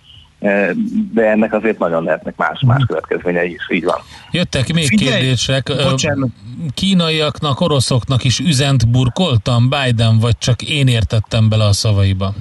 de 1.13 1.31
ennek 1.31 1.53
azért 1.53 1.79
nagyon 1.79 2.03
lehetnek 2.03 2.37
más, 2.37 2.61
más 2.67 2.85
következményei 2.87 3.53
is, 3.53 3.67
így 3.71 3.85
van. 3.85 3.99
Jöttek 4.31 4.73
még 4.73 4.87
Figyelj, 4.87 5.21
kérdések. 5.21 5.73
Bocsánat. 5.91 6.29
Kínaiaknak, 6.75 7.61
oroszoknak 7.61 8.25
is 8.25 8.39
üzent 8.39 8.89
burkoltam 8.89 9.69
Biden, 9.69 10.19
vagy 10.19 10.39
csak 10.39 10.63
én 10.63 10.89
értettem 10.89 11.49
bele 11.49 11.65
a 11.65 11.73
szavaiba? 11.73 12.35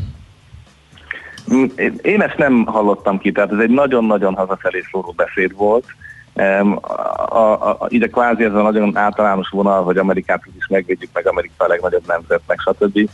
Mm, 1.54 1.64
én 2.02 2.22
ezt 2.22 2.38
nem 2.38 2.66
hallottam 2.66 3.20
ki, 3.20 3.32
tehát 3.32 3.52
ez 3.52 3.60
egy 3.60 3.70
nagyon-nagyon 3.70 4.36
hazafelé 4.36 4.84
szóló 4.92 5.14
beszéd 5.18 5.56
volt. 5.56 5.86
A, 6.34 7.38
a, 7.38 7.70
a, 7.70 7.86
ide 7.88 8.08
kvázi 8.08 8.44
ez 8.44 8.54
a 8.54 8.62
nagyon 8.62 8.98
általános 8.98 9.50
vonal, 9.50 9.84
hogy 9.84 9.98
Amerikát 9.98 10.42
is 10.58 10.68
megvédjük, 10.68 11.10
meg 11.14 11.28
Amerika 11.28 11.66
a 11.66 11.68
legnagyobb 11.68 12.08
nemzet, 12.08 12.42
meg 12.48 12.60
stb. 12.60 13.10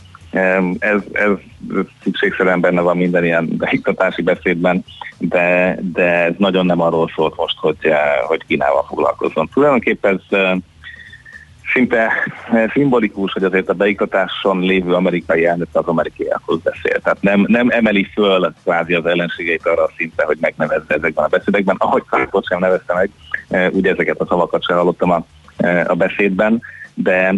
Ez, 0.78 1.00
ez 1.12 1.30
szükségszerűen 2.02 2.60
benne 2.60 2.80
van 2.80 2.96
minden 2.96 3.24
ilyen 3.24 3.48
beiktatási 3.56 4.22
beszédben, 4.22 4.84
de, 5.18 5.78
de 5.92 6.24
ez 6.24 6.34
nagyon 6.38 6.66
nem 6.66 6.80
arról 6.80 7.10
szólt 7.14 7.36
most, 7.36 7.58
hogy, 7.58 7.76
eh, 7.80 7.98
hogy 8.26 8.46
Kínával 8.46 8.84
foglalkozzon. 8.88 9.48
Tulajdonképpen 9.52 10.14
ez 10.14 10.38
eh, 10.38 10.56
szinte 11.72 12.10
eh, 12.52 12.70
szimbolikus, 12.72 13.32
hogy 13.32 13.44
azért 13.44 13.68
a 13.68 13.74
beiktatáson 13.74 14.60
lévő 14.60 14.94
amerikai 14.94 15.46
elnök 15.46 15.68
az 15.72 15.86
amerikaiakhoz 15.86 16.60
beszél. 16.62 17.00
Tehát 17.00 17.22
nem, 17.22 17.44
nem 17.48 17.68
emeli 17.70 18.06
föl 18.12 18.54
kvázi 18.62 18.94
az 18.94 19.06
ellenségeit 19.06 19.66
arra 19.66 19.82
a 19.82 19.90
szintre, 19.96 20.24
hogy 20.24 20.38
megnevezze 20.40 20.94
ezekben 20.94 21.24
a 21.24 21.28
beszédekben, 21.28 21.76
ahogy 21.78 22.02
Trumpot 22.10 22.46
sem 22.46 22.58
nevezte 22.58 22.94
meg, 22.94 23.10
ugye 23.72 23.90
ezeket 23.90 24.20
a 24.20 24.26
szavakat 24.26 24.64
sem 24.64 24.76
hallottam 24.76 25.10
a, 25.10 25.24
a 25.86 25.94
beszédben, 25.94 26.62
de 26.96 27.34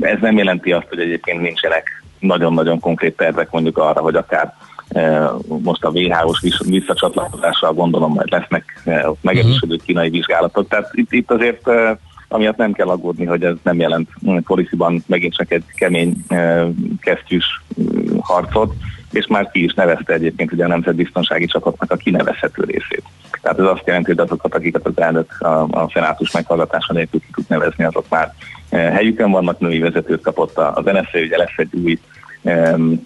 ez 0.00 0.18
nem 0.20 0.36
jelenti 0.36 0.72
azt, 0.72 0.86
hogy 0.88 1.00
egyébként 1.00 1.40
nincsenek 1.40 2.02
nagyon-nagyon 2.18 2.80
konkrét 2.80 3.16
tervek 3.16 3.50
mondjuk 3.50 3.78
arra, 3.78 4.00
hogy 4.00 4.14
akár 4.14 4.54
e, 4.88 5.30
most 5.62 5.84
a 5.84 5.90
WHO-s 5.90 6.62
visszacsatlakozással 6.66 7.72
gondolom, 7.72 8.16
hogy 8.16 8.30
lesznek 8.30 8.82
e, 8.84 9.06
megerősödő 9.20 9.74
mhm. 9.74 9.84
kínai 9.84 10.10
vizsgálatok. 10.10 10.68
Tehát 10.68 10.90
itt, 10.92 11.12
itt 11.12 11.30
azért 11.30 11.68
e, 11.68 11.98
amiatt 12.28 12.56
nem 12.56 12.72
kell 12.72 12.88
aggódni, 12.88 13.24
hogy 13.24 13.44
ez 13.44 13.54
nem 13.62 13.80
jelent 13.80 14.08
policyban 14.44 15.04
megint 15.06 15.34
csak 15.34 15.52
egy 15.52 15.64
kemény 15.74 16.24
kesztyűs 17.00 17.62
harcot, 18.20 18.74
és 19.12 19.26
már 19.26 19.50
ki 19.50 19.64
is 19.64 19.74
nevezte 19.74 20.12
egyébként 20.12 20.52
ugye 20.52 20.64
a 20.64 20.68
nemzetbiztonsági 20.68 21.46
csapatnak 21.46 21.90
a 21.90 21.96
kinevezhető 21.96 22.64
részét. 22.64 23.02
Tehát 23.42 23.58
ez 23.58 23.64
azt 23.64 23.86
jelenti, 23.86 24.10
hogy 24.10 24.20
azokat, 24.20 24.54
akiket 24.54 24.86
az 24.86 25.00
elnök 25.00 25.40
a, 25.40 25.62
a 25.62 25.90
szenátus 25.92 26.32
meghallgatása 26.32 26.92
nélkül 26.92 27.20
ki 27.20 27.30
tud 27.32 27.44
nevezni, 27.48 27.84
azok 27.84 28.08
már 28.08 28.34
eh, 28.68 28.92
helyükön 28.92 29.30
vannak, 29.30 29.58
női 29.58 29.78
vezetőt 29.78 30.22
kapott 30.22 30.58
az 30.58 30.84
NSZ, 30.84 31.14
ugye 31.14 31.36
lesz 31.36 31.56
egy 31.56 31.74
új 31.84 31.98
um, 32.42 33.04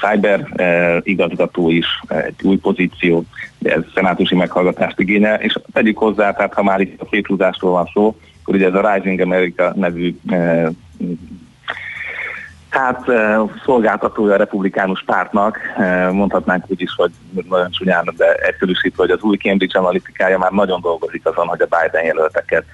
cyber 0.00 0.48
uh, 0.56 1.00
igazgató 1.02 1.70
is, 1.70 1.86
egy 2.08 2.34
új 2.42 2.56
pozíció, 2.56 3.24
de 3.58 3.72
ez 3.72 3.82
szenátusi 3.94 4.34
meghallgatást 4.34 5.00
igényel, 5.00 5.40
és 5.40 5.58
tegyük 5.72 5.98
hozzá, 5.98 6.32
tehát 6.32 6.54
ha 6.54 6.62
már 6.62 6.80
itt 6.80 7.00
a 7.00 7.06
széthúzásról 7.10 7.72
van 7.72 7.90
szó, 7.92 8.16
akkor 8.42 8.54
ugye 8.54 8.66
ez 8.66 8.74
a 8.74 8.92
Rising 8.92 9.20
America 9.20 9.72
nevű 9.76 10.16
uh, 10.30 10.68
hát 12.72 13.04
szolgáltatója 13.64 14.34
a 14.34 14.36
republikánus 14.36 15.02
pártnak, 15.06 15.58
mondhatnánk 16.12 16.64
úgy 16.68 16.80
is, 16.80 16.94
hogy 16.96 17.10
nagyon 17.48 17.70
csúnyán, 17.70 18.12
de 18.16 18.32
egyszerűsítve, 18.32 19.02
hogy 19.02 19.10
az 19.10 19.22
új 19.22 19.36
Cambridge 19.36 19.78
Analytica-ja 19.78 20.38
már 20.38 20.50
nagyon 20.50 20.80
dolgozik 20.80 21.26
azon, 21.26 21.46
hogy 21.46 21.60
a 21.60 21.76
Biden 21.76 22.04
jelölteket 22.04 22.64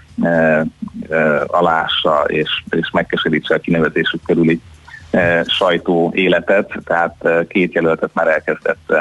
alássa 1.47 2.25
és, 2.27 2.63
és 2.71 2.91
megkeserítse 2.93 3.55
a 3.55 3.59
kinevezésük 3.59 4.21
körüli 4.27 4.61
sajtó 5.47 6.11
életet, 6.15 6.73
tehát 6.85 7.29
két 7.49 7.73
jelöltet 7.73 8.11
már 8.13 8.29
elkezdett 8.29 8.93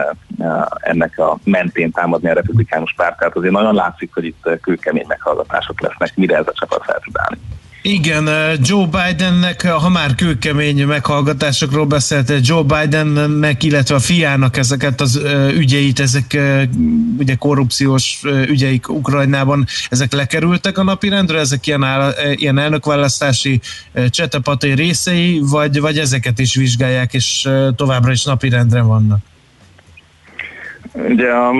ennek 0.79 1.19
a 1.19 1.37
mentén 1.43 1.91
támadni 1.91 2.29
a 2.29 2.33
republikánus 2.33 2.93
párt, 2.97 3.17
tehát 3.17 3.35
azért 3.35 3.53
nagyon 3.53 3.75
látszik, 3.75 4.13
hogy 4.13 4.25
itt 4.25 4.49
kőkemény 4.61 5.05
meghallgatások 5.07 5.81
lesznek, 5.81 6.15
mire 6.15 6.37
ez 6.37 6.47
a 6.47 6.53
csapat 6.53 6.83
fel 6.83 6.99
tud 7.03 7.15
állni. 7.17 7.37
Igen, 7.87 8.29
Joe 8.61 8.85
Bidennek, 8.85 9.67
ha 9.67 9.89
már 9.89 10.15
kőkemény 10.15 10.85
meghallgatásokról 10.85 11.85
beszélt, 11.85 12.33
Joe 12.41 12.63
Bidennek, 12.63 13.63
illetve 13.63 13.95
a 13.95 13.99
fiának 13.99 14.57
ezeket 14.57 15.01
az 15.01 15.21
ügyeit, 15.55 15.99
ezek 15.99 16.37
ugye 17.17 17.35
korrupciós 17.35 18.21
ügyeik 18.47 18.89
Ukrajnában, 18.89 19.65
ezek 19.89 20.13
lekerültek 20.13 20.77
a 20.77 20.83
napirendre, 20.83 21.39
ezek 21.39 21.67
ilyen, 21.67 21.83
áll, 21.83 22.13
ilyen 22.35 22.57
elnökválasztási 22.57 23.61
csetepaté 24.09 24.71
részei, 24.71 25.39
vagy, 25.43 25.79
vagy 25.79 25.99
ezeket 25.99 26.39
is 26.39 26.55
vizsgálják, 26.55 27.13
és 27.13 27.49
továbbra 27.75 28.11
is 28.11 28.23
napirendre 28.23 28.81
vannak? 28.81 29.19
Ugye 31.05 31.31
a 31.31 31.51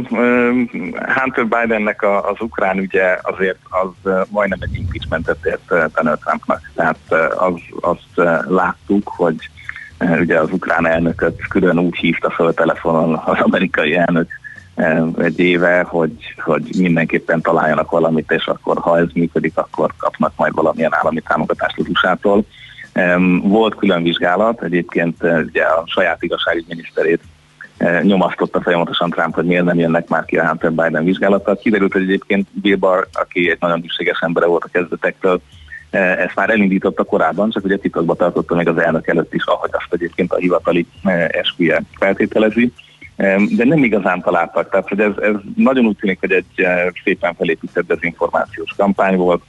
Hunter 1.16 1.48
Bidennek 1.48 2.02
a, 2.02 2.30
az 2.30 2.36
ukrán 2.40 2.78
ügye 2.78 3.18
azért 3.22 3.60
az 3.70 4.12
majdnem 4.30 4.60
egy 4.62 4.76
impeachmentet 4.76 5.46
ért 5.46 5.94
Donald 5.96 6.20
Trumpnak. 6.20 6.72
Tehát 6.76 6.98
az, 7.38 7.54
azt 7.82 8.28
láttuk, 8.48 9.08
hogy 9.16 9.50
ugye 10.20 10.40
az 10.40 10.52
ukrán 10.52 10.88
elnököt 10.88 11.48
külön 11.48 11.80
úgy 11.80 11.98
hívta 11.98 12.30
föl 12.30 12.54
telefonon 12.54 13.22
az 13.26 13.40
amerikai 13.40 13.96
elnök 13.96 14.30
egy 15.18 15.40
éve, 15.40 15.84
hogy, 15.84 16.34
hogy 16.38 16.70
mindenképpen 16.78 17.42
találjanak 17.42 17.92
valamit, 17.92 18.32
és 18.32 18.46
akkor 18.46 18.78
ha 18.78 18.98
ez 18.98 19.08
működik, 19.14 19.58
akkor 19.58 19.94
kapnak 19.98 20.34
majd 20.36 20.54
valamilyen 20.54 20.94
állami 20.94 21.22
támogatást 21.22 21.80
az 21.80 21.88
USA-tól. 21.90 22.46
Volt 23.42 23.76
külön 23.76 24.04
vizsgálat, 24.04 24.64
egyébként 24.64 25.24
ugye 25.24 25.64
a 25.64 25.84
saját 25.86 26.24
igazságügyminiszterét 26.24 27.22
nyomasztotta 28.02 28.62
folyamatosan 28.62 29.10
Trump, 29.10 29.36
hogy 29.36 29.46
miért 29.46 29.64
nem 29.64 29.80
jönnek 29.80 30.08
már 30.08 30.26
ki 30.26 30.38
a 30.38 30.48
Hunter 30.48 30.72
Biden 30.72 31.04
vizsgálattal. 31.04 31.58
Kiderült, 31.58 31.94
hogy 31.94 32.02
egyébként 32.02 32.48
Bill 32.52 32.76
Barr, 32.76 33.08
aki 33.14 33.50
egy 33.50 33.58
nagyon 33.60 33.82
szükséges 33.82 34.20
embere 34.20 34.46
volt 34.46 34.64
a 34.64 34.70
kezdetektől, 34.72 35.42
eh, 35.90 36.18
ezt 36.18 36.36
már 36.36 36.50
elindította 36.50 37.04
korábban, 37.04 37.50
csak 37.50 37.64
ugye 37.64 37.78
titokba 37.78 38.16
tartotta 38.16 38.56
még 38.56 38.68
az 38.68 38.78
elnök 38.78 39.08
előtt 39.08 39.34
is, 39.34 39.46
ahogy 39.46 39.70
azt 39.74 39.94
egyébként 39.94 40.32
a 40.32 40.38
hivatali 40.38 40.88
eh, 41.04 41.28
esküje 41.28 41.82
feltételezi. 42.00 42.74
De 43.56 43.64
nem 43.64 43.84
igazán 43.84 44.22
találtak, 44.22 44.70
tehát 44.70 44.88
hogy 44.88 45.00
ez, 45.00 45.12
ez 45.22 45.34
nagyon 45.56 45.86
úgy 45.86 45.96
tűnik, 45.96 46.20
hogy 46.20 46.32
egy 46.32 46.68
szépen 47.04 47.34
felépített 47.34 47.88
dezinformációs 47.88 48.74
kampány 48.78 49.16
volt. 49.16 49.44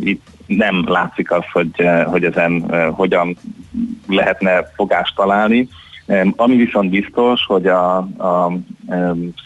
Itt 0.00 0.26
nem 0.46 0.84
látszik 0.86 1.30
az, 1.30 1.44
hogy, 1.52 1.88
hogy 2.04 2.24
ezen 2.24 2.64
hogyan 2.92 3.36
lehetne 4.08 4.72
fogást 4.74 5.14
találni. 5.14 5.68
Ami 6.36 6.56
viszont 6.56 6.90
biztos, 6.90 7.44
hogy 7.46 7.66
a, 7.66 7.96
a 7.96 8.52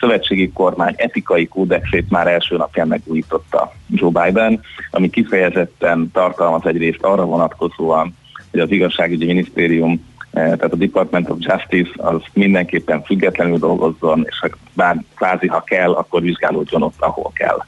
szövetségi 0.01 0.53
kormány 0.53 0.95
etikai 0.97 1.47
kódexét 1.47 2.11
már 2.11 2.27
első 2.27 2.57
napján 2.57 2.89
megújította 2.89 3.73
Joe 3.89 4.11
Biden, 4.11 4.61
ami 4.91 5.11
kifejezetten 5.11 6.11
tartalmaz 6.13 6.67
egyrészt 6.67 7.03
arra 7.03 7.25
vonatkozóan, 7.25 8.17
hogy 8.51 8.61
az 8.61 8.71
igazságügyi 8.71 9.27
minisztérium, 9.27 10.07
eh, 10.31 10.45
tehát 10.45 10.73
a 10.73 10.77
Department 10.77 11.31
of 11.31 11.39
Justice 11.41 11.91
az 11.97 12.23
mindenképpen 12.33 13.03
függetlenül 13.03 13.59
dolgozzon, 13.59 14.27
és 14.29 14.51
bár 14.73 14.97
kvázi 15.17 15.47
ha 15.47 15.61
kell, 15.61 15.93
akkor 15.93 16.23
vizsgálódjon 16.23 16.83
ott, 16.83 17.01
ahol 17.01 17.31
kell. 17.35 17.59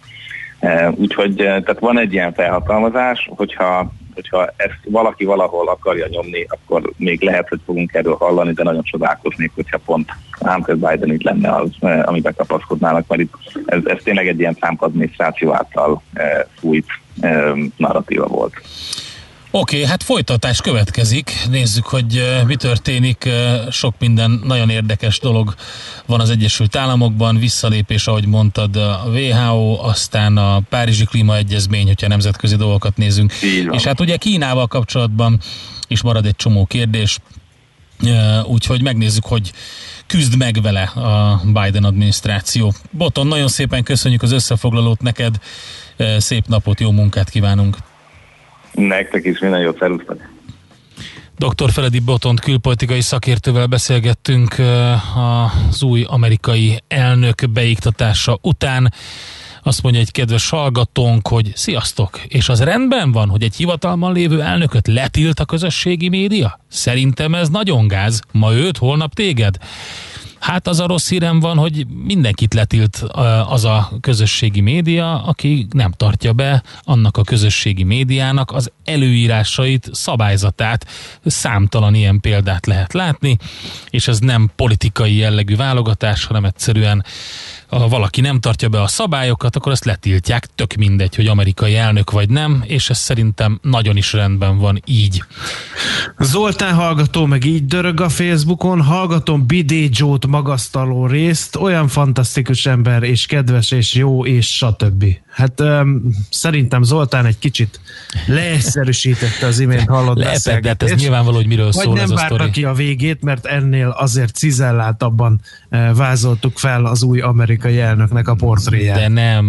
Eh, 0.58 0.92
úgyhogy 0.94 1.40
eh, 1.40 1.46
tehát 1.46 1.80
van 1.80 1.98
egy 1.98 2.12
ilyen 2.12 2.32
felhatalmazás, 2.32 3.30
hogyha 3.36 3.92
hogyha 4.14 4.52
ezt 4.56 4.78
valaki 4.84 5.24
valahol 5.24 5.68
akarja 5.68 6.06
nyomni, 6.08 6.46
akkor 6.48 6.92
még 6.96 7.22
lehet, 7.22 7.48
hogy 7.48 7.60
fogunk 7.66 7.94
erről 7.94 8.14
hallani, 8.14 8.52
de 8.52 8.62
nagyon 8.62 8.82
csodálkoznék, 8.82 9.50
hogyha 9.54 9.78
pont 9.78 10.10
Hunter 10.38 10.76
Biden 10.76 11.12
itt 11.12 11.22
lenne 11.22 11.54
az, 11.54 11.70
eh, 11.80 12.08
amiben 12.08 12.34
kapaszkodnának, 12.36 13.06
mert 13.08 13.20
itt 13.20 13.34
ez, 13.66 13.84
ez 13.84 13.98
tényleg 14.02 14.28
egy 14.28 14.38
ilyen 14.38 14.54
Trump 14.54 14.82
adminisztráció 14.82 15.54
által 15.54 16.02
eh, 16.12 16.40
fújt 16.58 16.86
eh, 17.20 17.52
narratíva 17.76 18.26
volt. 18.26 18.54
Oké, 19.54 19.76
okay, 19.76 19.88
hát 19.88 20.02
folytatás 20.02 20.60
következik. 20.60 21.32
Nézzük, 21.50 21.86
hogy 21.86 22.22
mi 22.46 22.56
történik. 22.56 23.28
Sok 23.70 23.94
minden 23.98 24.40
nagyon 24.44 24.70
érdekes 24.70 25.18
dolog 25.18 25.54
van 26.06 26.20
az 26.20 26.30
Egyesült 26.30 26.76
Államokban. 26.76 27.38
Visszalépés, 27.38 28.06
ahogy 28.06 28.26
mondtad, 28.26 28.76
a 28.76 29.02
WHO, 29.06 29.78
aztán 29.82 30.36
a 30.36 30.60
Párizsi 30.68 31.04
Klímaegyezmény, 31.04 31.86
hogyha 31.86 32.08
nemzetközi 32.08 32.56
dolgokat 32.56 32.96
nézünk. 32.96 33.32
És 33.70 33.84
hát 33.84 34.00
ugye 34.00 34.16
Kínával 34.16 34.66
kapcsolatban 34.66 35.40
is 35.88 36.02
marad 36.02 36.26
egy 36.26 36.36
csomó 36.36 36.64
kérdés. 36.66 37.18
Úgyhogy 38.44 38.82
megnézzük, 38.82 39.24
hogy 39.24 39.52
küzd 40.06 40.36
meg 40.36 40.62
vele 40.62 40.82
a 40.82 41.40
Biden 41.44 41.84
adminisztráció. 41.84 42.74
Boton, 42.90 43.26
nagyon 43.26 43.48
szépen 43.48 43.82
köszönjük 43.82 44.22
az 44.22 44.32
összefoglalót 44.32 45.02
neked. 45.02 45.38
Szép 46.18 46.46
napot, 46.46 46.80
jó 46.80 46.90
munkát 46.90 47.30
kívánunk! 47.30 47.76
Nektek 48.72 49.24
is 49.24 49.38
minden 49.38 49.60
jót, 49.60 49.78
szervusztok! 49.78 50.30
Dr. 51.36 51.70
Feledi 51.70 51.98
Botont 51.98 52.40
külpolitikai 52.40 53.00
szakértővel 53.00 53.66
beszélgettünk 53.66 54.54
az 55.14 55.82
új 55.82 56.04
amerikai 56.08 56.82
elnök 56.88 57.50
beiktatása 57.52 58.38
után. 58.42 58.92
Azt 59.62 59.82
mondja 59.82 60.00
egy 60.00 60.10
kedves 60.10 60.48
hallgatónk, 60.48 61.28
hogy 61.28 61.52
sziasztok, 61.54 62.20
és 62.28 62.48
az 62.48 62.62
rendben 62.62 63.12
van, 63.12 63.28
hogy 63.28 63.42
egy 63.42 63.56
hivatalban 63.56 64.12
lévő 64.12 64.42
elnököt 64.42 64.86
letilt 64.86 65.40
a 65.40 65.44
közösségi 65.44 66.08
média? 66.08 66.60
Szerintem 66.68 67.34
ez 67.34 67.48
nagyon 67.48 67.86
gáz. 67.86 68.20
Ma 68.32 68.54
őt, 68.54 68.76
holnap 68.76 69.14
téged. 69.14 69.56
Hát 70.42 70.66
az 70.66 70.80
a 70.80 70.86
rossz 70.86 71.08
hírem 71.08 71.40
van, 71.40 71.56
hogy 71.56 71.86
mindenkit 72.04 72.54
letilt 72.54 72.96
az 73.48 73.64
a 73.64 73.90
közösségi 74.00 74.60
média, 74.60 75.24
aki 75.24 75.66
nem 75.70 75.92
tartja 75.92 76.32
be 76.32 76.62
annak 76.82 77.16
a 77.16 77.22
közösségi 77.22 77.82
médiának 77.82 78.52
az 78.52 78.72
előírásait, 78.84 79.88
szabályzatát. 79.92 80.86
Számtalan 81.24 81.94
ilyen 81.94 82.20
példát 82.20 82.66
lehet 82.66 82.92
látni, 82.92 83.36
és 83.90 84.08
ez 84.08 84.18
nem 84.18 84.50
politikai 84.56 85.16
jellegű 85.16 85.56
válogatás, 85.56 86.24
hanem 86.24 86.44
egyszerűen 86.44 87.04
ha 87.78 87.88
valaki 87.88 88.20
nem 88.20 88.40
tartja 88.40 88.68
be 88.68 88.82
a 88.82 88.86
szabályokat, 88.86 89.56
akkor 89.56 89.72
ezt 89.72 89.84
letiltják, 89.84 90.46
tök 90.54 90.74
mindegy, 90.74 91.14
hogy 91.14 91.26
amerikai 91.26 91.76
elnök 91.76 92.10
vagy 92.10 92.28
nem, 92.30 92.64
és 92.66 92.90
ez 92.90 92.98
szerintem 92.98 93.58
nagyon 93.62 93.96
is 93.96 94.12
rendben 94.12 94.58
van 94.58 94.82
így. 94.84 95.22
Zoltán 96.18 96.74
hallgató 96.74 97.26
meg 97.26 97.44
így 97.44 97.66
dörög 97.66 98.00
a 98.00 98.08
Facebookon, 98.08 98.82
hallgatom 98.82 99.46
Bidé 99.46 99.88
Jót 99.92 100.26
magasztaló 100.26 101.06
részt, 101.06 101.56
olyan 101.56 101.88
fantasztikus 101.88 102.66
ember, 102.66 103.02
és 103.02 103.26
kedves, 103.26 103.70
és 103.70 103.94
jó, 103.94 104.26
és 104.26 104.56
stb. 104.56 105.04
Hát 105.32 105.60
um, 105.60 106.02
szerintem 106.30 106.82
Zoltán 106.82 107.26
egy 107.26 107.38
kicsit 107.38 107.80
leegyszerűsítette 108.26 109.46
az 109.46 109.58
imént 109.58 109.88
hallott 109.88 110.22
hát 110.22 110.82
ez 110.82 110.94
nyilvánvaló, 110.94 111.36
hogy 111.36 111.46
miről 111.46 111.70
Vagy 111.70 111.84
szól 111.84 111.94
nem 111.94 112.02
ez 112.02 112.10
a 112.10 112.16
sztori. 112.16 112.50
ki 112.50 112.64
a 112.64 112.72
végét, 112.72 113.22
mert 113.22 113.46
ennél 113.46 113.88
azért 113.88 114.34
cizelláltabban 114.34 115.40
vázoltuk 115.94 116.58
fel 116.58 116.84
az 116.84 117.02
új 117.02 117.20
amerikai 117.20 117.80
elnöknek 117.80 118.28
a 118.28 118.34
portréját. 118.34 118.98
De 118.98 119.08
nem 119.08 119.44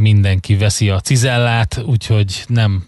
mindenki 0.00 0.56
veszi 0.56 0.88
a 0.88 1.00
cizellát, 1.00 1.82
úgyhogy 1.86 2.44
nem, 2.46 2.84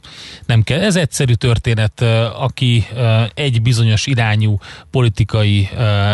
nem 0.47 0.62
kell. 0.62 0.80
Ez 0.80 0.97
egyszerű 0.97 1.32
történet, 1.32 2.01
aki 2.39 2.87
egy 3.34 3.62
bizonyos 3.62 4.07
irányú 4.07 4.59
politikai 4.91 5.68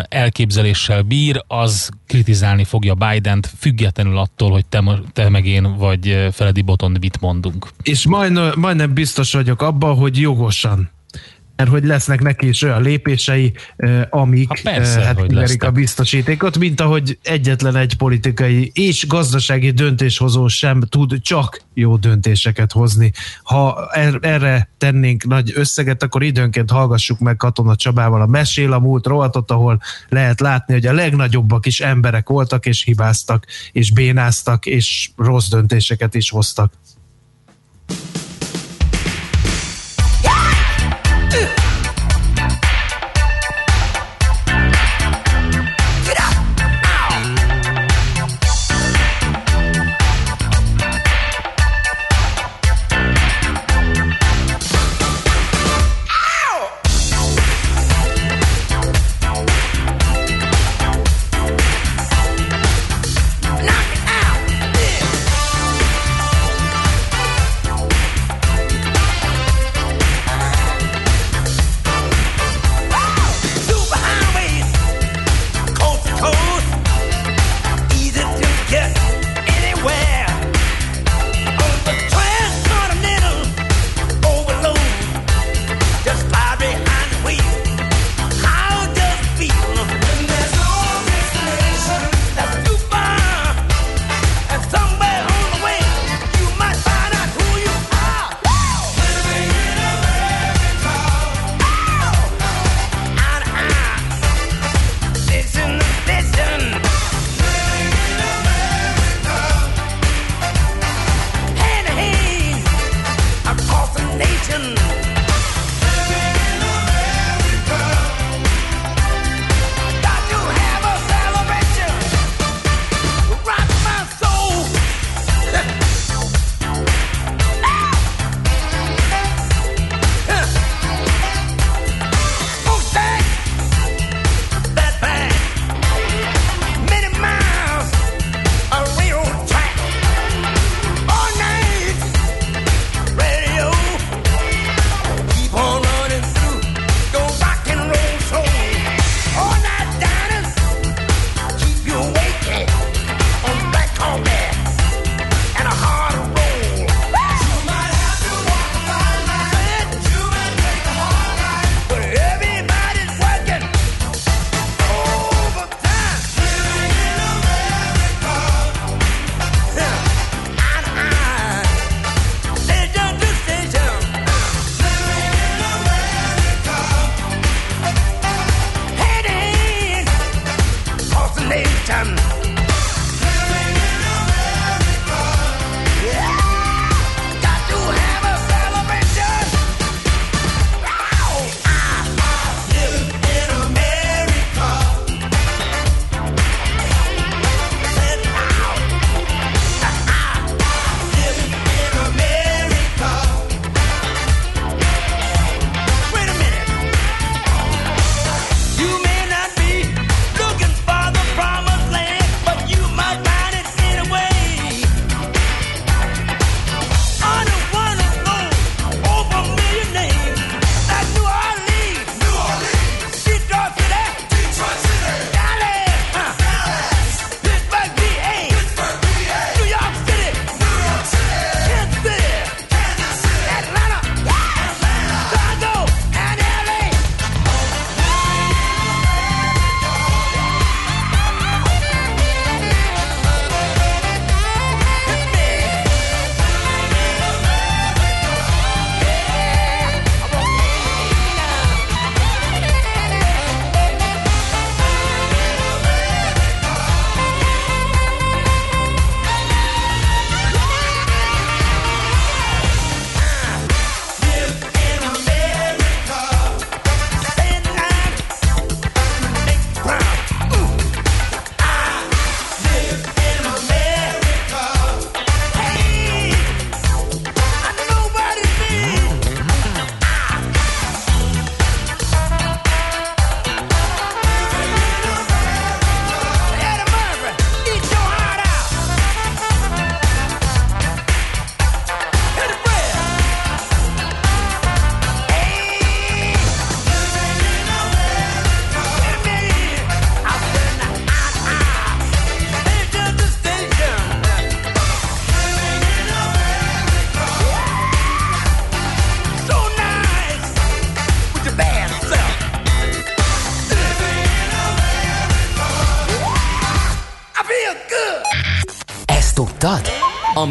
elképzeléssel 0.09 1.03
bír, 1.03 1.45
az 1.47 1.91
kritizálni 2.07 2.65
fogja 2.65 2.95
Biden-t, 2.95 3.51
függetlenül 3.59 4.19
attól, 4.19 4.51
hogy 4.51 4.67
te, 4.67 4.83
te 5.13 5.29
meg 5.29 5.47
én 5.47 5.77
vagy 5.77 6.12
Feledi 6.33 6.63
Boton 6.63 6.97
mit 7.01 7.21
mondunk. 7.21 7.69
És 7.83 8.07
majdnem, 8.07 8.53
majdnem 8.57 8.95
biztos 8.95 9.33
vagyok 9.33 9.63
abban, 9.63 9.97
hogy 9.97 10.21
jogosan 10.21 10.91
mert 11.63 11.75
hogy 11.75 11.85
lesznek 11.85 12.21
neki 12.23 12.49
is 12.49 12.63
olyan 12.63 12.83
lépései, 12.83 13.53
amik 14.11 14.49
ha 14.49 14.57
persze, 14.63 15.01
hát 15.01 15.27
kiverik 15.27 15.63
a 15.63 15.71
biztosítékot, 15.71 16.59
mint 16.59 16.81
ahogy 16.81 17.19
egyetlen 17.23 17.77
egy 17.77 17.97
politikai 17.97 18.71
és 18.75 19.07
gazdasági 19.07 19.71
döntéshozó 19.71 20.49
sem 20.49 20.81
tud 20.81 21.21
csak 21.21 21.63
jó 21.75 21.97
döntéseket 21.97 22.73
hozni. 22.73 23.13
Ha 23.43 23.89
er, 23.93 24.19
erre 24.21 24.69
tennénk 24.79 25.25
nagy 25.25 25.53
összeget, 25.55 26.03
akkor 26.03 26.23
időnként 26.23 26.71
hallgassuk 26.71 27.19
meg 27.19 27.37
Katona 27.37 27.77
Csabával 27.77 28.21
a 28.21 28.27
Mesél 28.27 28.73
a 28.73 28.79
múlt 28.79 29.07
rovatot, 29.07 29.51
ahol 29.51 29.81
lehet 30.09 30.41
látni, 30.41 30.75
hogy 30.75 30.87
a 30.87 30.93
legnagyobbak 30.93 31.67
is 31.67 31.81
emberek 31.81 32.29
voltak, 32.29 32.67
és 32.67 32.83
hibáztak, 32.83 33.45
és 33.73 33.93
bénáztak, 33.93 34.67
és 34.67 35.11
rossz 35.17 35.49
döntéseket 35.49 36.15
is 36.15 36.31
hoztak. 36.31 36.73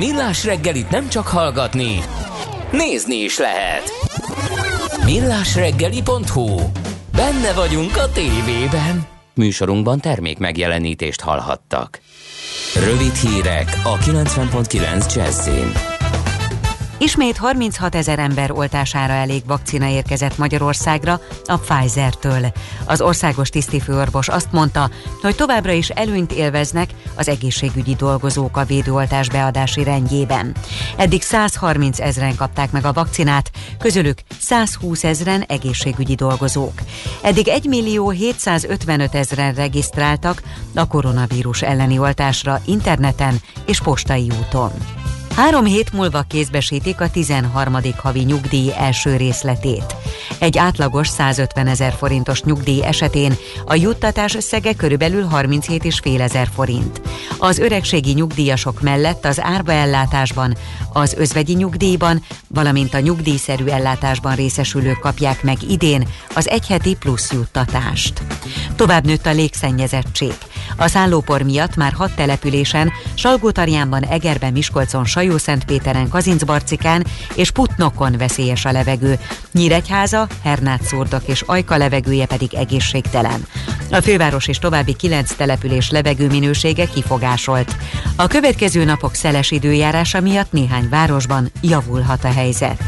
Millás 0.02 0.46
reggelit 0.46 0.90
nem 0.90 1.10
csak 1.10 1.28
hallgatni, 1.28 2.00
nézni 2.72 3.16
is 3.16 3.38
lehet. 3.38 3.84
Millásreggeli.hu 5.06 6.60
Benne 7.16 7.54
vagyunk 7.54 7.98
a 7.98 8.12
tévében. 8.12 9.08
Műsorunkban 9.34 10.00
termék 10.00 10.38
megjelenítést 10.38 11.22
hallhattak. 11.22 12.00
Rövid 12.76 13.14
hírek 13.16 13.82
a 13.84 13.98
90.9 13.98 15.16
Jazzin. 15.16 15.72
Ismét 17.02 17.38
36 17.38 17.96
ezer 17.96 18.20
ember 18.20 18.52
oltására 18.52 19.14
elég 19.14 19.42
vakcina 19.46 19.88
érkezett 19.88 20.38
Magyarországra 20.38 21.20
a 21.46 21.58
Pfizer-től. 21.58 22.46
Az 22.86 23.02
országos 23.02 23.50
tisztifőorvos 23.50 24.28
azt 24.28 24.52
mondta, 24.52 24.90
hogy 25.22 25.36
továbbra 25.36 25.72
is 25.72 25.90
előnyt 25.90 26.32
élveznek 26.32 26.90
az 27.22 27.28
egészségügyi 27.28 27.96
dolgozók 27.96 28.58
a 28.58 28.66
védőoltás 28.66 29.30
beadási 29.30 29.84
rendjében. 29.84 30.56
Eddig 30.98 31.22
130 31.22 32.00
ezeren 32.00 32.36
kapták 32.36 32.72
meg 32.72 32.86
a 32.86 32.94
vakcinát, 32.94 33.52
közülük 33.80 34.20
120 34.40 35.04
ezeren 35.04 35.42
egészségügyi 35.42 36.16
dolgozók. 36.16 36.74
Eddig 37.22 37.48
1 37.48 37.66
millió 37.66 38.10
755 38.10 39.16
ezeren 39.16 39.54
regisztráltak 39.54 40.42
a 40.76 40.88
koronavírus 40.88 41.62
elleni 41.62 42.00
oltásra 42.00 42.62
interneten 42.66 43.42
és 43.66 43.82
postai 43.82 44.32
úton. 44.40 44.72
Három 45.36 45.66
hét 45.66 45.94
múlva 45.94 46.22
kézbesítik 46.22 47.02
a 47.02 47.10
13. 47.10 47.78
havi 47.98 48.20
nyugdíj 48.20 48.72
első 48.78 49.16
részletét. 49.16 49.96
Egy 50.40 50.58
átlagos 50.58 51.08
150 51.08 51.68
ezer 51.68 51.94
forintos 51.94 52.42
nyugdíj 52.42 52.84
esetén 52.84 53.36
a 53.66 53.76
juttatás 53.76 54.36
összege 54.36 54.74
körülbelül 54.74 55.28
37,5 55.32 56.20
ezer 56.20 56.48
forint. 56.54 57.02
Az 57.38 57.60
öregségi 57.60 58.14
nyugdíjasok 58.14 58.82
mellett 58.82 59.26
az 59.26 59.42
árva 59.42 59.72
ellátásban, 59.72 60.58
az 60.94 61.14
özvegyi 61.14 61.54
nyugdíjban, 61.54 62.24
valamint 62.48 62.94
a 62.94 63.00
nyugdíjszerű 63.00 63.66
ellátásban 63.66 64.36
részesülők 64.36 65.00
kapják 65.00 65.44
meg 65.44 65.58
idén 65.70 66.08
az 66.36 66.50
egyheti 66.50 66.96
plusz 66.96 67.32
juttatást. 67.32 68.22
Tovább 68.76 69.06
nőtt 69.06 69.26
a 69.26 69.32
légszennyezettség. 69.32 70.34
A 70.78 70.88
szállópor 70.88 71.42
miatt 71.42 71.76
már 71.76 71.94
hat 71.94 72.16
településen, 72.16 72.92
Salgótarjánban, 73.14 74.04
Egerben, 74.04 74.52
Miskolcon, 74.52 75.06
Sajó-Szentpéteren, 75.06 76.10
Kazincbarcikán 76.10 77.06
és 77.36 77.52
Putnokon 77.52 78.16
veszélyes 78.18 78.66
a 78.66 78.72
levegő. 78.72 79.20
Nyíregyháza, 79.52 80.28
Hernát 80.44 80.96
és 81.26 81.42
Ajka 81.46 81.78
levegője 81.78 82.26
pedig 82.26 82.54
egészségtelen. 82.54 83.46
A 83.92 84.02
főváros 84.02 84.48
és 84.48 84.60
további 84.60 84.94
kilenc 84.94 85.34
település 85.34 85.90
levegő 85.90 86.28
minősége 86.28 86.86
kifogásolt. 86.86 87.76
A 88.16 88.28
következő 88.28 88.84
napok 88.84 89.14
szeles 89.14 89.52
időjárása 89.52 90.22
miatt 90.22 90.52
néhány 90.52 90.90
városban 90.90 91.52
javulhat 91.62 92.24
a 92.24 92.32
helyzet. 92.32 92.82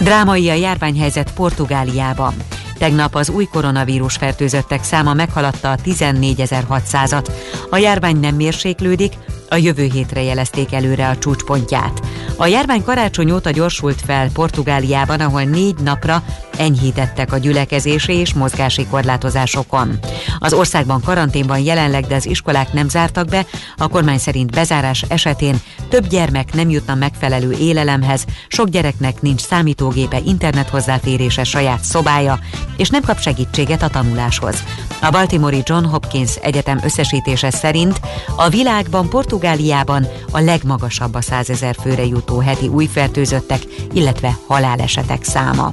Drámai 0.00 0.48
a 0.48 0.54
járványhelyzet 0.54 1.32
Portugáliában. 1.32 2.34
Tegnap 2.82 3.14
az 3.14 3.28
új 3.28 3.44
koronavírus 3.44 4.16
fertőzöttek 4.16 4.84
száma 4.84 5.14
meghaladta 5.14 5.70
a 5.70 5.76
14.600-at. 5.76 7.28
A 7.70 7.76
járvány 7.76 8.16
nem 8.16 8.34
mérséklődik, 8.34 9.12
a 9.52 9.56
jövő 9.56 9.88
hétre 9.92 10.22
jelezték 10.22 10.72
előre 10.72 11.08
a 11.08 11.18
csúcspontját. 11.18 12.00
A 12.36 12.46
járvány 12.46 12.82
karácsony 12.82 13.30
óta 13.30 13.50
gyorsult 13.50 14.00
fel 14.00 14.30
Portugáliában, 14.30 15.20
ahol 15.20 15.42
négy 15.42 15.74
napra 15.84 16.22
enyhítettek 16.56 17.32
a 17.32 17.38
gyülekezési 17.38 18.12
és 18.12 18.34
mozgási 18.34 18.86
korlátozásokon. 18.86 19.98
Az 20.38 20.52
országban 20.52 21.00
karanténban 21.00 21.58
jelenleg, 21.58 22.06
de 22.06 22.14
az 22.14 22.26
iskolák 22.26 22.72
nem 22.72 22.88
zártak 22.88 23.26
be, 23.26 23.46
a 23.76 23.88
kormány 23.88 24.18
szerint 24.18 24.50
bezárás 24.50 25.04
esetén 25.08 25.60
több 25.88 26.06
gyermek 26.06 26.52
nem 26.52 26.70
jutna 26.70 26.94
megfelelő 26.94 27.50
élelemhez, 27.50 28.24
sok 28.48 28.68
gyereknek 28.68 29.20
nincs 29.20 29.40
számítógépe, 29.40 30.18
internet 30.24 30.68
hozzáférése, 30.68 31.44
saját 31.44 31.84
szobája, 31.84 32.38
és 32.76 32.88
nem 32.88 33.02
kap 33.02 33.20
segítséget 33.20 33.82
a 33.82 33.88
tanuláshoz. 33.88 34.62
A 35.00 35.10
Baltimore 35.10 35.56
John 35.62 35.84
Hopkins 35.84 36.36
Egyetem 36.36 36.80
összesítése 36.84 37.50
szerint 37.50 38.00
a 38.36 38.48
világban 38.48 39.08
Portugáliában 39.08 40.06
a 40.30 40.40
legmagasabb 40.40 41.14
a 41.14 41.20
100 41.20 41.50
ezer 41.50 41.76
főre 41.82 42.04
jutó 42.04 42.38
heti 42.38 42.68
új 42.68 42.86
fertőzöttek, 42.86 43.62
illetve 43.92 44.38
halálesetek 44.46 45.24
száma. 45.24 45.72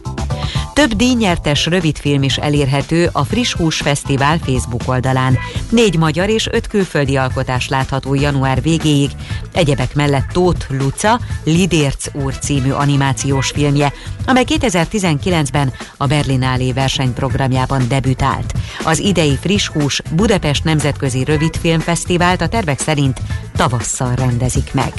Több 0.79 0.93
díjnyertes 0.93 1.65
rövidfilm 1.65 2.23
is 2.23 2.37
elérhető 2.37 3.09
a 3.11 3.23
Friss 3.23 3.53
Hús 3.53 3.75
Fesztivál 3.75 4.37
Facebook 4.37 4.81
oldalán. 4.85 5.37
Négy 5.69 5.97
magyar 5.97 6.29
és 6.29 6.47
öt 6.51 6.67
külföldi 6.67 7.15
alkotás 7.15 7.67
látható 7.67 8.13
január 8.13 8.61
végéig. 8.61 9.11
Egyebek 9.53 9.95
mellett 9.95 10.27
Tóth 10.31 10.65
Luca, 10.71 11.19
Lidérc 11.43 12.05
úr 12.13 12.37
című 12.37 12.69
animációs 12.69 13.49
filmje, 13.49 13.93
amely 14.25 14.43
2019-ben 14.47 15.73
a 15.97 16.05
Berlinálé 16.05 16.71
versenyprogramjában 16.89 17.87
debütált. 17.87 18.53
Az 18.83 18.99
idei 18.99 19.37
Friss 19.41 19.67
Hús 19.67 20.01
Budapest 20.11 20.63
Nemzetközi 20.63 21.23
Rövidfilmfesztivált 21.23 22.41
a 22.41 22.47
tervek 22.47 22.79
szerint 22.79 23.21
tavasszal 23.55 24.15
rendezik 24.15 24.73
meg. 24.73 24.93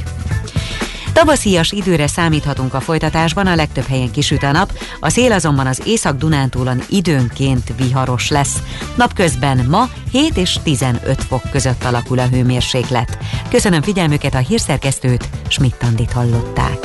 Tavaszias 1.12 1.72
időre 1.72 2.06
számíthatunk 2.06 2.74
a 2.74 2.80
folytatásban, 2.80 3.46
a 3.46 3.54
legtöbb 3.54 3.86
helyen 3.86 4.10
kisüt 4.10 4.42
a 4.42 4.52
nap, 4.52 4.72
a 5.00 5.08
szél 5.08 5.32
azonban 5.32 5.66
az 5.66 5.82
Észak-Dunántúlon 5.84 6.82
időnként 6.88 7.72
viharos 7.76 8.28
lesz. 8.28 8.62
Napközben 8.96 9.66
ma 9.68 9.88
7 10.10 10.36
és 10.36 10.58
15 10.62 11.22
fok 11.22 11.42
között 11.50 11.84
alakul 11.84 12.18
a 12.18 12.26
hőmérséklet. 12.26 13.18
Köszönöm 13.48 13.82
figyelmüket 13.82 14.34
a 14.34 14.38
hírszerkesztőt, 14.38 15.28
Schmidt-Tandit 15.48 16.12
hallották. 16.12 16.78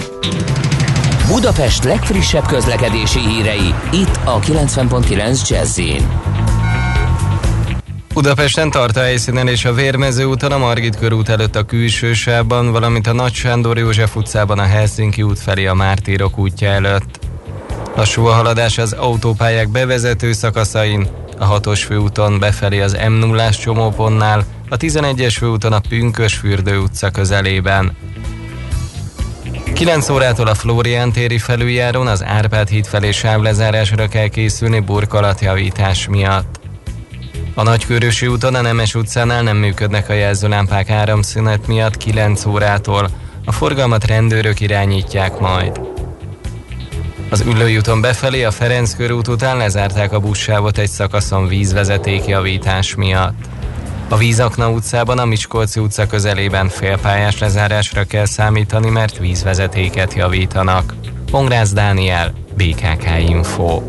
Budapest 1.28 1.84
legfrissebb 1.84 2.46
közlekedési 2.46 3.20
hírei, 3.20 3.74
itt 3.92 4.20
a 4.24 4.40
90.9 4.40 5.50
jazz 5.50 5.80
Budapesten 8.14 8.70
tart 8.72 8.98
a 8.98 9.02
helyszínen 9.02 9.48
és 9.48 9.66
a 9.66 9.74
Vérmező 9.74 10.24
úton 10.24 10.52
a 10.52 10.58
Margit 10.58 10.98
körút 10.98 11.30
előtt 11.30 11.56
a 11.56 11.64
külső 11.64 12.14
sávban, 12.14 12.72
valamint 12.72 13.08
a 13.08 13.14
Nagy 13.14 13.34
Sándor 13.34 13.78
József 13.78 14.16
utcában 14.16 14.60
a 14.60 14.64
Helsinki 14.64 15.22
út 15.22 15.40
felé 15.40 15.66
a 15.66 15.74
Mártírok 15.74 16.38
útja 16.38 16.70
előtt. 16.70 17.20
Lassú 17.96 18.26
a 18.26 18.34
haladás 18.34 18.78
az 18.78 18.94
autópályák 18.94 19.70
bevezető 19.70 20.34
szakaszain, 20.34 21.08
a 21.40 21.60
6-os 21.60 21.82
főúton 21.86 22.40
befelé 22.40 22.82
az 22.82 22.98
m 23.10 23.14
0 23.14 23.50
csomópontnál, 23.50 24.46
a 24.70 24.78
11-es 24.78 25.36
főúton 25.38 25.74
a 25.74 25.82
Pünkös 25.90 26.36
fürdő 26.36 26.78
utca 26.78 27.10
közelében. 27.10 27.96
9 29.76 30.10
órától 30.10 30.48
a 30.48 30.54
Flórián 30.56 31.12
téri 31.12 31.38
felüljárón 31.38 32.08
az 32.08 32.24
Árpád 32.24 32.68
híd 32.68 32.86
felé 32.86 33.12
sávlezárásra 33.12 34.08
kell 34.08 34.28
készülni 34.28 34.80
burkolatjavítás 34.80 36.08
miatt. 36.08 36.60
A 37.54 37.64
Nagykörösi 37.64 38.28
úton 38.28 38.56
a 38.56 38.62
Nemes 38.62 38.96
utcánál 38.96 39.44
nem 39.44 39.58
működnek 39.58 40.10
a 40.10 40.14
jelzőlámpák 40.14 40.90
áramszünet 40.90 41.68
miatt 41.68 41.98
9 41.98 42.46
órától. 42.46 43.10
A 43.46 43.52
forgalmat 43.52 44.06
rendőrök 44.06 44.60
irányítják 44.60 45.40
majd. 45.40 45.80
Az 47.30 47.42
Üllői 47.42 47.78
úton 47.78 48.02
befelé 48.02 48.44
a 48.44 48.52
Ferenc 48.52 48.96
körút 48.96 49.28
után 49.28 49.58
lezárták 49.58 50.14
a 50.14 50.20
buszsávot 50.20 50.78
egy 50.78 50.90
szakaszon 50.90 51.48
vízvezeték 51.48 52.26
javítás 52.26 52.96
miatt. 52.96 53.55
A 54.10 54.18
Vízakna 54.18 54.70
utcában 54.70 55.18
a 55.18 55.26
Miskolci 55.26 55.80
utca 55.80 56.08
közelében 56.08 56.70
félpályás 56.70 57.40
lezárásra 57.40 58.04
kell 58.04 58.26
számítani, 58.26 58.90
mert 58.90 59.18
vízvezetéket 59.18 60.14
javítanak. 60.14 60.94
Pongrász 61.32 61.74
Dániel, 61.74 62.34
BKK 62.58 63.06
Info. 63.28 63.82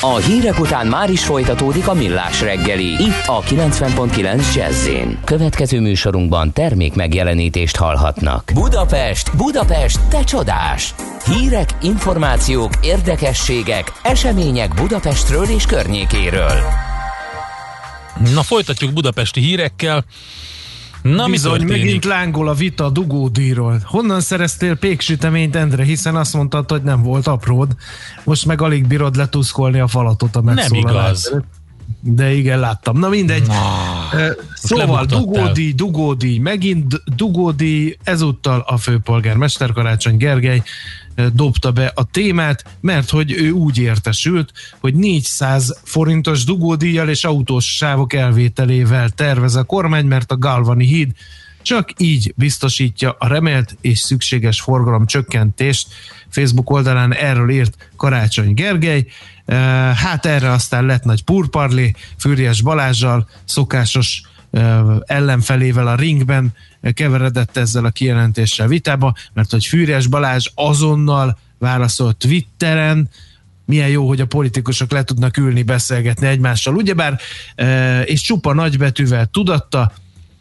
A 0.00 0.16
hírek 0.16 0.58
után 0.58 0.86
már 0.86 1.10
is 1.10 1.24
folytatódik 1.24 1.88
a 1.88 1.94
millás 1.94 2.40
reggeli. 2.40 2.84
Itt 2.84 3.26
a 3.26 3.40
90.9 3.40 4.54
jazz 4.54 4.88
Következő 5.24 5.80
műsorunkban 5.80 6.52
termék 6.52 6.94
megjelenítést 6.94 7.76
hallhatnak. 7.76 8.50
Budapest, 8.54 9.36
Budapest, 9.36 10.00
te 10.08 10.24
csodás! 10.24 10.94
Hírek, 11.24 11.68
információk, 11.82 12.72
érdekességek, 12.80 13.92
események 14.02 14.74
Budapestről 14.74 15.44
és 15.44 15.66
környékéről. 15.66 16.83
Na 18.34 18.42
folytatjuk 18.42 18.92
budapesti 18.92 19.40
hírekkel. 19.40 20.04
Na, 21.02 21.26
Bizony, 21.26 21.62
mi 21.62 21.70
megint 21.70 22.04
lángol 22.04 22.48
a 22.48 22.54
vita 22.54 22.84
a 22.84 22.90
dugódíjról. 22.90 23.80
Honnan 23.84 24.20
szereztél 24.20 24.76
péksüteményt, 24.76 25.56
Endre, 25.56 25.84
hiszen 25.84 26.16
azt 26.16 26.34
mondtad, 26.34 26.70
hogy 26.70 26.82
nem 26.82 27.02
volt 27.02 27.26
apród. 27.26 27.76
Most 28.24 28.46
meg 28.46 28.62
alig 28.62 28.86
bírod 28.86 29.16
letuszkolni 29.16 29.80
a 29.80 29.86
falatot 29.86 30.36
a 30.36 30.40
megszólalás. 30.40 30.94
Nem 30.94 31.38
igaz. 31.38 31.42
De 32.00 32.32
igen, 32.32 32.58
láttam. 32.58 32.98
Na 32.98 33.08
mindegy. 33.08 33.46
Na, 33.46 33.56
szóval 34.54 35.04
dugódi, 35.04 35.72
dugódi, 35.72 36.38
megint 36.38 37.02
dugódi, 37.16 37.98
ezúttal 38.02 38.64
a 38.66 38.76
főpolgármester 38.76 39.72
Karácsony 39.72 40.16
Gergely 40.16 40.62
dobta 41.32 41.72
be 41.72 41.92
a 41.94 42.04
témát, 42.04 42.64
mert 42.80 43.10
hogy 43.10 43.32
ő 43.32 43.50
úgy 43.50 43.78
értesült, 43.78 44.52
hogy 44.80 44.94
400 44.94 45.80
forintos 45.82 46.44
dugódíjjal 46.44 47.08
és 47.08 47.24
autós 47.24 47.76
sávok 47.76 48.12
elvételével 48.12 49.10
tervez 49.10 49.54
a 49.54 49.64
kormány, 49.64 50.06
mert 50.06 50.30
a 50.30 50.38
Galvani 50.38 50.86
híd 50.86 51.12
Csak 51.62 51.90
így 51.96 52.32
biztosítja 52.36 53.16
a 53.18 53.26
remélt 53.26 53.76
és 53.80 53.98
szükséges 53.98 54.60
forgalom 54.60 55.06
csökkentést. 55.06 55.88
Facebook 56.28 56.70
oldalán 56.70 57.14
erről 57.14 57.50
írt 57.50 57.90
Karácsony 57.96 58.54
Gergely. 58.54 59.06
Hát 59.94 60.26
erre 60.26 60.50
aztán 60.50 60.86
lett 60.86 61.04
nagy 61.04 61.22
purparli, 61.22 61.94
Fűrjes 62.18 62.62
Balázsjal, 62.62 63.28
szokásos 63.44 64.22
ellenfelével 65.04 65.86
a 65.86 65.94
ringben 65.94 66.52
keveredett 66.92 67.56
ezzel 67.56 67.84
a 67.84 67.90
kijelentéssel 67.90 68.68
vitába, 68.68 69.14
mert 69.32 69.50
hogy 69.50 69.64
Fűrjes 69.64 70.06
Balázs 70.06 70.50
azonnal 70.54 71.38
válaszolt 71.58 72.16
Twitteren, 72.16 73.08
milyen 73.66 73.88
jó, 73.88 74.08
hogy 74.08 74.20
a 74.20 74.26
politikusok 74.26 74.90
le 74.90 75.02
tudnak 75.02 75.36
ülni, 75.36 75.62
beszélgetni 75.62 76.26
egymással, 76.26 76.74
ugyebár, 76.74 77.20
és 78.04 78.20
csupa 78.20 78.52
nagybetűvel 78.52 79.26
tudatta, 79.26 79.92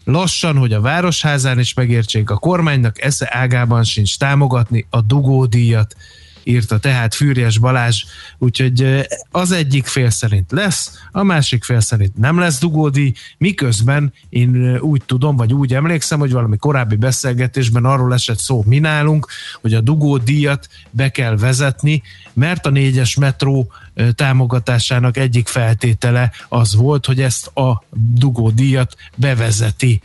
lassan, 0.06 0.58
hogy 0.58 0.74
a 0.74 0.82
Városházán 0.82 1.60
is 1.60 1.74
megértsék 1.74 2.30
a 2.30 2.38
kormánynak, 2.38 3.02
esze 3.02 3.28
ágában 3.32 3.84
sincs 3.84 4.18
támogatni 4.18 4.86
a 4.90 5.02
dugódíjat 5.02 5.96
írta 6.44 6.78
tehát 6.78 7.16
Fűrjes 7.16 7.58
Balázs, 7.58 8.04
úgyhogy 8.38 9.08
az 9.32 9.52
egyik 9.52 9.86
fél 9.86 10.10
szerint 10.10 10.52
lesz, 10.52 11.00
a 11.12 11.24
másik 11.24 11.64
fél 11.64 11.80
szerint 11.80 12.18
nem 12.18 12.40
lesz 12.40 12.60
dugódi, 12.60 13.14
miközben 13.38 14.14
én 14.30 14.78
úgy 14.78 15.02
tudom, 15.06 15.36
vagy 15.36 15.54
úgy 15.54 15.74
emlékszem, 15.74 16.20
hogy 16.20 16.32
valami 16.32 16.58
korábbi 16.58 16.96
beszélgetésben 16.96 17.86
arról 17.86 18.14
esett 18.14 18.40
szó 18.40 18.64
mi 18.66 18.80
nálunk, 18.80 19.28
hogy 19.62 19.74
a 19.74 19.82
dugódíjat 19.82 20.70
be 20.90 21.10
kell 21.10 21.38
vezetni, 21.38 22.02
mert 22.34 22.66
a 22.66 22.70
négyes 22.70 23.16
metró 23.16 23.72
támogatásának 24.16 25.18
egyik 25.18 25.48
feltétele 25.48 26.32
az 26.50 26.76
volt, 26.76 27.06
hogy 27.06 27.22
ezt 27.22 27.48
a 27.48 27.84
dugódíjat 27.92 28.96
bevezeti 29.16 30.02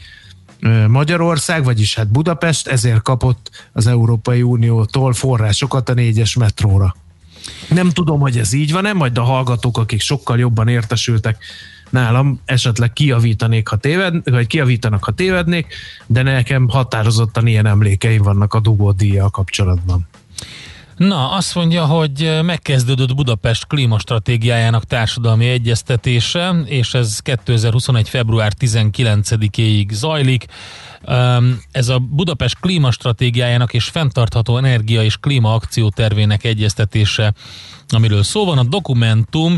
Magyarország, 0.88 1.64
vagyis 1.64 1.94
hát 1.94 2.08
Budapest, 2.08 2.66
ezért 2.66 3.02
kapott 3.02 3.50
az 3.72 3.86
Európai 3.86 4.42
Uniótól 4.42 5.12
forrásokat 5.12 5.88
a 5.88 5.94
négyes 5.94 6.36
metróra. 6.36 6.94
Nem 7.68 7.90
tudom, 7.90 8.20
hogy 8.20 8.38
ez 8.38 8.52
így 8.52 8.72
van-e, 8.72 8.92
majd 8.92 9.18
a 9.18 9.22
hallgatók, 9.22 9.78
akik 9.78 10.00
sokkal 10.00 10.38
jobban 10.38 10.68
értesültek 10.68 11.44
nálam, 11.90 12.40
esetleg 12.44 12.92
kiavítanék, 12.92 13.68
ha 13.68 13.76
téved, 13.76 14.30
vagy 14.30 14.46
kiavítanak, 14.46 15.04
ha 15.04 15.12
tévednék, 15.12 15.74
de 16.06 16.22
nekem 16.22 16.68
határozottan 16.68 17.46
ilyen 17.46 17.66
emlékeim 17.66 18.22
vannak 18.22 18.54
a 18.54 18.60
dugódíjjal 18.60 19.30
kapcsolatban. 19.30 20.08
Na, 20.98 21.30
azt 21.30 21.54
mondja, 21.54 21.84
hogy 21.84 22.38
megkezdődött 22.42 23.14
Budapest 23.14 23.66
klímastratégiájának 23.66 24.84
társadalmi 24.84 25.48
egyeztetése, 25.48 26.50
és 26.64 26.94
ez 26.94 27.18
2021. 27.18 28.08
február 28.08 28.52
19-éig 28.60 29.92
zajlik. 29.92 30.46
Ez 31.70 31.88
a 31.88 31.98
Budapest 31.98 32.60
klímastratégiájának 32.60 33.74
és 33.74 33.84
fenntartható 33.84 34.56
energia 34.56 35.02
és 35.02 35.16
klíma 35.16 35.54
akciótervének 35.54 36.44
egyeztetése, 36.44 37.34
amiről 37.88 38.22
szó 38.22 38.44
van. 38.44 38.58
A 38.58 38.64
dokumentum 38.64 39.56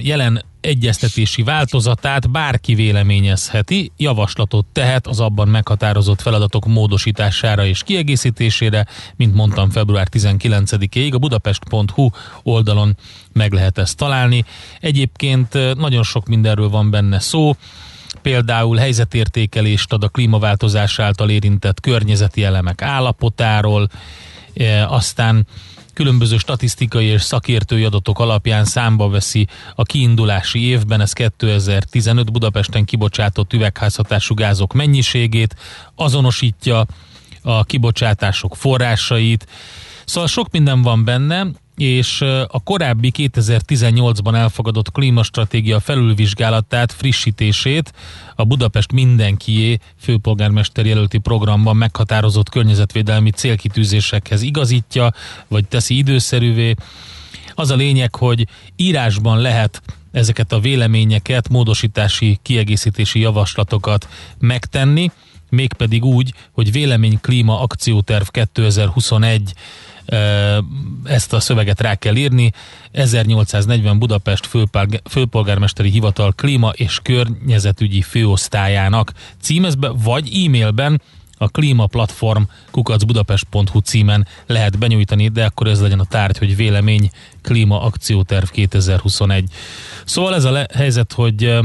jelen 0.00 0.44
egyeztetési 0.60 1.42
változatát 1.42 2.30
bárki 2.30 2.74
véleményezheti, 2.74 3.92
javaslatot 3.96 4.66
tehet 4.72 5.06
az 5.06 5.20
abban 5.20 5.48
meghatározott 5.48 6.20
feladatok 6.20 6.66
módosítására 6.66 7.64
és 7.64 7.82
kiegészítésére, 7.82 8.86
mint 9.16 9.34
mondtam 9.34 9.70
február 9.70 10.08
19-ig 10.12 11.14
a 11.14 11.18
budapest.hu 11.18 12.08
oldalon 12.42 12.96
meg 13.32 13.52
lehet 13.52 13.78
ezt 13.78 13.96
találni. 13.96 14.44
Egyébként 14.80 15.74
nagyon 15.74 16.02
sok 16.02 16.26
mindenről 16.26 16.68
van 16.68 16.90
benne 16.90 17.18
szó, 17.18 17.56
például 18.22 18.76
helyzetértékelést 18.76 19.92
ad 19.92 20.04
a 20.04 20.08
klímaváltozás 20.08 20.98
által 20.98 21.30
érintett 21.30 21.80
környezeti 21.80 22.44
elemek 22.44 22.82
állapotáról, 22.82 23.88
aztán 24.86 25.46
különböző 25.96 26.36
statisztikai 26.36 27.06
és 27.06 27.22
szakértői 27.22 27.84
adatok 27.84 28.18
alapján 28.18 28.64
számba 28.64 29.08
veszi 29.08 29.46
a 29.74 29.82
kiindulási 29.82 30.60
évben, 30.66 31.00
ez 31.00 31.12
2015 31.12 32.32
Budapesten 32.32 32.84
kibocsátott 32.84 33.52
üvegházhatású 33.52 34.34
gázok 34.34 34.72
mennyiségét, 34.72 35.56
azonosítja 35.94 36.86
a 37.42 37.64
kibocsátások 37.64 38.56
forrásait, 38.56 39.46
Szóval 40.06 40.28
sok 40.28 40.50
minden 40.50 40.82
van 40.82 41.04
benne, 41.04 41.46
és 41.76 42.20
a 42.46 42.62
korábbi 42.64 43.12
2018-ban 43.16 44.34
elfogadott 44.34 44.92
klímastratégia 44.92 45.80
felülvizsgálatát, 45.80 46.92
frissítését 46.92 47.92
a 48.34 48.44
Budapest 48.44 48.92
mindenkié 48.92 49.78
főpolgármester 50.00 50.86
jelölti 50.86 51.18
programban 51.18 51.76
meghatározott 51.76 52.48
környezetvédelmi 52.48 53.30
célkitűzésekhez 53.30 54.42
igazítja, 54.42 55.12
vagy 55.48 55.68
teszi 55.68 55.96
időszerűvé. 55.96 56.74
Az 57.54 57.70
a 57.70 57.76
lényeg, 57.76 58.14
hogy 58.14 58.46
írásban 58.76 59.38
lehet 59.38 59.82
ezeket 60.12 60.52
a 60.52 60.60
véleményeket, 60.60 61.48
módosítási, 61.48 62.38
kiegészítési 62.42 63.20
javaslatokat 63.20 64.08
megtenni, 64.38 65.10
mégpedig 65.50 66.04
úgy, 66.04 66.34
hogy 66.52 66.72
vélemény 66.72 67.20
klíma 67.20 67.60
akcióterv 67.60 68.26
2021 68.28 69.52
ezt 71.04 71.32
a 71.32 71.40
szöveget 71.40 71.80
rá 71.80 71.94
kell 71.94 72.16
írni. 72.16 72.52
1840 72.92 73.98
Budapest 73.98 74.48
főpolgármesteri 75.10 75.90
hivatal 75.90 76.32
klíma 76.32 76.68
és 76.68 77.00
környezetügyi 77.02 78.02
főosztályának 78.02 79.12
címezbe, 79.40 79.88
vagy 79.88 80.44
e-mailben 80.44 81.00
a 81.38 81.48
klímaplatform 81.48 82.42
kukacbudapest.hu 82.70 83.78
címen 83.78 84.26
lehet 84.46 84.78
benyújtani, 84.78 85.28
de 85.28 85.44
akkor 85.44 85.66
ez 85.66 85.80
legyen 85.80 86.00
a 86.00 86.04
tárgy, 86.04 86.38
hogy 86.38 86.56
vélemény 86.56 87.10
klíma 87.42 87.82
akcióterv 87.82 88.46
2021. 88.46 89.50
Szóval 90.04 90.34
ez 90.34 90.44
a 90.44 90.50
le- 90.50 90.68
helyzet, 90.74 91.12
hogy 91.12 91.58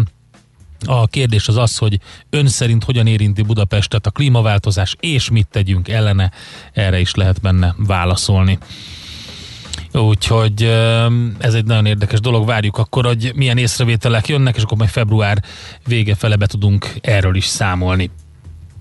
a 0.86 1.08
kérdés 1.08 1.48
az 1.48 1.58
az, 1.58 1.78
hogy 1.78 2.00
ön 2.30 2.48
szerint 2.48 2.84
hogyan 2.84 3.08
érinti 3.08 3.42
Budapestet 3.42 4.06
a 4.06 4.12
klímaváltozás, 4.12 4.96
és 5.00 5.30
mit 5.30 5.48
tegyünk 5.52 5.90
ellene, 5.90 6.32
erre 6.74 7.00
is 7.00 7.16
lehet 7.16 7.42
benne 7.42 7.76
válaszolni. 7.78 8.58
Úgyhogy 9.94 10.64
ez 11.40 11.54
egy 11.54 11.66
nagyon 11.66 11.86
érdekes 11.86 12.20
dolog. 12.20 12.46
Várjuk 12.46 12.78
akkor, 12.78 13.06
hogy 13.06 13.32
milyen 13.36 13.58
észrevételek 13.58 14.28
jönnek, 14.28 14.56
és 14.56 14.64
akkor 14.64 14.78
majd 14.78 14.90
február 14.90 15.44
vége 15.88 16.16
fele 16.16 16.36
be 16.36 16.46
tudunk 16.46 16.94
erről 17.02 17.36
is 17.36 17.46
számolni. 17.46 18.10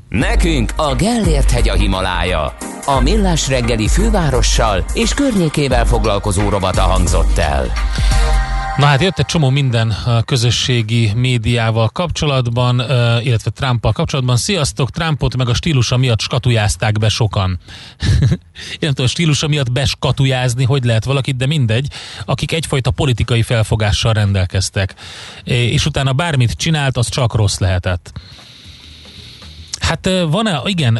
Nekünk 0.09 0.72
a 0.77 0.94
Gellért 0.94 1.51
hegy 1.51 1.68
a 1.68 1.74
Himalája. 1.74 2.56
A 2.85 3.01
Millás 3.01 3.48
reggeli 3.48 3.89
fővárossal 3.89 4.85
és 4.94 5.14
környékével 5.14 5.86
foglalkozó 5.86 6.48
robata 6.48 6.82
hangzott 6.82 7.39
el. 7.39 7.72
Na 8.77 8.87
hát 8.87 9.01
jött 9.01 9.19
egy 9.19 9.27
csomó 9.27 9.51
minden 9.51 9.91
a 9.91 10.23
közösségi 10.23 11.13
médiával 11.15 11.89
kapcsolatban, 11.89 12.81
illetve 13.23 13.51
Trumpal 13.51 13.93
kapcsolatban. 13.93 14.37
Sziasztok, 14.37 14.91
Trumpot 14.91 15.37
meg 15.37 15.49
a 15.49 15.55
stílusa 15.55 15.97
miatt 15.97 16.21
skatujázták 16.21 16.99
be 16.99 17.09
sokan. 17.09 17.51
Én 18.71 18.79
nem 18.81 18.91
tudom, 18.91 19.05
a 19.05 19.09
stílusa 19.09 19.49
miatt 19.49 19.73
beskatujázni, 19.73 20.65
hogy 20.65 20.85
lehet 20.85 21.05
valakit, 21.05 21.37
de 21.37 21.47
mindegy, 21.47 21.89
akik 22.25 22.53
egyfajta 22.53 22.91
politikai 22.91 23.43
felfogással 23.43 24.13
rendelkeztek. 24.13 24.95
És 25.45 25.87
utána 25.87 26.13
bármit 26.13 26.53
csinált, 26.53 26.97
az 26.97 27.09
csak 27.09 27.35
rossz 27.35 27.59
lehetett. 27.59 28.13
Hát 29.91 30.11
van-e, 30.31 30.61
igen, 30.65 30.99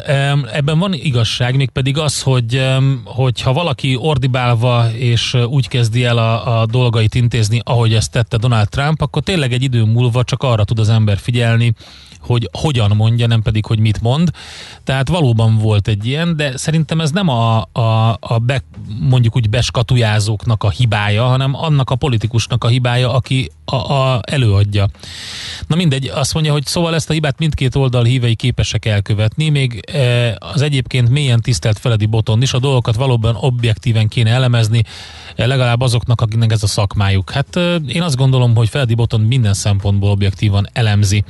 ebben 0.53 0.79
van 0.79 0.93
igazság, 0.93 1.57
mégpedig 1.57 1.99
az, 1.99 2.23
hogy, 2.23 2.67
hogy 3.05 3.41
ha 3.41 3.53
valaki 3.53 3.97
ordibálva 3.97 4.91
és 4.93 5.35
úgy 5.35 5.69
kezdi 5.69 6.05
el 6.05 6.19
a, 6.19 6.61
a 6.61 6.67
dolgait 6.67 7.15
intézni, 7.15 7.61
ahogy 7.65 7.95
ezt 7.95 8.11
tette 8.11 8.37
Donald 8.37 8.69
Trump, 8.69 9.01
akkor 9.01 9.23
tényleg 9.23 9.53
egy 9.53 9.63
idő 9.63 9.85
múlva 9.85 10.25
csak 10.25 10.43
arra 10.43 10.65
tud 10.65 10.79
az 10.79 10.89
ember 10.89 11.19
figyelni, 11.19 11.75
hogy 12.21 12.49
hogyan 12.53 12.97
mondja, 12.97 13.27
nem 13.27 13.43
pedig, 13.43 13.67
hogy 13.67 13.79
mit 13.79 14.01
mond. 14.01 14.31
Tehát 14.85 15.09
valóban 15.09 15.59
volt 15.59 15.89
egy 15.89 16.07
ilyen, 16.07 16.37
de 16.37 16.57
szerintem 16.57 17.01
ez 17.01 17.11
nem 17.11 17.29
a, 17.29 17.69
a, 17.73 18.17
a 18.21 18.39
be, 18.39 18.63
mondjuk 19.01 19.37
úgy 19.37 19.51
beskatujázóknak 19.51 20.63
a 20.63 20.71
hibája, 20.71 21.25
hanem 21.25 21.55
annak 21.55 21.91
a 21.91 21.95
politikusnak 21.95 22.65
a 22.65 22.69
hibája, 22.69 23.13
aki 23.13 23.51
a, 23.65 23.93
a 23.93 24.21
előadja. 24.25 24.89
Na 25.67 25.77
mindegy, 25.77 26.07
azt 26.07 26.35
mondja, 26.35 26.53
hogy 26.53 26.67
szóval 26.67 26.95
ezt 26.95 27.11
a 27.11 27.13
hibát 27.13 27.39
mindkét 27.39 27.75
oldal 27.75 28.05
hívei 28.05 28.35
képesek 28.35 28.80
elkövetni, 28.85 29.49
még 29.49 29.81
e, 29.93 30.37
az 30.39 30.61
egyébként 30.61 31.09
mélyen 31.09 31.41
tisztelt 31.41 31.79
Feledi 31.79 32.07
Boton 32.07 32.43
is 32.43 32.53
a 32.53 32.59
dolgokat 32.59 32.95
valóban 32.95 33.37
objektíven 33.37 34.09
kéne 34.09 34.31
elemezni, 34.31 34.83
e, 35.37 35.47
legalább 35.47 35.81
azoknak, 35.81 36.21
akiknek 36.21 36.53
ez 36.53 36.63
a 36.63 36.67
szakmájuk. 36.67 37.31
Hát 37.31 37.57
e, 37.57 37.75
én 37.75 38.03
azt 38.03 38.17
gondolom, 38.17 38.55
hogy 38.55 38.69
Feledi 38.69 38.95
Boton 38.95 39.21
minden 39.21 39.55
szempontból 39.55 40.11
objektívan 40.11 40.69
elemzi. 40.73 41.25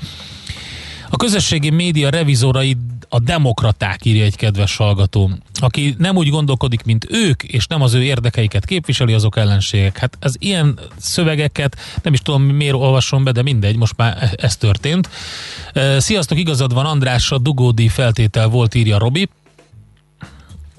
A 1.11 1.17
közösségi 1.17 1.71
média 1.71 2.11
revizorai 2.11 2.77
a 3.13 3.19
demokraták, 3.19 4.05
írja 4.05 4.25
egy 4.25 4.37
kedves 4.37 4.77
hallgató. 4.77 5.31
Aki 5.55 5.95
nem 5.99 6.17
úgy 6.17 6.29
gondolkodik, 6.29 6.85
mint 6.85 7.07
ők, 7.11 7.43
és 7.43 7.67
nem 7.67 7.83
az 7.83 7.95
ő 7.95 8.03
érdekeiket 8.03 8.65
képviseli, 8.65 9.13
azok 9.13 9.37
ellenségek. 9.37 9.99
Hát 9.99 10.17
az 10.21 10.37
ilyen 10.39 10.79
szövegeket 10.97 11.77
nem 12.03 12.13
is 12.13 12.21
tudom 12.21 12.43
miért 12.43 12.75
olvasom 12.75 13.25
be, 13.25 13.33
de 13.33 13.43
mindegy, 13.43 13.77
most 13.77 13.97
már 13.97 14.17
e- 14.21 14.33
ez 14.37 14.57
történt. 14.57 15.09
Sziasztok, 15.99 16.39
igazad 16.39 16.75
van 16.75 16.87
András, 16.87 17.31
a 17.31 17.39
dugódi 17.39 17.89
feltétel 17.89 18.49
volt, 18.49 18.75
írja 18.75 18.99
Robi 18.99 19.29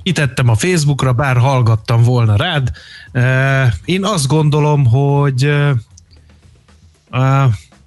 kitettem 0.03 0.49
a 0.49 0.56
Facebookra, 0.56 1.14
bár 1.14 1.38
hallgattam 1.38 2.03
volna 2.03 2.36
rád. 2.36 2.72
Én 3.86 4.06
azt 4.06 4.28
gondolom, 4.28 4.86
hogy 4.86 5.52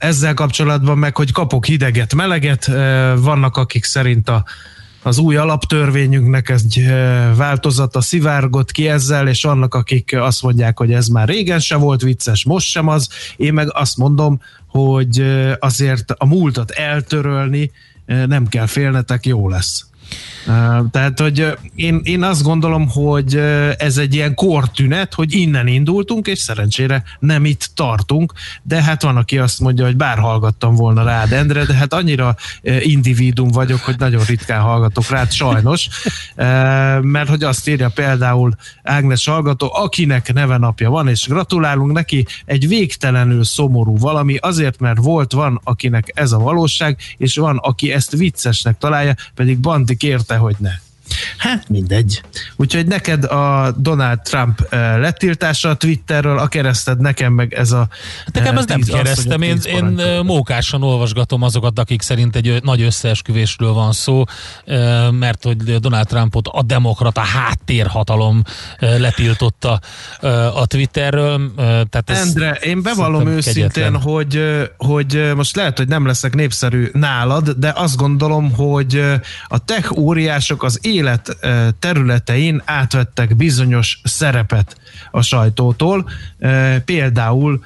ezzel 0.04 0.34
kapcsolatban 0.34 0.98
meg, 0.98 1.16
hogy 1.16 1.32
kapok 1.32 1.66
hideget, 1.66 2.14
meleget, 2.14 2.66
vannak 3.16 3.56
akik 3.56 3.84
szerint 3.84 4.28
a, 4.28 4.44
az 5.02 5.18
új 5.18 5.36
alaptörvényünknek 5.36 6.48
egy 6.48 6.86
változata 7.36 8.00
szivárgott 8.00 8.70
ki 8.70 8.88
ezzel, 8.88 9.28
és 9.28 9.42
vannak, 9.42 9.74
akik 9.74 10.16
azt 10.18 10.42
mondják, 10.42 10.78
hogy 10.78 10.92
ez 10.92 11.06
már 11.06 11.28
régen 11.28 11.60
se 11.60 11.76
volt 11.76 12.02
vicces, 12.02 12.44
most 12.44 12.66
sem 12.66 12.88
az. 12.88 13.08
Én 13.36 13.52
meg 13.52 13.68
azt 13.72 13.96
mondom, 13.96 14.40
hogy 14.66 15.24
azért 15.58 16.10
a 16.10 16.26
múltat 16.26 16.70
eltörölni 16.70 17.70
nem 18.06 18.46
kell 18.46 18.66
félnetek, 18.66 19.26
jó 19.26 19.48
lesz. 19.48 19.86
Tehát, 20.90 21.20
hogy 21.20 21.58
én, 21.74 22.00
én 22.02 22.22
azt 22.22 22.42
gondolom, 22.42 22.88
hogy 22.88 23.36
ez 23.78 23.96
egy 23.96 24.14
ilyen 24.14 24.34
kortünet, 24.34 25.14
hogy 25.14 25.34
innen 25.34 25.66
indultunk, 25.66 26.26
és 26.26 26.38
szerencsére 26.38 27.02
nem 27.18 27.44
itt 27.44 27.70
tartunk, 27.74 28.32
de 28.62 28.82
hát 28.82 29.02
van, 29.02 29.16
aki 29.16 29.38
azt 29.38 29.60
mondja, 29.60 29.84
hogy 29.84 29.96
bár 29.96 30.18
hallgattam 30.18 30.74
volna 30.74 31.04
rád, 31.04 31.32
Endre, 31.32 31.64
de 31.64 31.74
hát 31.74 31.92
annyira 31.92 32.36
individum 32.80 33.48
vagyok, 33.48 33.80
hogy 33.80 33.98
nagyon 33.98 34.24
ritkán 34.24 34.60
hallgatok 34.60 35.08
rád, 35.08 35.32
sajnos, 35.32 35.88
mert 37.00 37.28
hogy 37.28 37.42
azt 37.42 37.68
írja 37.68 37.88
például 37.88 38.54
Ágnes 38.82 39.26
hallgató, 39.26 39.70
akinek 39.74 40.32
neve 40.32 40.56
napja 40.56 40.90
van, 40.90 41.08
és 41.08 41.26
gratulálunk 41.26 41.92
neki, 41.92 42.26
egy 42.44 42.68
végtelenül 42.68 43.44
szomorú 43.44 43.98
valami, 43.98 44.36
azért, 44.36 44.80
mert 44.80 44.98
volt, 44.98 45.32
van, 45.32 45.60
akinek 45.64 46.12
ez 46.14 46.32
a 46.32 46.38
valóság, 46.38 46.98
és 47.16 47.36
van, 47.36 47.56
aki 47.56 47.92
ezt 47.92 48.10
viccesnek 48.10 48.78
találja, 48.78 49.14
pedig 49.34 49.58
Bandi 49.58 49.94
kérte 50.04 50.34
érte, 50.34 50.36
hogy 50.36 50.56
ne. 50.58 50.70
Hát 51.36 51.68
mindegy. 51.68 52.22
Úgyhogy 52.56 52.86
neked 52.86 53.24
a 53.24 53.74
Donald 53.78 54.20
Trump 54.20 54.66
eh, 54.70 54.98
letiltása 54.98 55.68
a 55.68 55.74
Twitterről, 55.74 56.38
a 56.38 56.46
kereszted 56.46 57.00
nekem 57.00 57.32
meg 57.32 57.54
ez 57.54 57.72
a... 57.72 57.88
Hát 58.24 58.34
nekem 58.34 58.58
ez 58.58 58.66
nem 58.66 58.80
keresztem, 58.80 59.42
én, 59.42 59.58
én 59.66 59.98
eh, 59.98 60.22
mókásan 60.22 60.82
olvasgatom 60.82 61.42
azokat, 61.42 61.78
akik 61.78 62.02
szerint 62.02 62.36
egy 62.36 62.62
nagy 62.62 62.82
összeesküvésről 62.82 63.72
van 63.72 63.92
szó, 63.92 64.24
eh, 64.64 65.10
mert 65.10 65.42
hogy 65.42 65.56
Donald 65.56 66.06
Trumpot 66.06 66.48
a 66.48 66.62
demokrata 66.62 67.20
háttérhatalom 67.20 68.42
letiltotta 68.78 69.80
a 70.54 70.66
Twitterről. 70.66 71.52
Tehát 71.56 72.10
ez 72.10 72.26
Endre, 72.26 72.52
én 72.52 72.82
bevallom 72.82 73.26
őszintén, 73.26 73.96
hogy, 73.96 74.42
hogy 74.76 75.32
most 75.36 75.56
lehet, 75.56 75.78
hogy 75.78 75.88
nem 75.88 76.06
leszek 76.06 76.34
népszerű 76.34 76.88
nálad, 76.92 77.50
de 77.50 77.72
azt 77.76 77.96
gondolom, 77.96 78.52
hogy 78.52 79.02
a 79.46 79.64
tech 79.64 79.98
óriások 79.98 80.62
az 80.62 80.78
élet 80.94 81.36
területein 81.78 82.62
átvettek 82.64 83.36
bizonyos 83.36 84.00
szerepet 84.04 84.76
a 85.10 85.22
sajtótól, 85.22 86.10
például 86.84 87.64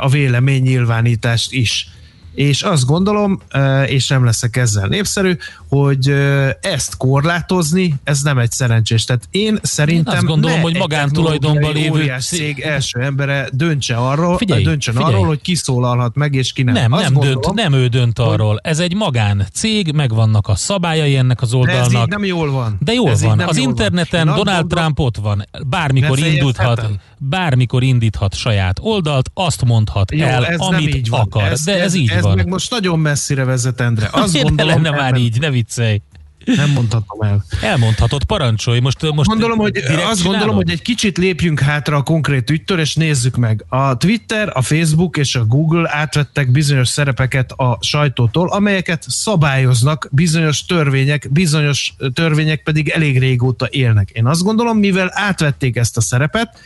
a 0.00 0.08
véleménynyilvánítást 0.08 1.52
is. 1.52 1.88
És 2.34 2.62
azt 2.62 2.84
gondolom, 2.84 3.42
és 3.86 4.08
nem 4.08 4.24
leszek 4.24 4.56
ezzel 4.56 4.86
népszerű, 4.86 5.36
hogy 5.70 6.14
ezt 6.60 6.96
korlátozni, 6.96 7.94
ez 8.04 8.22
nem 8.22 8.38
egy 8.38 8.50
szerencsés. 8.50 9.04
Tehát 9.04 9.28
én 9.30 9.58
szerintem 9.62 10.12
én 10.12 10.18
azt 10.18 10.26
gondolom, 10.26 10.60
hogy 10.60 10.76
magántulajdonban 10.76 11.72
lévő 11.72 12.14
cég 12.18 12.60
első 12.60 13.00
embere 13.00 13.48
döntse 13.52 13.96
arról, 13.96 14.36
figyelj, 14.36 14.62
döntsön 14.62 14.94
figyelj. 14.94 15.12
arról, 15.12 15.26
hogy 15.26 15.40
kiszólalhat 15.40 16.14
meg, 16.14 16.34
és 16.34 16.52
ki 16.52 16.62
nem. 16.62 16.74
Nem, 16.74 16.92
azt 16.92 17.02
nem, 17.02 17.12
gondolom, 17.12 17.40
dönt, 17.40 17.54
nem 17.54 17.72
ő 17.72 17.86
dönt 17.86 18.18
arról. 18.18 18.60
Ez 18.62 18.78
egy 18.78 18.94
magán 18.94 19.46
cég, 19.52 19.92
megvannak 19.92 20.48
a 20.48 20.54
szabályai 20.54 21.16
ennek 21.16 21.42
az 21.42 21.54
oldalnak. 21.54 21.90
De 21.90 21.96
ez 21.96 22.02
így 22.02 22.08
nem 22.08 22.24
jól 22.24 22.50
van. 22.50 22.76
De 22.80 22.92
jól 22.92 23.10
ez 23.10 23.22
van. 23.22 23.40
Az 23.40 23.56
interneten 23.56 24.26
van. 24.26 24.36
Donald 24.36 24.66
Trump 24.66 24.98
ott 24.98 25.16
van. 25.16 25.44
Bármikor 25.66 26.18
indulhat, 26.18 26.88
bármikor 27.18 27.82
indíthat 27.82 28.34
saját 28.34 28.78
oldalt, 28.82 29.30
azt 29.34 29.64
mondhat 29.64 30.12
Jó, 30.12 30.26
el, 30.26 30.46
ez 30.46 30.58
amit 30.58 31.08
akar. 31.10 31.42
Ez, 31.42 31.64
de 31.64 31.74
ez, 31.74 31.80
ez 31.80 31.94
így 31.94 32.10
ez 32.10 32.22
van. 32.22 32.36
meg 32.36 32.48
most 32.48 32.70
nagyon 32.70 32.98
messzire 32.98 33.44
vezet, 33.44 33.80
Endre. 33.80 34.08
Azt 34.12 34.40
gondolom, 34.42 34.82
lenne 34.82 34.90
már 34.90 35.14
így, 35.14 35.40
ne 35.40 35.50
viccelj. 35.60 36.00
Nem 36.44 36.70
mondhatom 36.70 37.20
el. 37.20 37.44
Elmondhatod, 37.62 38.24
parancsolj. 38.24 38.80
Most, 38.80 39.12
most 39.12 39.28
gondolom, 39.28 39.58
hogy 39.58 39.76
azt 39.76 39.86
csinálod? 39.86 40.22
gondolom, 40.22 40.54
hogy 40.54 40.70
egy 40.70 40.82
kicsit 40.82 41.18
lépjünk 41.18 41.60
hátra 41.60 41.96
a 41.96 42.02
konkrét 42.02 42.50
ügytől, 42.50 42.80
és 42.80 42.94
nézzük 42.94 43.36
meg. 43.36 43.64
A 43.68 43.96
Twitter, 43.96 44.50
a 44.54 44.62
Facebook 44.62 45.16
és 45.16 45.34
a 45.34 45.44
Google 45.44 45.90
átvettek 45.92 46.50
bizonyos 46.50 46.88
szerepeket 46.88 47.52
a 47.52 47.78
sajtótól, 47.80 48.48
amelyeket 48.48 49.04
szabályoznak 49.08 50.08
bizonyos 50.10 50.64
törvények, 50.64 51.28
bizonyos 51.30 51.94
törvények 52.14 52.62
pedig 52.62 52.88
elég 52.88 53.18
régóta 53.18 53.66
élnek. 53.70 54.10
Én 54.10 54.26
azt 54.26 54.42
gondolom, 54.42 54.78
mivel 54.78 55.10
átvették 55.12 55.76
ezt 55.76 55.96
a 55.96 56.00
szerepet, 56.00 56.58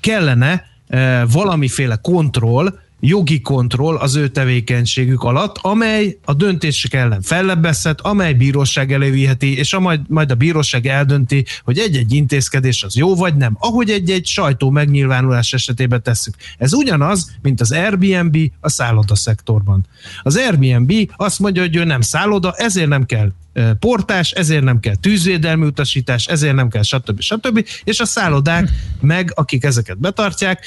kellene 0.00 0.64
eh, 0.88 1.22
valamiféle 1.30 1.96
kontroll, 1.96 2.78
jogi 3.04 3.40
kontroll 3.40 3.96
az 3.96 4.16
ő 4.16 4.28
tevékenységük 4.28 5.22
alatt, 5.22 5.58
amely 5.60 6.18
a 6.24 6.34
döntések 6.34 6.94
ellen 6.94 7.22
fellebbezhet, 7.22 8.00
amely 8.00 8.32
bíróság 8.32 8.92
eléviheti, 8.92 9.56
és 9.58 9.72
a 9.72 9.80
majd, 9.80 10.00
majd 10.08 10.30
a 10.30 10.34
bíróság 10.34 10.86
eldönti, 10.86 11.44
hogy 11.64 11.78
egy-egy 11.78 12.12
intézkedés 12.12 12.82
az 12.82 12.96
jó 12.96 13.14
vagy 13.14 13.36
nem, 13.36 13.56
ahogy 13.58 13.90
egy-egy 13.90 14.26
sajtó 14.26 14.70
megnyilvánulás 14.70 15.52
esetében 15.52 16.02
tesszük. 16.02 16.34
Ez 16.58 16.72
ugyanaz, 16.72 17.30
mint 17.42 17.60
az 17.60 17.72
Airbnb 17.72 18.36
a 18.60 18.68
szálloda 18.68 19.14
szektorban. 19.14 19.86
Az 20.22 20.36
Airbnb 20.36 20.92
azt 21.16 21.38
mondja, 21.38 21.62
hogy 21.62 21.76
ő 21.76 21.84
nem 21.84 22.00
szálloda, 22.00 22.52
ezért 22.56 22.88
nem 22.88 23.06
kell 23.06 23.32
portás, 23.78 24.30
ezért 24.30 24.62
nem 24.62 24.80
kell 24.80 24.94
tűzvédelmi 24.94 25.66
utasítás, 25.66 26.26
ezért 26.26 26.54
nem 26.54 26.68
kell 26.68 26.82
stb. 26.82 27.20
stb. 27.20 27.66
És 27.84 28.00
a 28.00 28.04
szállodák 28.04 28.68
meg, 29.00 29.32
akik 29.34 29.64
ezeket 29.64 29.98
betartják, 29.98 30.66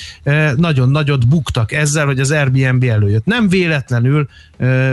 nagyon 0.55 0.89
nagyot 0.89 1.27
buktak 1.27 1.71
ezzel, 1.71 2.05
hogy 2.05 2.19
az 2.19 2.31
Airbnb 2.31 2.83
előjött. 2.83 3.25
Nem 3.25 3.49
véletlenül 3.49 4.29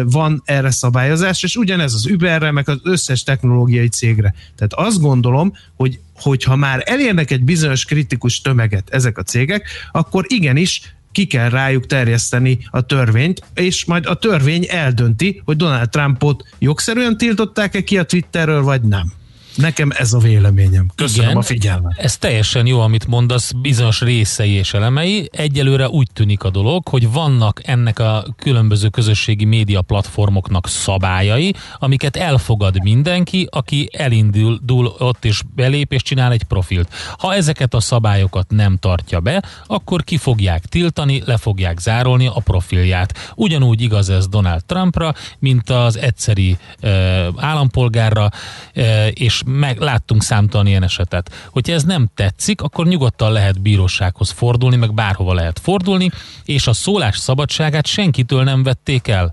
van 0.05 0.43
erre 0.45 0.71
szabályozás, 0.71 1.43
és 1.43 1.57
ugyanez 1.57 1.95
az 1.95 2.07
Uberre, 2.07 2.51
meg 2.51 2.69
az 2.69 2.79
összes 2.83 3.23
technológiai 3.23 3.89
cégre. 3.89 4.35
Tehát 4.57 4.73
azt 4.89 5.01
gondolom, 5.01 5.53
hogy 5.77 6.01
hogyha 6.15 6.57
már 6.57 6.83
elérnek 6.87 7.31
egy 7.31 7.43
bizonyos 7.43 7.85
kritikus 7.85 8.41
tömeget 8.41 8.89
ezek 8.91 9.19
a 9.19 9.23
cégek, 9.23 9.69
akkor 9.93 10.25
igenis 10.29 10.95
ki 11.13 11.27
kell 11.27 11.49
rájuk 11.49 11.87
terjeszteni 11.87 12.59
a 12.71 12.81
törvényt, 12.81 13.43
és 13.55 13.85
majd 13.85 14.07
a 14.07 14.15
törvény 14.15 14.67
eldönti, 14.69 15.43
hogy 15.45 15.57
Donald 15.57 15.89
Trumpot 15.89 16.45
jogszerűen 16.59 17.17
tiltották-e 17.17 17.83
ki 17.83 17.99
a 17.99 18.05
Twitterről, 18.05 18.63
vagy 18.63 18.83
nem. 18.83 19.13
Nekem 19.55 19.91
ez 19.97 20.13
a 20.13 20.19
véleményem. 20.19 20.91
Köszönöm 20.95 21.25
Igen, 21.25 21.41
a 21.41 21.43
figyelmet. 21.43 21.99
Ez 21.99 22.17
teljesen 22.17 22.67
jó, 22.67 22.81
amit 22.81 23.07
mondasz, 23.07 23.53
bizonyos 23.53 24.01
részei 24.01 24.51
és 24.51 24.75
elemei. 24.75 25.29
Egyelőre 25.33 25.89
úgy 25.89 26.09
tűnik 26.13 26.43
a 26.43 26.51
dolog, 26.51 26.89
hogy 26.89 27.11
vannak 27.11 27.61
ennek 27.65 27.99
a 27.99 28.25
különböző 28.37 28.89
közösségi 28.89 29.45
média 29.45 29.83
platformoknak 29.83 30.69
szabályai, 30.69 31.55
amiket 31.79 32.17
elfogad 32.17 32.83
mindenki, 32.83 33.47
aki 33.51 33.89
elindul 33.93 34.95
ott 34.99 35.25
és 35.25 35.43
belép 35.55 35.93
és 35.93 36.03
csinál 36.03 36.33
egy 36.33 36.43
profilt. 36.43 36.95
Ha 37.19 37.35
ezeket 37.35 37.75
a 37.75 37.81
szabályokat 37.81 38.51
nem 38.51 38.77
tartja 38.77 39.21
be, 39.21 39.43
akkor 39.67 40.05
ki 40.05 40.17
fogják 40.17 40.65
tiltani, 40.65 41.23
le 41.25 41.37
fogják 41.37 41.79
zárolni 41.79 42.27
a 42.27 42.41
profilját. 42.45 43.33
Ugyanúgy 43.35 43.81
igaz 43.81 44.09
ez 44.09 44.29
Donald 44.29 44.65
Trumpra, 44.65 45.15
mint 45.39 45.71
az 45.71 45.99
egyszeri 45.99 46.57
uh, 46.83 46.91
állampolgárra, 47.37 48.31
uh, 48.75 49.07
és 49.13 49.42
meg 49.47 49.81
láttunk 49.81 50.23
számtalan 50.23 50.67
ilyen 50.67 50.83
esetet. 50.83 51.33
Hogyha 51.51 51.73
ez 51.73 51.85
nem 51.85 52.11
tetszik, 52.15 52.61
akkor 52.61 52.87
nyugodtan 52.87 53.33
lehet 53.33 53.61
bírósághoz 53.61 54.31
fordulni, 54.31 54.77
meg 54.77 54.95
bárhova 54.95 55.35
lehet 55.35 55.59
fordulni, 55.59 56.11
és 56.45 56.67
a 56.67 56.73
szólás 56.73 57.17
szabadságát 57.17 57.87
senkitől 57.87 58.43
nem 58.43 58.63
vették 58.63 59.09
el 59.09 59.33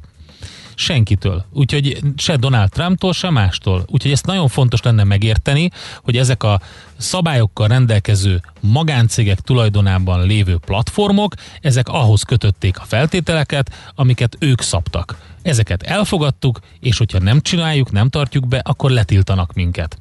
senkitől. 0.80 1.45
Úgyhogy 1.53 1.99
se 2.18 2.35
Donald 2.35 2.69
Trumptól, 2.69 3.14
se 3.14 3.30
mástól. 3.30 3.84
Úgyhogy 3.88 4.11
ezt 4.11 4.26
nagyon 4.26 4.47
fontos 4.47 4.81
lenne 4.81 5.03
megérteni, 5.03 5.69
hogy 6.03 6.18
ezek 6.18 6.43
a 6.43 6.61
szabályokkal 6.97 7.68
rendelkező 7.68 8.41
magáncégek 8.60 9.39
tulajdonában 9.39 10.26
lévő 10.26 10.57
platformok, 10.57 11.34
ezek 11.61 11.88
ahhoz 11.88 12.23
kötötték 12.23 12.80
a 12.80 12.84
feltételeket, 12.84 13.76
amiket 13.95 14.35
ők 14.39 14.61
szabtak. 14.61 15.18
Ezeket 15.41 15.84
elfogadtuk, 15.84 16.60
és 16.80 16.97
hogyha 16.97 17.19
nem 17.19 17.41
csináljuk, 17.41 17.91
nem 17.91 18.10
tartjuk 18.10 18.47
be, 18.47 18.57
akkor 18.64 18.91
letiltanak 18.91 19.53
minket. 19.53 19.97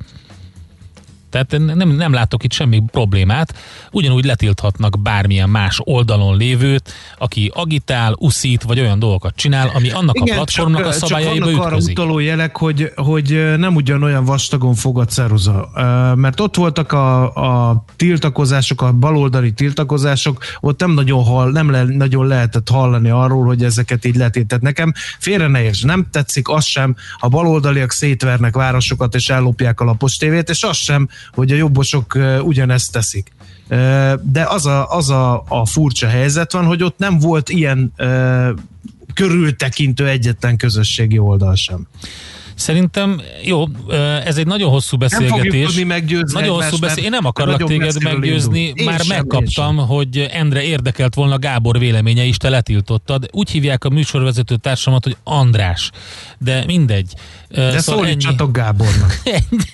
Tehát 1.31 1.59
nem, 1.75 1.89
nem 1.89 2.13
látok 2.13 2.45
itt 2.45 2.53
semmi 2.53 2.83
problémát. 2.91 3.55
Ugyanúgy 3.93 4.25
letilthatnak 4.25 4.99
bármilyen 5.01 5.49
más 5.49 5.81
oldalon 5.85 6.37
lévőt, 6.37 6.93
aki 7.19 7.51
agitál, 7.55 8.15
uszít, 8.19 8.63
vagy 8.63 8.81
olyan 8.81 8.99
dolgokat 8.99 9.37
csinál, 9.37 9.71
ami 9.75 9.91
annak 9.91 10.17
Igen, 10.17 10.29
a 10.29 10.35
platformnak 10.35 10.81
csak, 10.81 10.91
a 10.91 10.93
szabályaiba 10.93 11.47
csak 11.47 11.55
vannak 11.55 11.71
ütközik. 11.71 11.99
arra 11.99 12.07
utaló 12.07 12.19
jelek, 12.19 12.57
hogy, 12.57 12.93
hogy 12.97 13.55
nem 13.57 13.75
ugyanolyan 13.75 14.25
vastagon 14.25 14.75
fog 14.75 14.99
a 14.99 15.05
ceruza. 15.05 15.71
Mert 16.15 16.41
ott 16.41 16.57
voltak 16.57 16.93
a, 16.93 17.35
a 17.35 17.85
tiltakozások, 17.97 18.83
a 18.83 18.93
baloldali 18.93 19.53
tiltakozások, 19.53 20.45
ott 20.61 20.81
nem 20.81 20.91
nagyon, 20.91 21.25
hall, 21.25 21.51
nem 21.51 21.71
le, 21.71 21.83
nagyon 21.83 22.27
lehetett 22.27 22.69
hallani 22.69 23.11
arról, 23.11 23.45
hogy 23.45 23.65
ezeket 23.65 24.05
így 24.05 24.17
letiltett. 24.17 24.61
Nekem 24.61 24.93
félre 25.19 25.47
ne 25.47 25.63
érts, 25.63 25.85
nem 25.85 26.07
tetszik 26.11 26.49
az 26.49 26.65
sem, 26.65 26.97
a 27.19 27.29
baloldaliak 27.29 27.93
szétvernek 27.93 28.55
városokat 28.55 29.15
és 29.15 29.29
ellopják 29.29 29.81
a 29.81 29.85
lapos 29.85 30.17
tévét, 30.17 30.49
és 30.49 30.63
az 30.63 30.77
sem, 30.77 31.09
hogy 31.33 31.53
a 31.53 31.57
jobbosok 31.57 32.19
ugyanezt 32.43 32.93
teszik. 32.93 33.33
De 34.23 34.45
az 34.49 34.67
a, 34.67 34.91
az 34.91 35.11
a, 35.11 35.45
a 35.49 35.67
furcsa 35.67 36.07
helyzet 36.07 36.53
van, 36.53 36.65
hogy 36.65 36.83
ott 36.83 36.99
nem 36.99 37.19
volt 37.19 37.49
ilyen 37.49 37.93
körültekintő 39.15 40.09
egyetlen 40.09 40.57
közösségi 40.57 41.19
oldal 41.19 41.55
sem. 41.55 41.87
Szerintem 42.59 43.21
jó, 43.45 43.65
ez 44.25 44.37
egy 44.37 44.47
nagyon 44.47 44.71
hosszú 44.71 44.97
beszélgetés. 44.97 45.75
Nem 45.75 45.87
meggyőzni 45.87 46.41
nagyon 46.41 46.63
hosszú 46.63 46.79
beszél... 46.79 47.05
Én 47.05 47.11
nem 47.11 47.25
akarlak 47.25 47.65
téged 47.65 48.03
meggyőzni, 48.03 48.61
indul. 48.61 48.85
már 48.85 49.01
sem, 49.01 49.17
megkaptam, 49.17 49.77
hogy 49.77 50.29
Endre 50.31 50.63
érdekelt 50.63 51.15
volna 51.15 51.39
Gábor 51.39 51.79
véleménye 51.79 52.25
is, 52.25 52.37
te 52.37 52.49
letiltottad. 52.49 53.29
Úgy 53.33 53.51
hívják 53.51 53.85
a 53.85 53.89
műsorvezető 53.89 54.57
társamat, 54.57 55.05
hogy 55.05 55.17
András, 55.25 55.91
de 56.39 56.65
mindegy. 56.67 57.13
De 57.49 57.79
szóval 57.79 58.05
szólítsatok 58.05 58.53
Gábornak. 58.53 59.19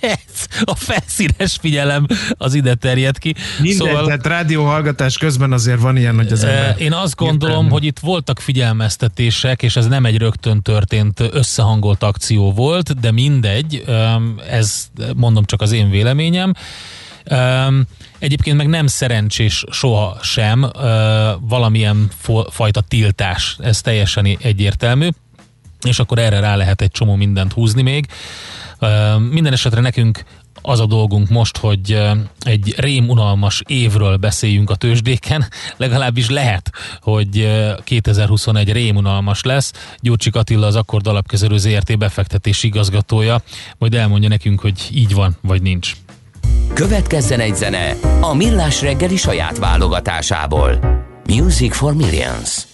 a 0.65 0.75
felszínes 0.75 1.57
figyelem 1.61 2.07
az 2.31 2.55
ide 2.55 2.75
terjed 2.75 3.19
ki. 3.19 3.35
Mindegy, 3.61 3.77
szóval, 3.77 4.05
tehát 4.05 4.27
rádióhallgatás 4.27 5.19
közben 5.19 5.53
azért 5.53 5.81
van 5.81 5.97
ilyen, 5.97 6.15
hogy 6.15 6.33
az 6.33 6.45
ember... 6.45 6.75
Én 6.79 6.93
azt 6.93 7.17
gondolom, 7.17 7.55
értelme. 7.55 7.73
hogy 7.73 7.85
itt 7.85 7.99
voltak 7.99 8.41
figyelmeztetések, 8.41 9.63
és 9.63 9.77
ez 9.77 9.87
nem 9.87 10.05
egy 10.05 10.19
rögtön 10.19 10.63
történt 10.63 11.21
összehangolt 11.31 12.03
akció 12.03 12.53
volt, 12.53 12.74
de 12.83 13.11
mindegy, 13.11 13.85
ez 14.49 14.91
mondom 15.17 15.45
csak 15.45 15.61
az 15.61 15.73
én 15.73 15.91
véleményem. 15.91 16.53
Egyébként 18.19 18.57
meg 18.57 18.67
nem 18.67 18.87
szerencsés 18.87 19.65
soha 19.71 20.19
sem 20.23 20.71
valamilyen 21.41 22.11
fajta 22.51 22.81
tiltás, 22.81 23.57
ez 23.61 23.81
teljesen 23.81 24.39
egyértelmű 24.41 25.09
és 25.85 25.99
akkor 25.99 26.19
erre 26.19 26.41
rá 26.41 26.57
lehet 26.57 26.81
egy 26.81 26.91
csomó 26.91 27.15
mindent 27.15 27.53
húzni 27.53 27.83
még. 27.83 28.07
Minden 29.31 29.53
esetre 29.53 29.81
nekünk 29.81 30.25
az 30.67 30.81
a 30.81 30.87
dolgunk 30.87 31.29
most, 31.29 31.57
hogy 31.57 31.99
egy 32.41 32.75
rémunalmas 32.77 33.63
évről 33.67 34.17
beszéljünk 34.17 34.71
a 34.71 34.75
tőzsdéken, 34.75 35.45
legalábbis 35.77 36.31
lehet, 36.31 36.71
hogy 37.01 37.49
2021 37.85 38.73
rémunalmas 38.73 39.43
lesz. 39.43 39.73
Gyurcsik 40.01 40.35
Attila 40.35 40.67
az 40.67 40.77
Akkord 40.77 41.07
Alapkezelő 41.07 41.57
ZRT 41.57 41.99
befektetési 41.99 42.67
igazgatója, 42.67 43.43
majd 43.79 43.95
elmondja 43.95 44.29
nekünk, 44.29 44.61
hogy 44.61 44.89
így 44.93 45.15
van, 45.15 45.37
vagy 45.41 45.63
nincs. 45.63 45.93
Következzen 46.73 47.41
egy 47.41 47.55
zene 47.55 47.97
a 48.21 48.35
Millás 48.35 48.83
reggeli 48.83 49.17
saját 49.17 49.59
válogatásából. 49.59 50.79
Music 51.27 51.77
for 51.77 51.95
Millions. 51.95 52.74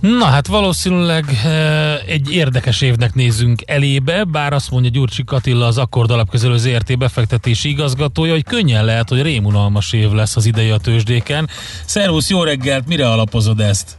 Na 0.00 0.24
hát 0.24 0.46
valószínűleg 0.46 1.24
e, 1.44 1.94
egy 2.06 2.32
érdekes 2.32 2.80
évnek 2.80 3.14
nézünk 3.14 3.60
elébe, 3.66 4.24
bár 4.24 4.52
azt 4.52 4.70
mondja 4.70 4.90
Gyurcsik 4.90 5.32
Attila, 5.32 5.66
az 5.66 5.78
Akkord 5.78 6.10
Alapkezelő 6.10 6.56
ZRT 6.56 6.98
befektetési 6.98 7.68
igazgatója, 7.68 8.32
hogy 8.32 8.44
könnyen 8.44 8.84
lehet, 8.84 9.08
hogy 9.08 9.22
rémunalmas 9.22 9.92
év 9.92 10.10
lesz 10.10 10.36
az 10.36 10.46
idei 10.46 10.70
a 10.70 10.76
tőzsdéken. 10.76 11.48
Szervusz, 11.84 12.30
jó 12.30 12.42
reggelt, 12.42 12.86
mire 12.86 13.10
alapozod 13.10 13.60
ezt? 13.60 13.90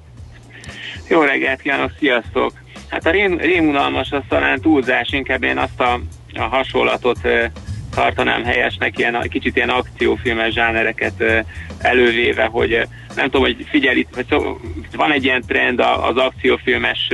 Jó 1.09 1.21
reggelt 1.21 1.61
kívánok, 1.61 1.91
sziasztok! 1.99 2.53
Hát 2.87 3.05
a 3.05 3.11
rém, 3.11 3.37
rémunalmas 3.37 4.11
az 4.11 4.21
talán 4.27 4.61
túlzás, 4.61 5.11
inkább 5.11 5.43
én 5.43 5.57
azt 5.57 5.79
a, 5.79 5.99
a 6.33 6.41
hasonlatot 6.41 7.25
e, 7.25 7.51
tartanám 7.95 8.43
helyesnek, 8.43 8.97
ilyen, 8.97 9.27
kicsit 9.29 9.55
ilyen 9.55 9.69
akciófilmes 9.69 10.53
zsánereket 10.53 11.21
e, 11.21 11.45
elővéve, 11.79 12.45
hogy 12.45 12.87
nem 13.15 13.25
tudom, 13.25 13.41
hogy 13.41 13.65
figyelj, 13.69 14.07
hogy 14.13 14.25
szó, 14.29 14.59
van 14.95 15.11
egy 15.11 15.23
ilyen 15.23 15.43
trend 15.47 15.79
az 15.79 16.17
akciófilmes 16.17 17.09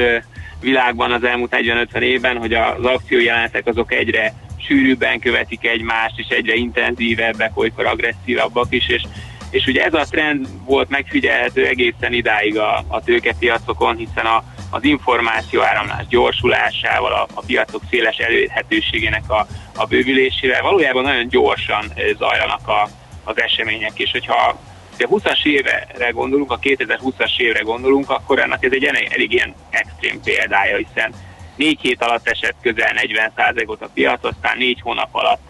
világban 0.60 1.12
az 1.12 1.24
elmúlt 1.24 1.56
40-50 1.92 2.00
évben, 2.00 2.38
hogy 2.38 2.54
az 2.54 2.86
akciójelenetek 2.86 3.68
azok 3.68 3.94
egyre 3.94 4.34
sűrűbben 4.68 5.20
követik 5.20 5.66
egymást, 5.68 6.20
és 6.20 6.28
egyre 6.28 6.54
intenzívebbek, 6.54 7.58
olykor 7.58 7.86
agresszívabbak 7.86 8.68
is, 8.70 8.88
és, 8.88 9.04
és 9.50 9.68
ugye 9.68 9.84
ez 9.84 9.94
a 9.94 10.06
trend 10.10 10.48
volt 10.66 10.90
megfigyelhető 10.90 11.66
egészen 11.66 12.14
idáig 12.14 12.58
a, 12.58 12.84
a 12.88 13.02
tőkepiacokon, 13.04 13.96
hiszen 13.96 14.26
a, 14.26 14.44
az 14.70 14.84
információ 14.84 15.62
áramlás 15.62 16.08
gyorsulásával, 16.08 17.12
a, 17.12 17.28
a 17.34 17.44
piacok 17.46 17.82
széles 17.90 18.18
elérhetőségének 18.18 19.30
a, 19.30 19.48
a 19.76 19.86
bővülésével 19.86 20.62
valójában 20.62 21.04
nagyon 21.04 21.28
gyorsan 21.28 21.86
zajlanak 22.18 22.68
a, 22.68 22.90
az 23.26 23.42
események, 23.42 24.00
és 24.00 24.12
hogyha 24.12 24.36
ha 24.36 24.58
20-as 25.00 25.46
évre 25.46 26.10
gondolunk, 26.12 26.52
a 26.52 26.60
2020-as 26.60 27.38
évre 27.38 27.60
gondolunk, 27.60 28.10
akkor 28.10 28.40
ennek 28.40 28.64
ez 28.64 28.72
egy 28.72 28.84
elég, 28.84 29.10
elég 29.12 29.32
ilyen 29.32 29.56
extrém 29.70 30.22
példája, 30.22 30.78
hiszen 30.78 31.14
négy 31.56 31.80
hét 31.82 32.04
alatt 32.04 32.30
esett 32.30 32.56
közel 32.62 32.94
40%-ot 32.96 33.82
a 33.82 33.90
piac, 33.94 34.24
aztán 34.24 34.58
négy 34.58 34.82
hónap 34.82 35.10
alatt 35.12 35.42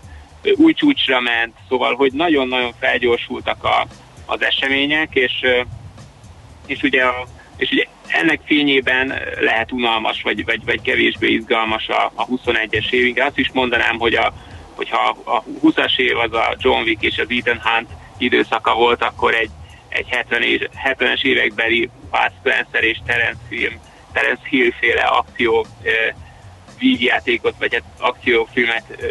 új 0.53 0.73
csúcsra 0.73 1.19
ment, 1.19 1.53
szóval, 1.69 1.95
hogy 1.95 2.11
nagyon-nagyon 2.13 2.73
felgyorsultak 2.79 3.63
a, 3.63 3.87
az 4.25 4.43
események, 4.43 5.15
és, 5.15 5.33
és, 6.65 6.81
ugye 6.83 7.03
a, 7.03 7.27
és 7.57 7.71
ugye 7.71 7.85
ennek 8.07 8.39
fényében 8.45 9.13
lehet 9.39 9.71
unalmas, 9.71 10.21
vagy, 10.21 10.45
vagy, 10.45 10.65
vagy 10.65 10.81
kevésbé 10.81 11.31
izgalmas 11.31 11.87
a, 11.87 12.11
a 12.15 12.27
21-es 12.27 12.89
év. 12.89 13.05
Inkább 13.05 13.27
azt 13.27 13.37
is 13.37 13.51
mondanám, 13.53 13.99
hogy 13.99 14.13
a, 14.15 14.33
hogyha 14.75 15.17
a 15.23 15.43
20-as 15.43 15.97
év 15.97 16.17
az 16.17 16.33
a 16.33 16.55
John 16.57 16.81
Wick 16.81 17.03
és 17.03 17.17
az 17.17 17.27
Ethan 17.29 17.61
Hunt 17.63 17.89
időszaka 18.17 18.73
volt, 18.73 19.03
akkor 19.03 19.33
egy, 19.33 19.49
egy 19.87 20.07
70 20.09 20.41
és, 20.41 20.67
70-es 20.85 21.23
évekbeli 21.23 21.89
Bud 22.11 22.31
Spencer 22.39 22.83
és 22.83 22.97
Terence 23.05 23.41
Hill, 23.49 23.71
Terence 24.13 24.47
Hill 24.49 24.71
féle 24.79 25.03
akció 25.03 25.65
eh, 25.81 26.13
vígjátékot, 26.79 27.55
vagy 27.59 27.73
hát 27.73 27.83
akciófilmet 27.99 28.83
eh, 28.89 29.07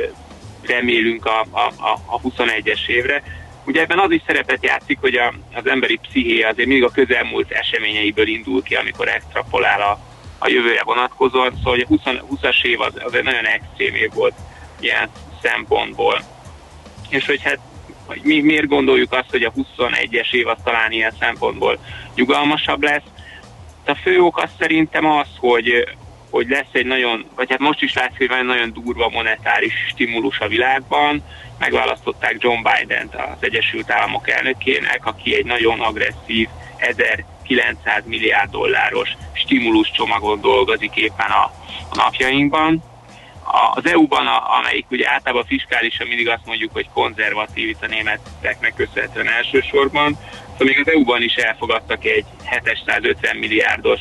remélünk 0.66 1.26
a, 1.26 1.40
a, 1.50 1.72
a 2.06 2.20
21-es 2.20 2.86
évre. 2.86 3.22
Ugye 3.66 3.80
ebben 3.80 3.98
az 3.98 4.10
is 4.10 4.22
szerepet 4.26 4.64
játszik, 4.64 4.98
hogy 5.00 5.14
a, 5.14 5.34
az 5.54 5.66
emberi 5.66 5.96
psziché 5.96 6.42
azért 6.42 6.68
mindig 6.68 6.84
a 6.84 6.90
közelmúlt 6.90 7.50
eseményeiből 7.50 8.26
indul 8.28 8.62
ki, 8.62 8.74
amikor 8.74 9.08
extrapolál 9.08 9.80
a, 9.80 9.98
a 10.38 10.48
jövőre 10.48 10.82
vonatkozóan, 10.82 11.54
szóval 11.56 11.80
a 11.80 11.86
20, 11.86 12.00
20-as 12.04 12.64
év 12.64 12.80
az, 12.80 12.92
az 13.04 13.14
egy 13.14 13.24
nagyon 13.24 13.44
extrém 13.44 13.94
év 13.94 14.12
volt 14.12 14.34
ilyen 14.80 15.08
szempontból. 15.44 16.22
És 17.08 17.26
hogy 17.26 17.42
hát 17.42 17.58
hogy 18.06 18.20
mi 18.22 18.40
miért 18.40 18.66
gondoljuk 18.66 19.12
azt, 19.12 19.30
hogy 19.30 19.42
a 19.42 19.52
21-es 19.52 20.32
év 20.32 20.46
az 20.46 20.56
talán 20.64 20.92
ilyen 20.92 21.14
szempontból 21.20 21.78
nyugalmasabb 22.14 22.82
lesz. 22.82 23.02
A 23.86 23.94
fő 23.94 24.20
ok 24.20 24.38
az 24.38 24.48
szerintem 24.58 25.06
az, 25.06 25.26
hogy, 25.38 25.88
hogy 26.30 26.48
lesz 26.48 26.72
egy 26.72 26.86
nagyon, 26.86 27.26
vagy 27.34 27.50
hát 27.50 27.58
most 27.58 27.82
is 27.82 27.94
látszik, 27.94 28.18
hogy 28.18 28.28
van 28.28 28.38
egy 28.38 28.44
nagyon 28.44 28.72
durva 28.72 29.08
monetáris 29.08 29.74
stimulus 29.88 30.38
a 30.38 30.48
világban. 30.48 31.24
Megválasztották 31.58 32.36
John 32.38 32.62
Biden-t 32.62 33.14
az 33.14 33.36
Egyesült 33.40 33.90
Államok 33.90 34.30
elnökének, 34.30 35.06
aki 35.06 35.36
egy 35.36 35.44
nagyon 35.44 35.80
agresszív 35.80 36.48
1900 36.76 38.02
milliárd 38.06 38.50
dolláros 38.50 39.10
stimulus 39.32 39.90
csomagon 39.90 40.40
dolgozik 40.40 40.96
éppen 40.96 41.30
a, 41.30 41.52
a 41.90 41.94
napjainkban 41.94 42.82
az 43.74 43.86
EU-ban, 43.86 44.26
amelyik 44.58 44.86
ugye 44.90 45.10
általában 45.10 45.44
fiskálisan 45.44 46.06
mindig 46.06 46.28
azt 46.28 46.46
mondjuk, 46.46 46.72
hogy 46.72 46.88
konzervatív 46.92 47.68
itt 47.68 47.82
a 47.82 47.86
németeknek 47.86 48.74
köszönhetően 48.74 49.28
elsősorban, 49.28 50.18
szóval 50.50 50.66
még 50.66 50.80
az 50.86 50.92
EU-ban 50.92 51.22
is 51.22 51.34
elfogadtak 51.34 52.04
egy 52.04 52.24
750 52.50 53.36
milliárdos 53.36 54.00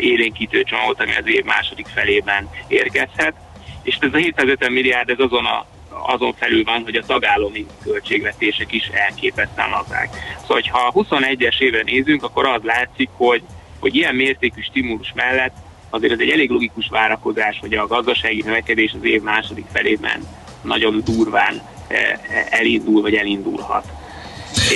élénkítő 0.00 0.62
csomagot, 0.62 1.00
ami 1.00 1.16
az 1.16 1.26
év 1.26 1.44
második 1.44 1.86
felében 1.86 2.50
érkezhet, 2.68 3.34
és 3.82 3.96
ez 4.00 4.12
a 4.12 4.16
750 4.16 4.72
milliárd 4.72 5.10
ez 5.10 5.18
azon 5.18 5.46
a 5.46 5.66
azon 6.04 6.34
felül 6.34 6.64
van, 6.64 6.82
hogy 6.82 6.96
a 6.96 7.06
tagállami 7.06 7.66
költségvetések 7.82 8.72
is 8.72 8.86
elképesztően 8.86 9.70
lazák. 9.70 10.08
Szóval, 10.40 10.62
ha 10.70 10.92
21-es 10.94 11.60
évre 11.60 11.82
nézünk, 11.82 12.22
akkor 12.22 12.46
az 12.46 12.62
látszik, 12.62 13.08
hogy, 13.12 13.42
hogy 13.80 13.94
ilyen 13.94 14.14
mértékű 14.14 14.60
stimulus 14.60 15.12
mellett 15.14 15.54
azért 15.90 16.12
ez 16.12 16.18
egy 16.18 16.30
elég 16.30 16.50
logikus 16.50 16.88
várakozás, 16.88 17.58
hogy 17.60 17.74
a 17.74 17.86
gazdasági 17.86 18.42
növekedés 18.42 18.94
az 18.98 19.04
év 19.04 19.22
második 19.22 19.66
felében 19.72 20.26
nagyon 20.62 21.02
durván 21.04 21.62
eh, 21.88 22.18
elindul, 22.50 23.02
vagy 23.02 23.14
elindulhat. 23.14 23.84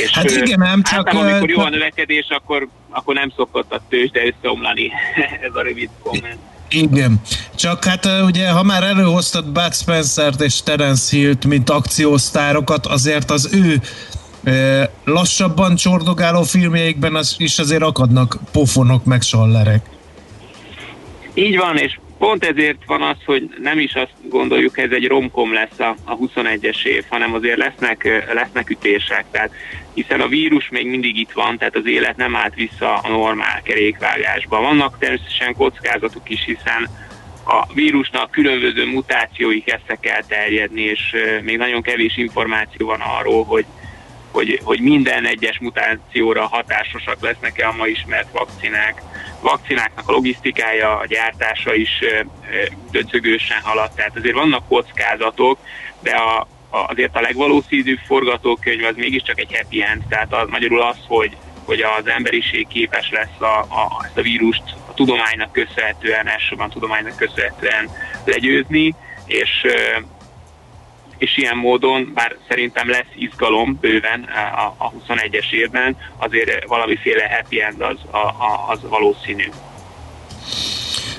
És 0.05 0.11
hát 0.11 0.31
igen, 0.31 0.59
nem 0.59 0.82
csak... 0.82 1.09
amikor 1.09 1.51
jó 1.51 1.61
a 1.61 1.69
növekedés, 1.69 2.27
akkor, 2.28 2.69
akkor 2.91 3.15
nem 3.15 3.32
szokott 3.37 3.73
a 3.73 3.81
tőzsde 3.89 4.20
összeomlani 4.27 4.91
ez 5.47 5.55
a 5.55 5.62
rövid 5.62 5.89
komment. 6.03 6.39
Igen, 6.70 7.20
csak 7.55 7.85
hát 7.85 8.09
ugye, 8.24 8.51
ha 8.51 8.62
már 8.62 8.82
előhoztad 8.82 9.47
Bud 9.47 9.74
Spencer-t 9.74 10.41
és 10.41 10.62
Terence 10.62 11.16
Hill-t, 11.16 11.45
mint 11.45 11.70
akciósztárokat, 11.70 12.87
azért 12.87 13.31
az 13.31 13.49
ő 13.53 13.81
lassabban 15.05 15.77
csordogáló 15.77 16.43
filmjeikben 16.43 17.15
az 17.15 17.35
is 17.39 17.59
azért 17.59 17.82
akadnak 17.82 18.39
pofonok 18.53 19.05
meg 19.05 19.23
sallerek. 19.23 19.87
Így 21.35 21.57
van, 21.57 21.77
és 21.77 21.98
pont 22.19 22.44
ezért 22.44 22.85
van 22.86 23.02
az, 23.02 23.16
hogy 23.24 23.55
nem 23.62 23.78
is 23.78 23.94
azt 23.94 24.28
gondoljuk, 24.28 24.78
ez 24.78 24.90
egy 24.90 25.07
romkom 25.07 25.52
lesz 25.52 25.78
a, 25.78 25.97
a 26.05 26.16
21-es 26.16 26.85
év, 26.85 27.05
hanem 27.09 27.35
azért 27.35 27.59
lesznek, 27.59 28.24
lesznek 28.32 28.70
ütések. 28.70 29.24
Tehát 29.31 29.51
hiszen 29.94 30.20
a 30.20 30.28
vírus 30.28 30.69
még 30.69 30.86
mindig 30.86 31.16
itt 31.16 31.32
van, 31.32 31.59
tehát 31.59 31.77
az 31.77 31.86
élet 31.86 32.16
nem 32.16 32.36
állt 32.36 32.55
vissza 32.55 32.98
a 32.98 33.09
normál 33.09 33.62
kerékvágásba. 33.62 34.61
Vannak 34.61 34.98
természetesen 34.98 35.55
kockázatok 35.55 36.31
is, 36.31 36.44
hiszen 36.44 36.89
a 37.44 37.73
vírusnak 37.74 38.31
különböző 38.31 38.86
mutációi 38.86 39.62
kezdtek 39.62 40.07
el 40.07 40.24
terjedni, 40.27 40.82
és 40.82 41.15
még 41.43 41.57
nagyon 41.57 41.82
kevés 41.82 42.16
információ 42.16 42.86
van 42.86 43.01
arról, 43.01 43.44
hogy, 43.44 43.65
hogy, 44.32 44.61
hogy 44.65 44.81
minden 44.81 45.27
egyes 45.27 45.59
mutációra 45.59 46.47
hatásosak 46.47 47.20
lesznek-e 47.20 47.69
a 47.69 47.74
ma 47.77 47.86
ismert 47.86 48.32
vakcinák 48.32 49.02
vakcináknak 49.41 50.09
a 50.09 50.12
logisztikája, 50.12 50.99
a 50.99 51.07
gyártása 51.07 51.75
is 51.75 51.91
döcögősen 52.91 53.61
halad, 53.62 53.91
tehát 53.95 54.17
azért 54.17 54.35
vannak 54.35 54.69
kockázatok, 54.69 55.59
de 56.01 56.11
a, 56.11 56.41
a, 56.71 56.79
azért 56.89 57.17
a 57.17 57.21
legvalószínűbb 57.21 57.99
forgatókönyv 58.07 58.85
az 58.85 58.97
mégiscsak 58.97 59.41
egy 59.41 59.57
happy 59.57 59.83
end, 59.83 60.03
tehát 60.09 60.35
az 60.35 60.49
magyarul 60.49 60.83
az, 60.83 60.97
hogy, 61.07 61.37
hogy 61.65 61.81
az 61.81 62.07
emberiség 62.07 62.67
képes 62.67 63.11
lesz 63.11 63.41
a, 63.41 63.59
a, 63.59 64.05
ezt 64.05 64.19
a 64.19 64.23
vírust 64.23 64.62
a 64.89 64.95
tudománynak 64.95 65.53
köszönhetően, 65.53 66.29
elsősorban 66.29 66.69
a 66.69 66.73
tudománynak 66.73 67.17
köszönhetően 67.17 67.91
legyőzni, 68.25 68.95
és 69.27 69.67
és 71.21 71.37
ilyen 71.37 71.57
módon, 71.57 72.11
bár 72.15 72.37
szerintem 72.49 72.91
lesz 72.91 73.13
izgalom 73.15 73.79
bőven 73.81 74.23
a, 74.57 74.85
a 74.85 74.93
21-es 75.09 75.51
évben, 75.51 75.97
azért 76.17 76.67
valamiféle 76.67 77.37
happy 77.37 77.63
end 77.63 77.81
az, 77.81 77.97
a, 78.11 78.17
a, 78.17 78.67
az 78.69 78.79
valószínű. 78.89 79.49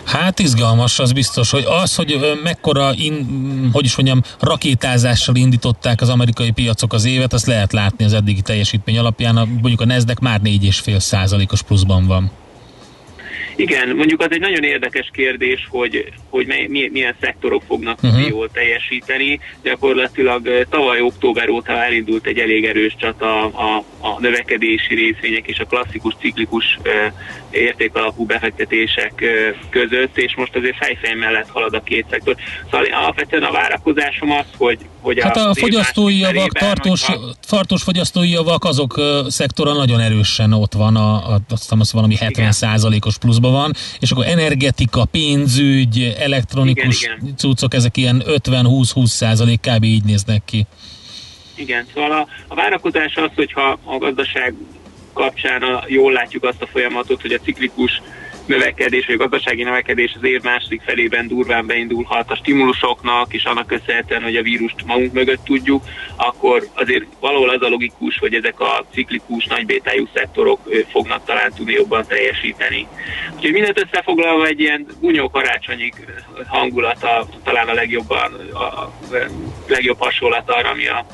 Hát 0.06 0.40
izgalmas, 0.40 0.99
az 0.99 1.11
biztos, 1.11 1.52
hogy 1.52 1.64
az, 1.68 1.95
hogy 1.95 2.40
mekkora, 2.44 2.91
in, 2.95 3.69
hogy 3.73 3.86
is 3.86 3.95
mondjam, 3.95 4.22
rakétázással 4.40 5.36
indították 5.36 6.02
az 6.02 6.10
amerikai 6.10 6.52
piacok 6.52 6.94
az 6.94 7.06
évet, 7.06 7.34
azt 7.34 7.45
lehet 7.45 7.73
látni 7.73 8.06
az 8.06 8.14
eddigi 8.14 8.41
teljesítmény 8.41 8.98
alapján. 8.98 9.36
Mondjuk 9.36 9.82
a 9.82 9.86
Nasdaq 9.86 10.22
már 10.22 10.40
4,5 10.44 10.99
százalékos 10.99 11.61
pluszban 11.61 12.07
van. 12.07 12.32
Igen, 13.55 13.95
mondjuk 13.95 14.22
az 14.22 14.31
egy 14.31 14.39
nagyon 14.39 14.63
érdekes 14.63 15.09
kérdés, 15.13 15.68
hogy, 15.69 16.13
hogy 16.30 16.45
milyen 16.68 17.15
szektorok 17.22 17.63
fognak 17.68 18.03
uh-huh. 18.03 18.27
jól 18.27 18.49
teljesíteni. 18.51 19.39
Gyakorlatilag 19.63 20.65
tavaly 20.69 21.01
október 21.01 21.49
óta 21.49 21.84
elindult 21.84 22.26
egy 22.26 22.38
elég 22.38 22.65
erős 22.65 22.95
csata 22.99 23.43
a, 23.43 23.84
a 23.99 24.19
növekedési 24.19 24.95
részvények 24.95 25.47
és 25.47 25.59
a 25.59 25.65
klasszikus 25.65 26.13
ciklikus 26.19 26.80
értékalapú 27.49 28.26
befektetések 28.26 29.23
között, 29.69 30.18
és 30.18 30.35
most 30.35 30.55
azért 30.55 30.76
fejfej 30.76 31.13
mellett 31.13 31.49
halad 31.49 31.73
a 31.73 31.81
két 31.84 32.05
szektor. 32.09 32.35
Szóval 32.72 32.85
alapvetően 32.85 33.43
a 33.43 33.51
várakozásom 33.51 34.31
az, 34.31 34.45
hogy, 34.57 34.77
hogy 35.01 35.22
hát 35.22 35.38
a, 35.38 35.49
a 35.49 35.53
fogyasztói 35.53 36.18
javak, 36.18 36.51
tartós, 36.51 37.05
hogyha... 37.05 37.34
tartós 37.47 37.84
fogyasztói 37.84 38.30
javak, 38.30 38.63
azok 38.63 39.01
szektora 39.27 39.73
nagyon 39.73 39.99
erősen 39.99 40.53
ott 40.53 40.73
van, 40.73 40.95
a, 40.95 41.13
a, 41.13 41.39
azt 41.49 41.61
hiszem 41.61 41.80
az 41.80 41.93
valami 41.93 42.15
70 42.15 42.51
százalékos 42.51 43.18
pluszban 43.31 43.51
van, 43.51 43.73
és 43.99 44.11
akkor 44.11 44.25
energetika, 44.25 45.05
pénzügy, 45.05 46.15
elektronikus 46.19 47.01
igen, 47.03 47.17
igen. 47.21 47.37
cuccok, 47.37 47.73
ezek 47.73 47.97
ilyen 47.97 48.23
50-20-20 48.25 49.05
százalék 49.05 49.59
kb. 49.59 49.83
így 49.83 50.03
néznek 50.03 50.41
ki. 50.45 50.65
Igen, 51.55 51.85
szóval 51.93 52.11
a, 52.11 52.27
a 52.47 52.55
várakozás 52.55 53.15
az, 53.15 53.29
hogyha 53.35 53.79
a 53.83 53.97
gazdaság 53.97 54.53
kapcsán 55.13 55.61
a, 55.61 55.83
jól 55.87 56.11
látjuk 56.11 56.43
azt 56.43 56.61
a 56.61 56.67
folyamatot, 56.67 57.21
hogy 57.21 57.31
a 57.31 57.37
ciklikus 57.37 58.01
növekedés, 58.45 59.05
vagy 59.05 59.15
a 59.15 59.27
gazdasági 59.27 59.63
növekedés 59.63 60.13
az 60.15 60.23
év 60.23 60.41
második 60.41 60.81
felében 60.81 61.27
durván 61.27 61.65
beindulhat 61.65 62.31
a 62.31 62.35
stimulusoknak, 62.35 63.34
és 63.34 63.43
annak 63.43 63.68
köszönhetően, 63.68 64.23
hogy 64.23 64.35
a 64.35 64.41
vírust 64.41 64.85
magunk 64.85 65.13
mögött 65.13 65.43
tudjuk, 65.43 65.84
akkor 66.15 66.68
azért 66.73 67.05
valahol 67.19 67.49
az 67.49 67.61
a 67.61 67.69
logikus, 67.69 68.18
hogy 68.18 68.34
ezek 68.34 68.59
a 68.59 68.85
ciklikus, 68.93 69.45
nagybétájú 69.45 70.07
szektorok 70.13 70.59
fognak 70.89 71.26
talán 71.26 71.51
tudni 71.53 71.73
jobban 71.73 72.05
teljesíteni. 72.07 72.88
Úgyhogy 73.35 73.51
mindent 73.51 73.81
összefoglalva 73.84 74.45
egy 74.45 74.59
ilyen 74.59 74.85
bunyó 74.99 75.30
karácsonyi 75.30 75.91
hangulata 76.47 77.27
talán 77.43 77.68
a 77.68 77.73
legjobban, 77.73 78.34
a 78.53 78.91
legjobb 79.68 79.99
hasonlat 79.99 80.49
arra, 80.49 80.69
ami 80.69 80.88
a 80.88 81.05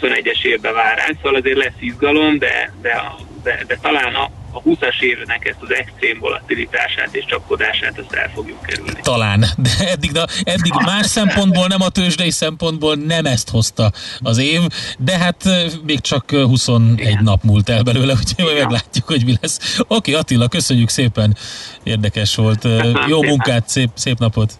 21-es 0.00 0.44
évben 0.44 0.74
vár 0.74 0.96
ránk, 0.96 1.16
szóval 1.22 1.40
azért 1.40 1.56
lesz 1.56 1.80
izgalom, 1.80 2.38
de, 2.38 2.72
de, 2.82 3.02
de, 3.42 3.64
de 3.66 3.78
talán 3.82 4.14
a, 4.14 4.30
a 4.52 4.62
20-as 4.62 5.00
évnek 5.00 5.44
ezt 5.48 5.58
az 5.60 5.74
extrém 5.74 6.18
volatilitását 6.18 7.08
és 7.14 7.24
csapkodását 7.24 7.98
ezt 7.98 8.12
el 8.12 8.30
fogjuk 8.34 8.62
kerülni. 8.62 9.00
Talán, 9.02 9.44
de 9.56 9.70
eddig, 9.90 10.10
de 10.10 10.26
eddig 10.42 10.72
más 10.84 11.06
szempontból, 11.06 11.66
nem 11.66 11.82
a 11.82 11.88
tőzsdei 11.88 12.30
szempontból 12.30 12.94
nem 12.94 13.26
ezt 13.26 13.50
hozta 13.50 13.92
az 14.18 14.38
év, 14.38 14.60
de 14.98 15.18
hát 15.18 15.44
még 15.84 16.00
csak 16.00 16.30
21 16.30 17.00
Igen. 17.00 17.22
nap 17.22 17.42
múlt 17.42 17.68
el 17.68 17.82
belőle, 17.82 18.12
úgyhogy 18.12 18.44
Igen. 18.44 18.54
meglátjuk, 18.54 19.06
hogy 19.06 19.24
mi 19.24 19.34
lesz. 19.40 19.78
Oké, 19.78 19.94
okay, 19.94 20.14
Attila, 20.14 20.48
köszönjük 20.48 20.88
szépen, 20.88 21.36
érdekes 21.82 22.34
volt. 22.34 22.68
Jó 23.06 23.22
munkát, 23.22 23.68
szép, 23.68 23.90
szép 23.94 24.18
napot! 24.18 24.52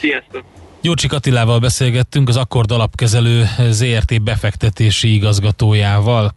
Sziasztok! 0.00 0.44
Gyurcsik 0.82 1.12
Attilával 1.12 1.58
beszélgettünk, 1.58 2.28
az 2.28 2.36
Akkord 2.36 2.70
alapkezelő 2.70 3.48
ZRT 3.70 4.22
befektetési 4.22 5.14
igazgatójával. 5.14 6.34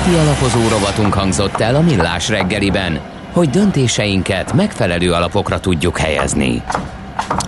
Heti 0.00 0.14
alapozó 0.16 0.68
rovatunk 0.68 1.14
hangzott 1.14 1.60
el 1.60 1.74
a 1.74 1.80
Millás 1.80 2.28
reggeliben, 2.28 3.00
hogy 3.32 3.50
döntéseinket 3.50 4.52
megfelelő 4.52 5.12
alapokra 5.12 5.60
tudjuk 5.60 5.98
helyezni. 5.98 6.62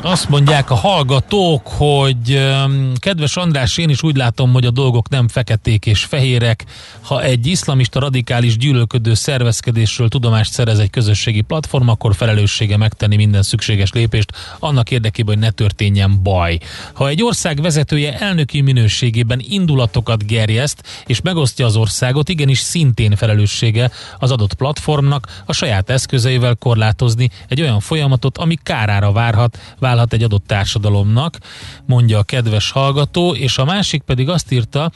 Azt 0.02 0.28
mondják 0.28 0.70
a 0.70 0.74
hallgatók, 0.74 1.68
hogy 1.68 2.50
kedves 2.98 3.36
András, 3.36 3.78
én 3.78 3.88
is 3.88 4.02
úgy 4.02 4.16
látom, 4.16 4.52
hogy 4.52 4.64
a 4.64 4.70
dolgok 4.70 5.08
nem 5.08 5.28
feketék 5.28 5.86
és 5.86 6.04
fehérek. 6.04 6.64
Ha 7.00 7.22
egy 7.22 7.46
iszlamista 7.46 8.00
radikális 8.00 8.56
gyűlölködő 8.56 9.14
szervezkedésről 9.14 10.08
tudomást 10.08 10.52
szerez 10.52 10.78
egy 10.78 10.90
közösségi 10.90 11.40
platform, 11.40 11.88
akkor 11.88 12.14
felelőssége 12.14 12.76
megtenni 12.76 13.16
minden 13.16 13.42
szükséges 13.42 13.92
lépést 13.92 14.32
annak 14.58 14.90
érdekében, 14.90 15.34
hogy 15.34 15.42
ne 15.42 15.50
történjen 15.50 16.22
baj. 16.22 16.58
Ha 16.92 17.08
egy 17.08 17.22
ország 17.22 17.62
vezetője 17.62 18.18
elnöki 18.18 18.60
minőségében 18.60 19.40
indulatokat 19.48 20.26
gerjeszt 20.26 20.82
és 21.06 21.20
megosztja 21.20 21.66
az 21.66 21.76
országot, 21.76 22.28
igenis 22.28 22.58
szintén 22.58 23.16
felelőssége 23.16 23.90
az 24.18 24.30
adott 24.30 24.54
platformnak 24.54 25.42
a 25.46 25.52
saját 25.52 25.90
eszközeivel 25.90 26.54
korlátozni 26.54 27.30
egy 27.48 27.60
olyan 27.60 27.80
folyamatot, 27.80 28.38
ami 28.38 28.58
kárára 28.62 29.12
várhat, 29.12 29.58
válhat 29.78 30.12
egy 30.12 30.22
adott 30.22 30.46
társadalomnak, 30.46 31.38
mondja 31.86 32.18
a 32.18 32.22
kedves 32.22 32.70
hallgató, 32.70 33.34
és 33.34 33.58
a 33.58 33.64
másik 33.64 34.02
pedig 34.02 34.28
azt 34.28 34.52
írta, 34.52 34.92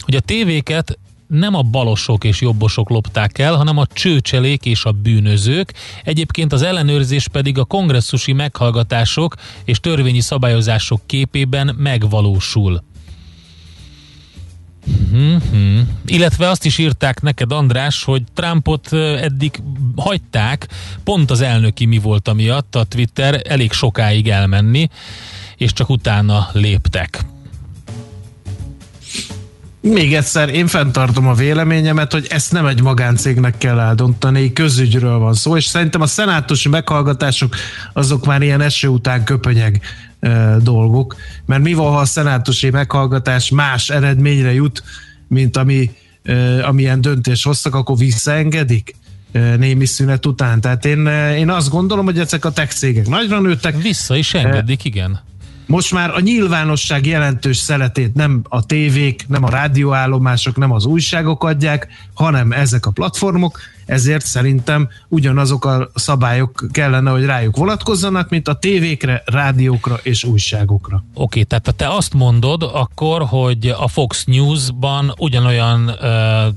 hogy 0.00 0.14
a 0.14 0.20
tévéket 0.20 0.98
nem 1.26 1.54
a 1.54 1.62
balosok 1.62 2.24
és 2.24 2.40
jobbosok 2.40 2.88
lopták 2.90 3.38
el, 3.38 3.56
hanem 3.56 3.78
a 3.78 3.86
csőcselék 3.86 4.64
és 4.64 4.84
a 4.84 4.92
bűnözők. 4.92 5.74
Egyébként 6.04 6.52
az 6.52 6.62
ellenőrzés 6.62 7.28
pedig 7.28 7.58
a 7.58 7.64
kongresszusi 7.64 8.32
meghallgatások 8.32 9.34
és 9.64 9.80
törvényi 9.80 10.20
szabályozások 10.20 11.00
képében 11.06 11.74
megvalósul. 11.78 12.82
Mm-hmm. 14.90 15.80
Illetve 16.06 16.48
azt 16.48 16.64
is 16.64 16.78
írták 16.78 17.20
neked, 17.20 17.52
András, 17.52 18.04
hogy 18.04 18.22
Trumpot 18.34 18.92
eddig 18.92 19.62
hagyták, 19.96 20.68
pont 21.04 21.30
az 21.30 21.40
elnöki 21.40 21.84
mi 21.84 21.98
volt 21.98 22.34
miatt 22.34 22.74
a 22.74 22.84
Twitter 22.84 23.42
elég 23.48 23.72
sokáig 23.72 24.28
elmenni, 24.28 24.88
és 25.56 25.72
csak 25.72 25.90
utána 25.90 26.48
léptek. 26.52 27.24
Még 29.80 30.14
egyszer, 30.14 30.48
én 30.48 30.66
fenntartom 30.66 31.28
a 31.28 31.34
véleményemet, 31.34 32.12
hogy 32.12 32.26
ezt 32.30 32.52
nem 32.52 32.66
egy 32.66 32.82
magáncégnek 32.82 33.58
kell 33.58 33.80
eldontani, 33.80 34.52
közügyről 34.52 35.18
van 35.18 35.34
szó, 35.34 35.56
és 35.56 35.64
szerintem 35.64 36.00
a 36.00 36.06
szenátusi 36.06 36.68
meghallgatások 36.68 37.56
azok 37.92 38.26
már 38.26 38.42
ilyen 38.42 38.60
eső 38.60 38.88
után 38.88 39.24
köpönyeg 39.24 39.82
dolgok, 40.62 41.16
mert 41.46 41.62
mi 41.62 41.72
van, 41.72 41.92
ha 41.92 41.98
a 41.98 42.04
szenátusi 42.04 42.70
meghallgatás 42.70 43.50
más 43.50 43.90
eredményre 43.90 44.52
jut, 44.52 44.82
mint 45.28 45.56
ami, 45.56 45.90
amilyen 46.62 47.00
döntés 47.00 47.42
hoztak, 47.42 47.74
akkor 47.74 47.96
visszaengedik 47.96 48.94
némi 49.56 49.84
szünet 49.84 50.26
után. 50.26 50.60
Tehát 50.60 50.84
én, 50.84 51.06
én 51.36 51.50
azt 51.50 51.70
gondolom, 51.70 52.04
hogy 52.04 52.18
ezek 52.18 52.44
a 52.44 52.50
tech 52.50 52.72
cégek 52.72 53.08
nagyra 53.08 53.40
nőttek. 53.40 53.82
Vissza 53.82 54.16
is 54.16 54.34
engedik, 54.34 54.84
igen. 54.84 55.20
Most 55.66 55.92
már 55.92 56.10
a 56.10 56.20
nyilvánosság 56.20 57.06
jelentős 57.06 57.56
szeletét 57.56 58.14
nem 58.14 58.42
a 58.48 58.66
tévék, 58.66 59.24
nem 59.28 59.44
a 59.44 59.50
rádióállomások, 59.50 60.56
nem 60.56 60.72
az 60.72 60.84
újságok 60.84 61.44
adják, 61.44 61.88
hanem 62.14 62.52
ezek 62.52 62.86
a 62.86 62.90
platformok, 62.90 63.58
ezért 63.86 64.26
szerintem 64.26 64.88
ugyanazok 65.08 65.64
a 65.64 65.90
szabályok 65.94 66.64
kellene, 66.70 67.10
hogy 67.10 67.24
rájuk 67.24 67.56
vonatkozzanak, 67.56 68.28
mint 68.28 68.48
a 68.48 68.54
tévékre, 68.54 69.22
rádiókra 69.24 69.98
és 70.02 70.24
újságokra. 70.24 71.04
Oké, 71.14 71.42
tehát 71.42 71.74
te 71.76 71.88
azt 71.88 72.14
mondod 72.14 72.62
akkor, 72.62 73.22
hogy 73.22 73.66
a 73.78 73.88
Fox 73.88 74.24
News-ban 74.24 75.14
ugyanolyan 75.18 75.88
uh, 75.88 75.96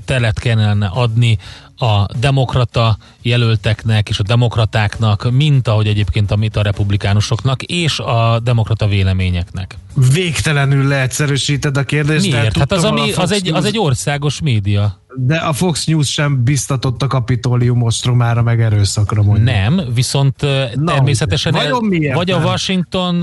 telet 0.04 0.38
kellene 0.38 0.86
adni 0.86 1.38
a 1.76 2.06
demokrata 2.20 2.96
jelölteknek 3.22 4.08
és 4.08 4.18
a 4.18 4.22
demokratáknak, 4.22 5.30
mint 5.30 5.68
ahogy 5.68 5.86
egyébként 5.86 6.30
amit 6.30 6.56
a 6.56 6.62
republikánusoknak 6.62 7.62
és 7.62 7.98
a 7.98 8.40
demokrata 8.42 8.86
véleményeknek. 8.86 9.78
Végtelenül 10.12 10.86
leegyszerűsíted 10.88 11.76
a 11.76 11.82
kérdést. 11.82 12.30
Miért? 12.30 12.56
Hát 12.56 12.72
az, 12.72 12.84
ami, 12.84 13.12
az, 13.12 13.30
egy, 13.32 13.48
az 13.52 13.64
egy 13.64 13.78
országos 13.78 14.40
média. 14.40 15.00
De 15.18 15.36
a 15.36 15.52
Fox 15.52 15.84
News 15.84 16.12
sem 16.12 16.44
biztatott 16.44 17.02
a 17.02 17.06
kapitólium 17.06 17.82
ostromára 17.82 18.42
meg 18.42 18.60
erőszakra 18.60 19.22
mondjuk. 19.22 19.46
Nem, 19.46 19.80
viszont 19.94 20.42
Na, 20.74 20.92
természetesen 20.92 21.56
el, 21.56 21.80
vagy 22.14 22.30
a 22.30 22.38
Washington 22.38 23.20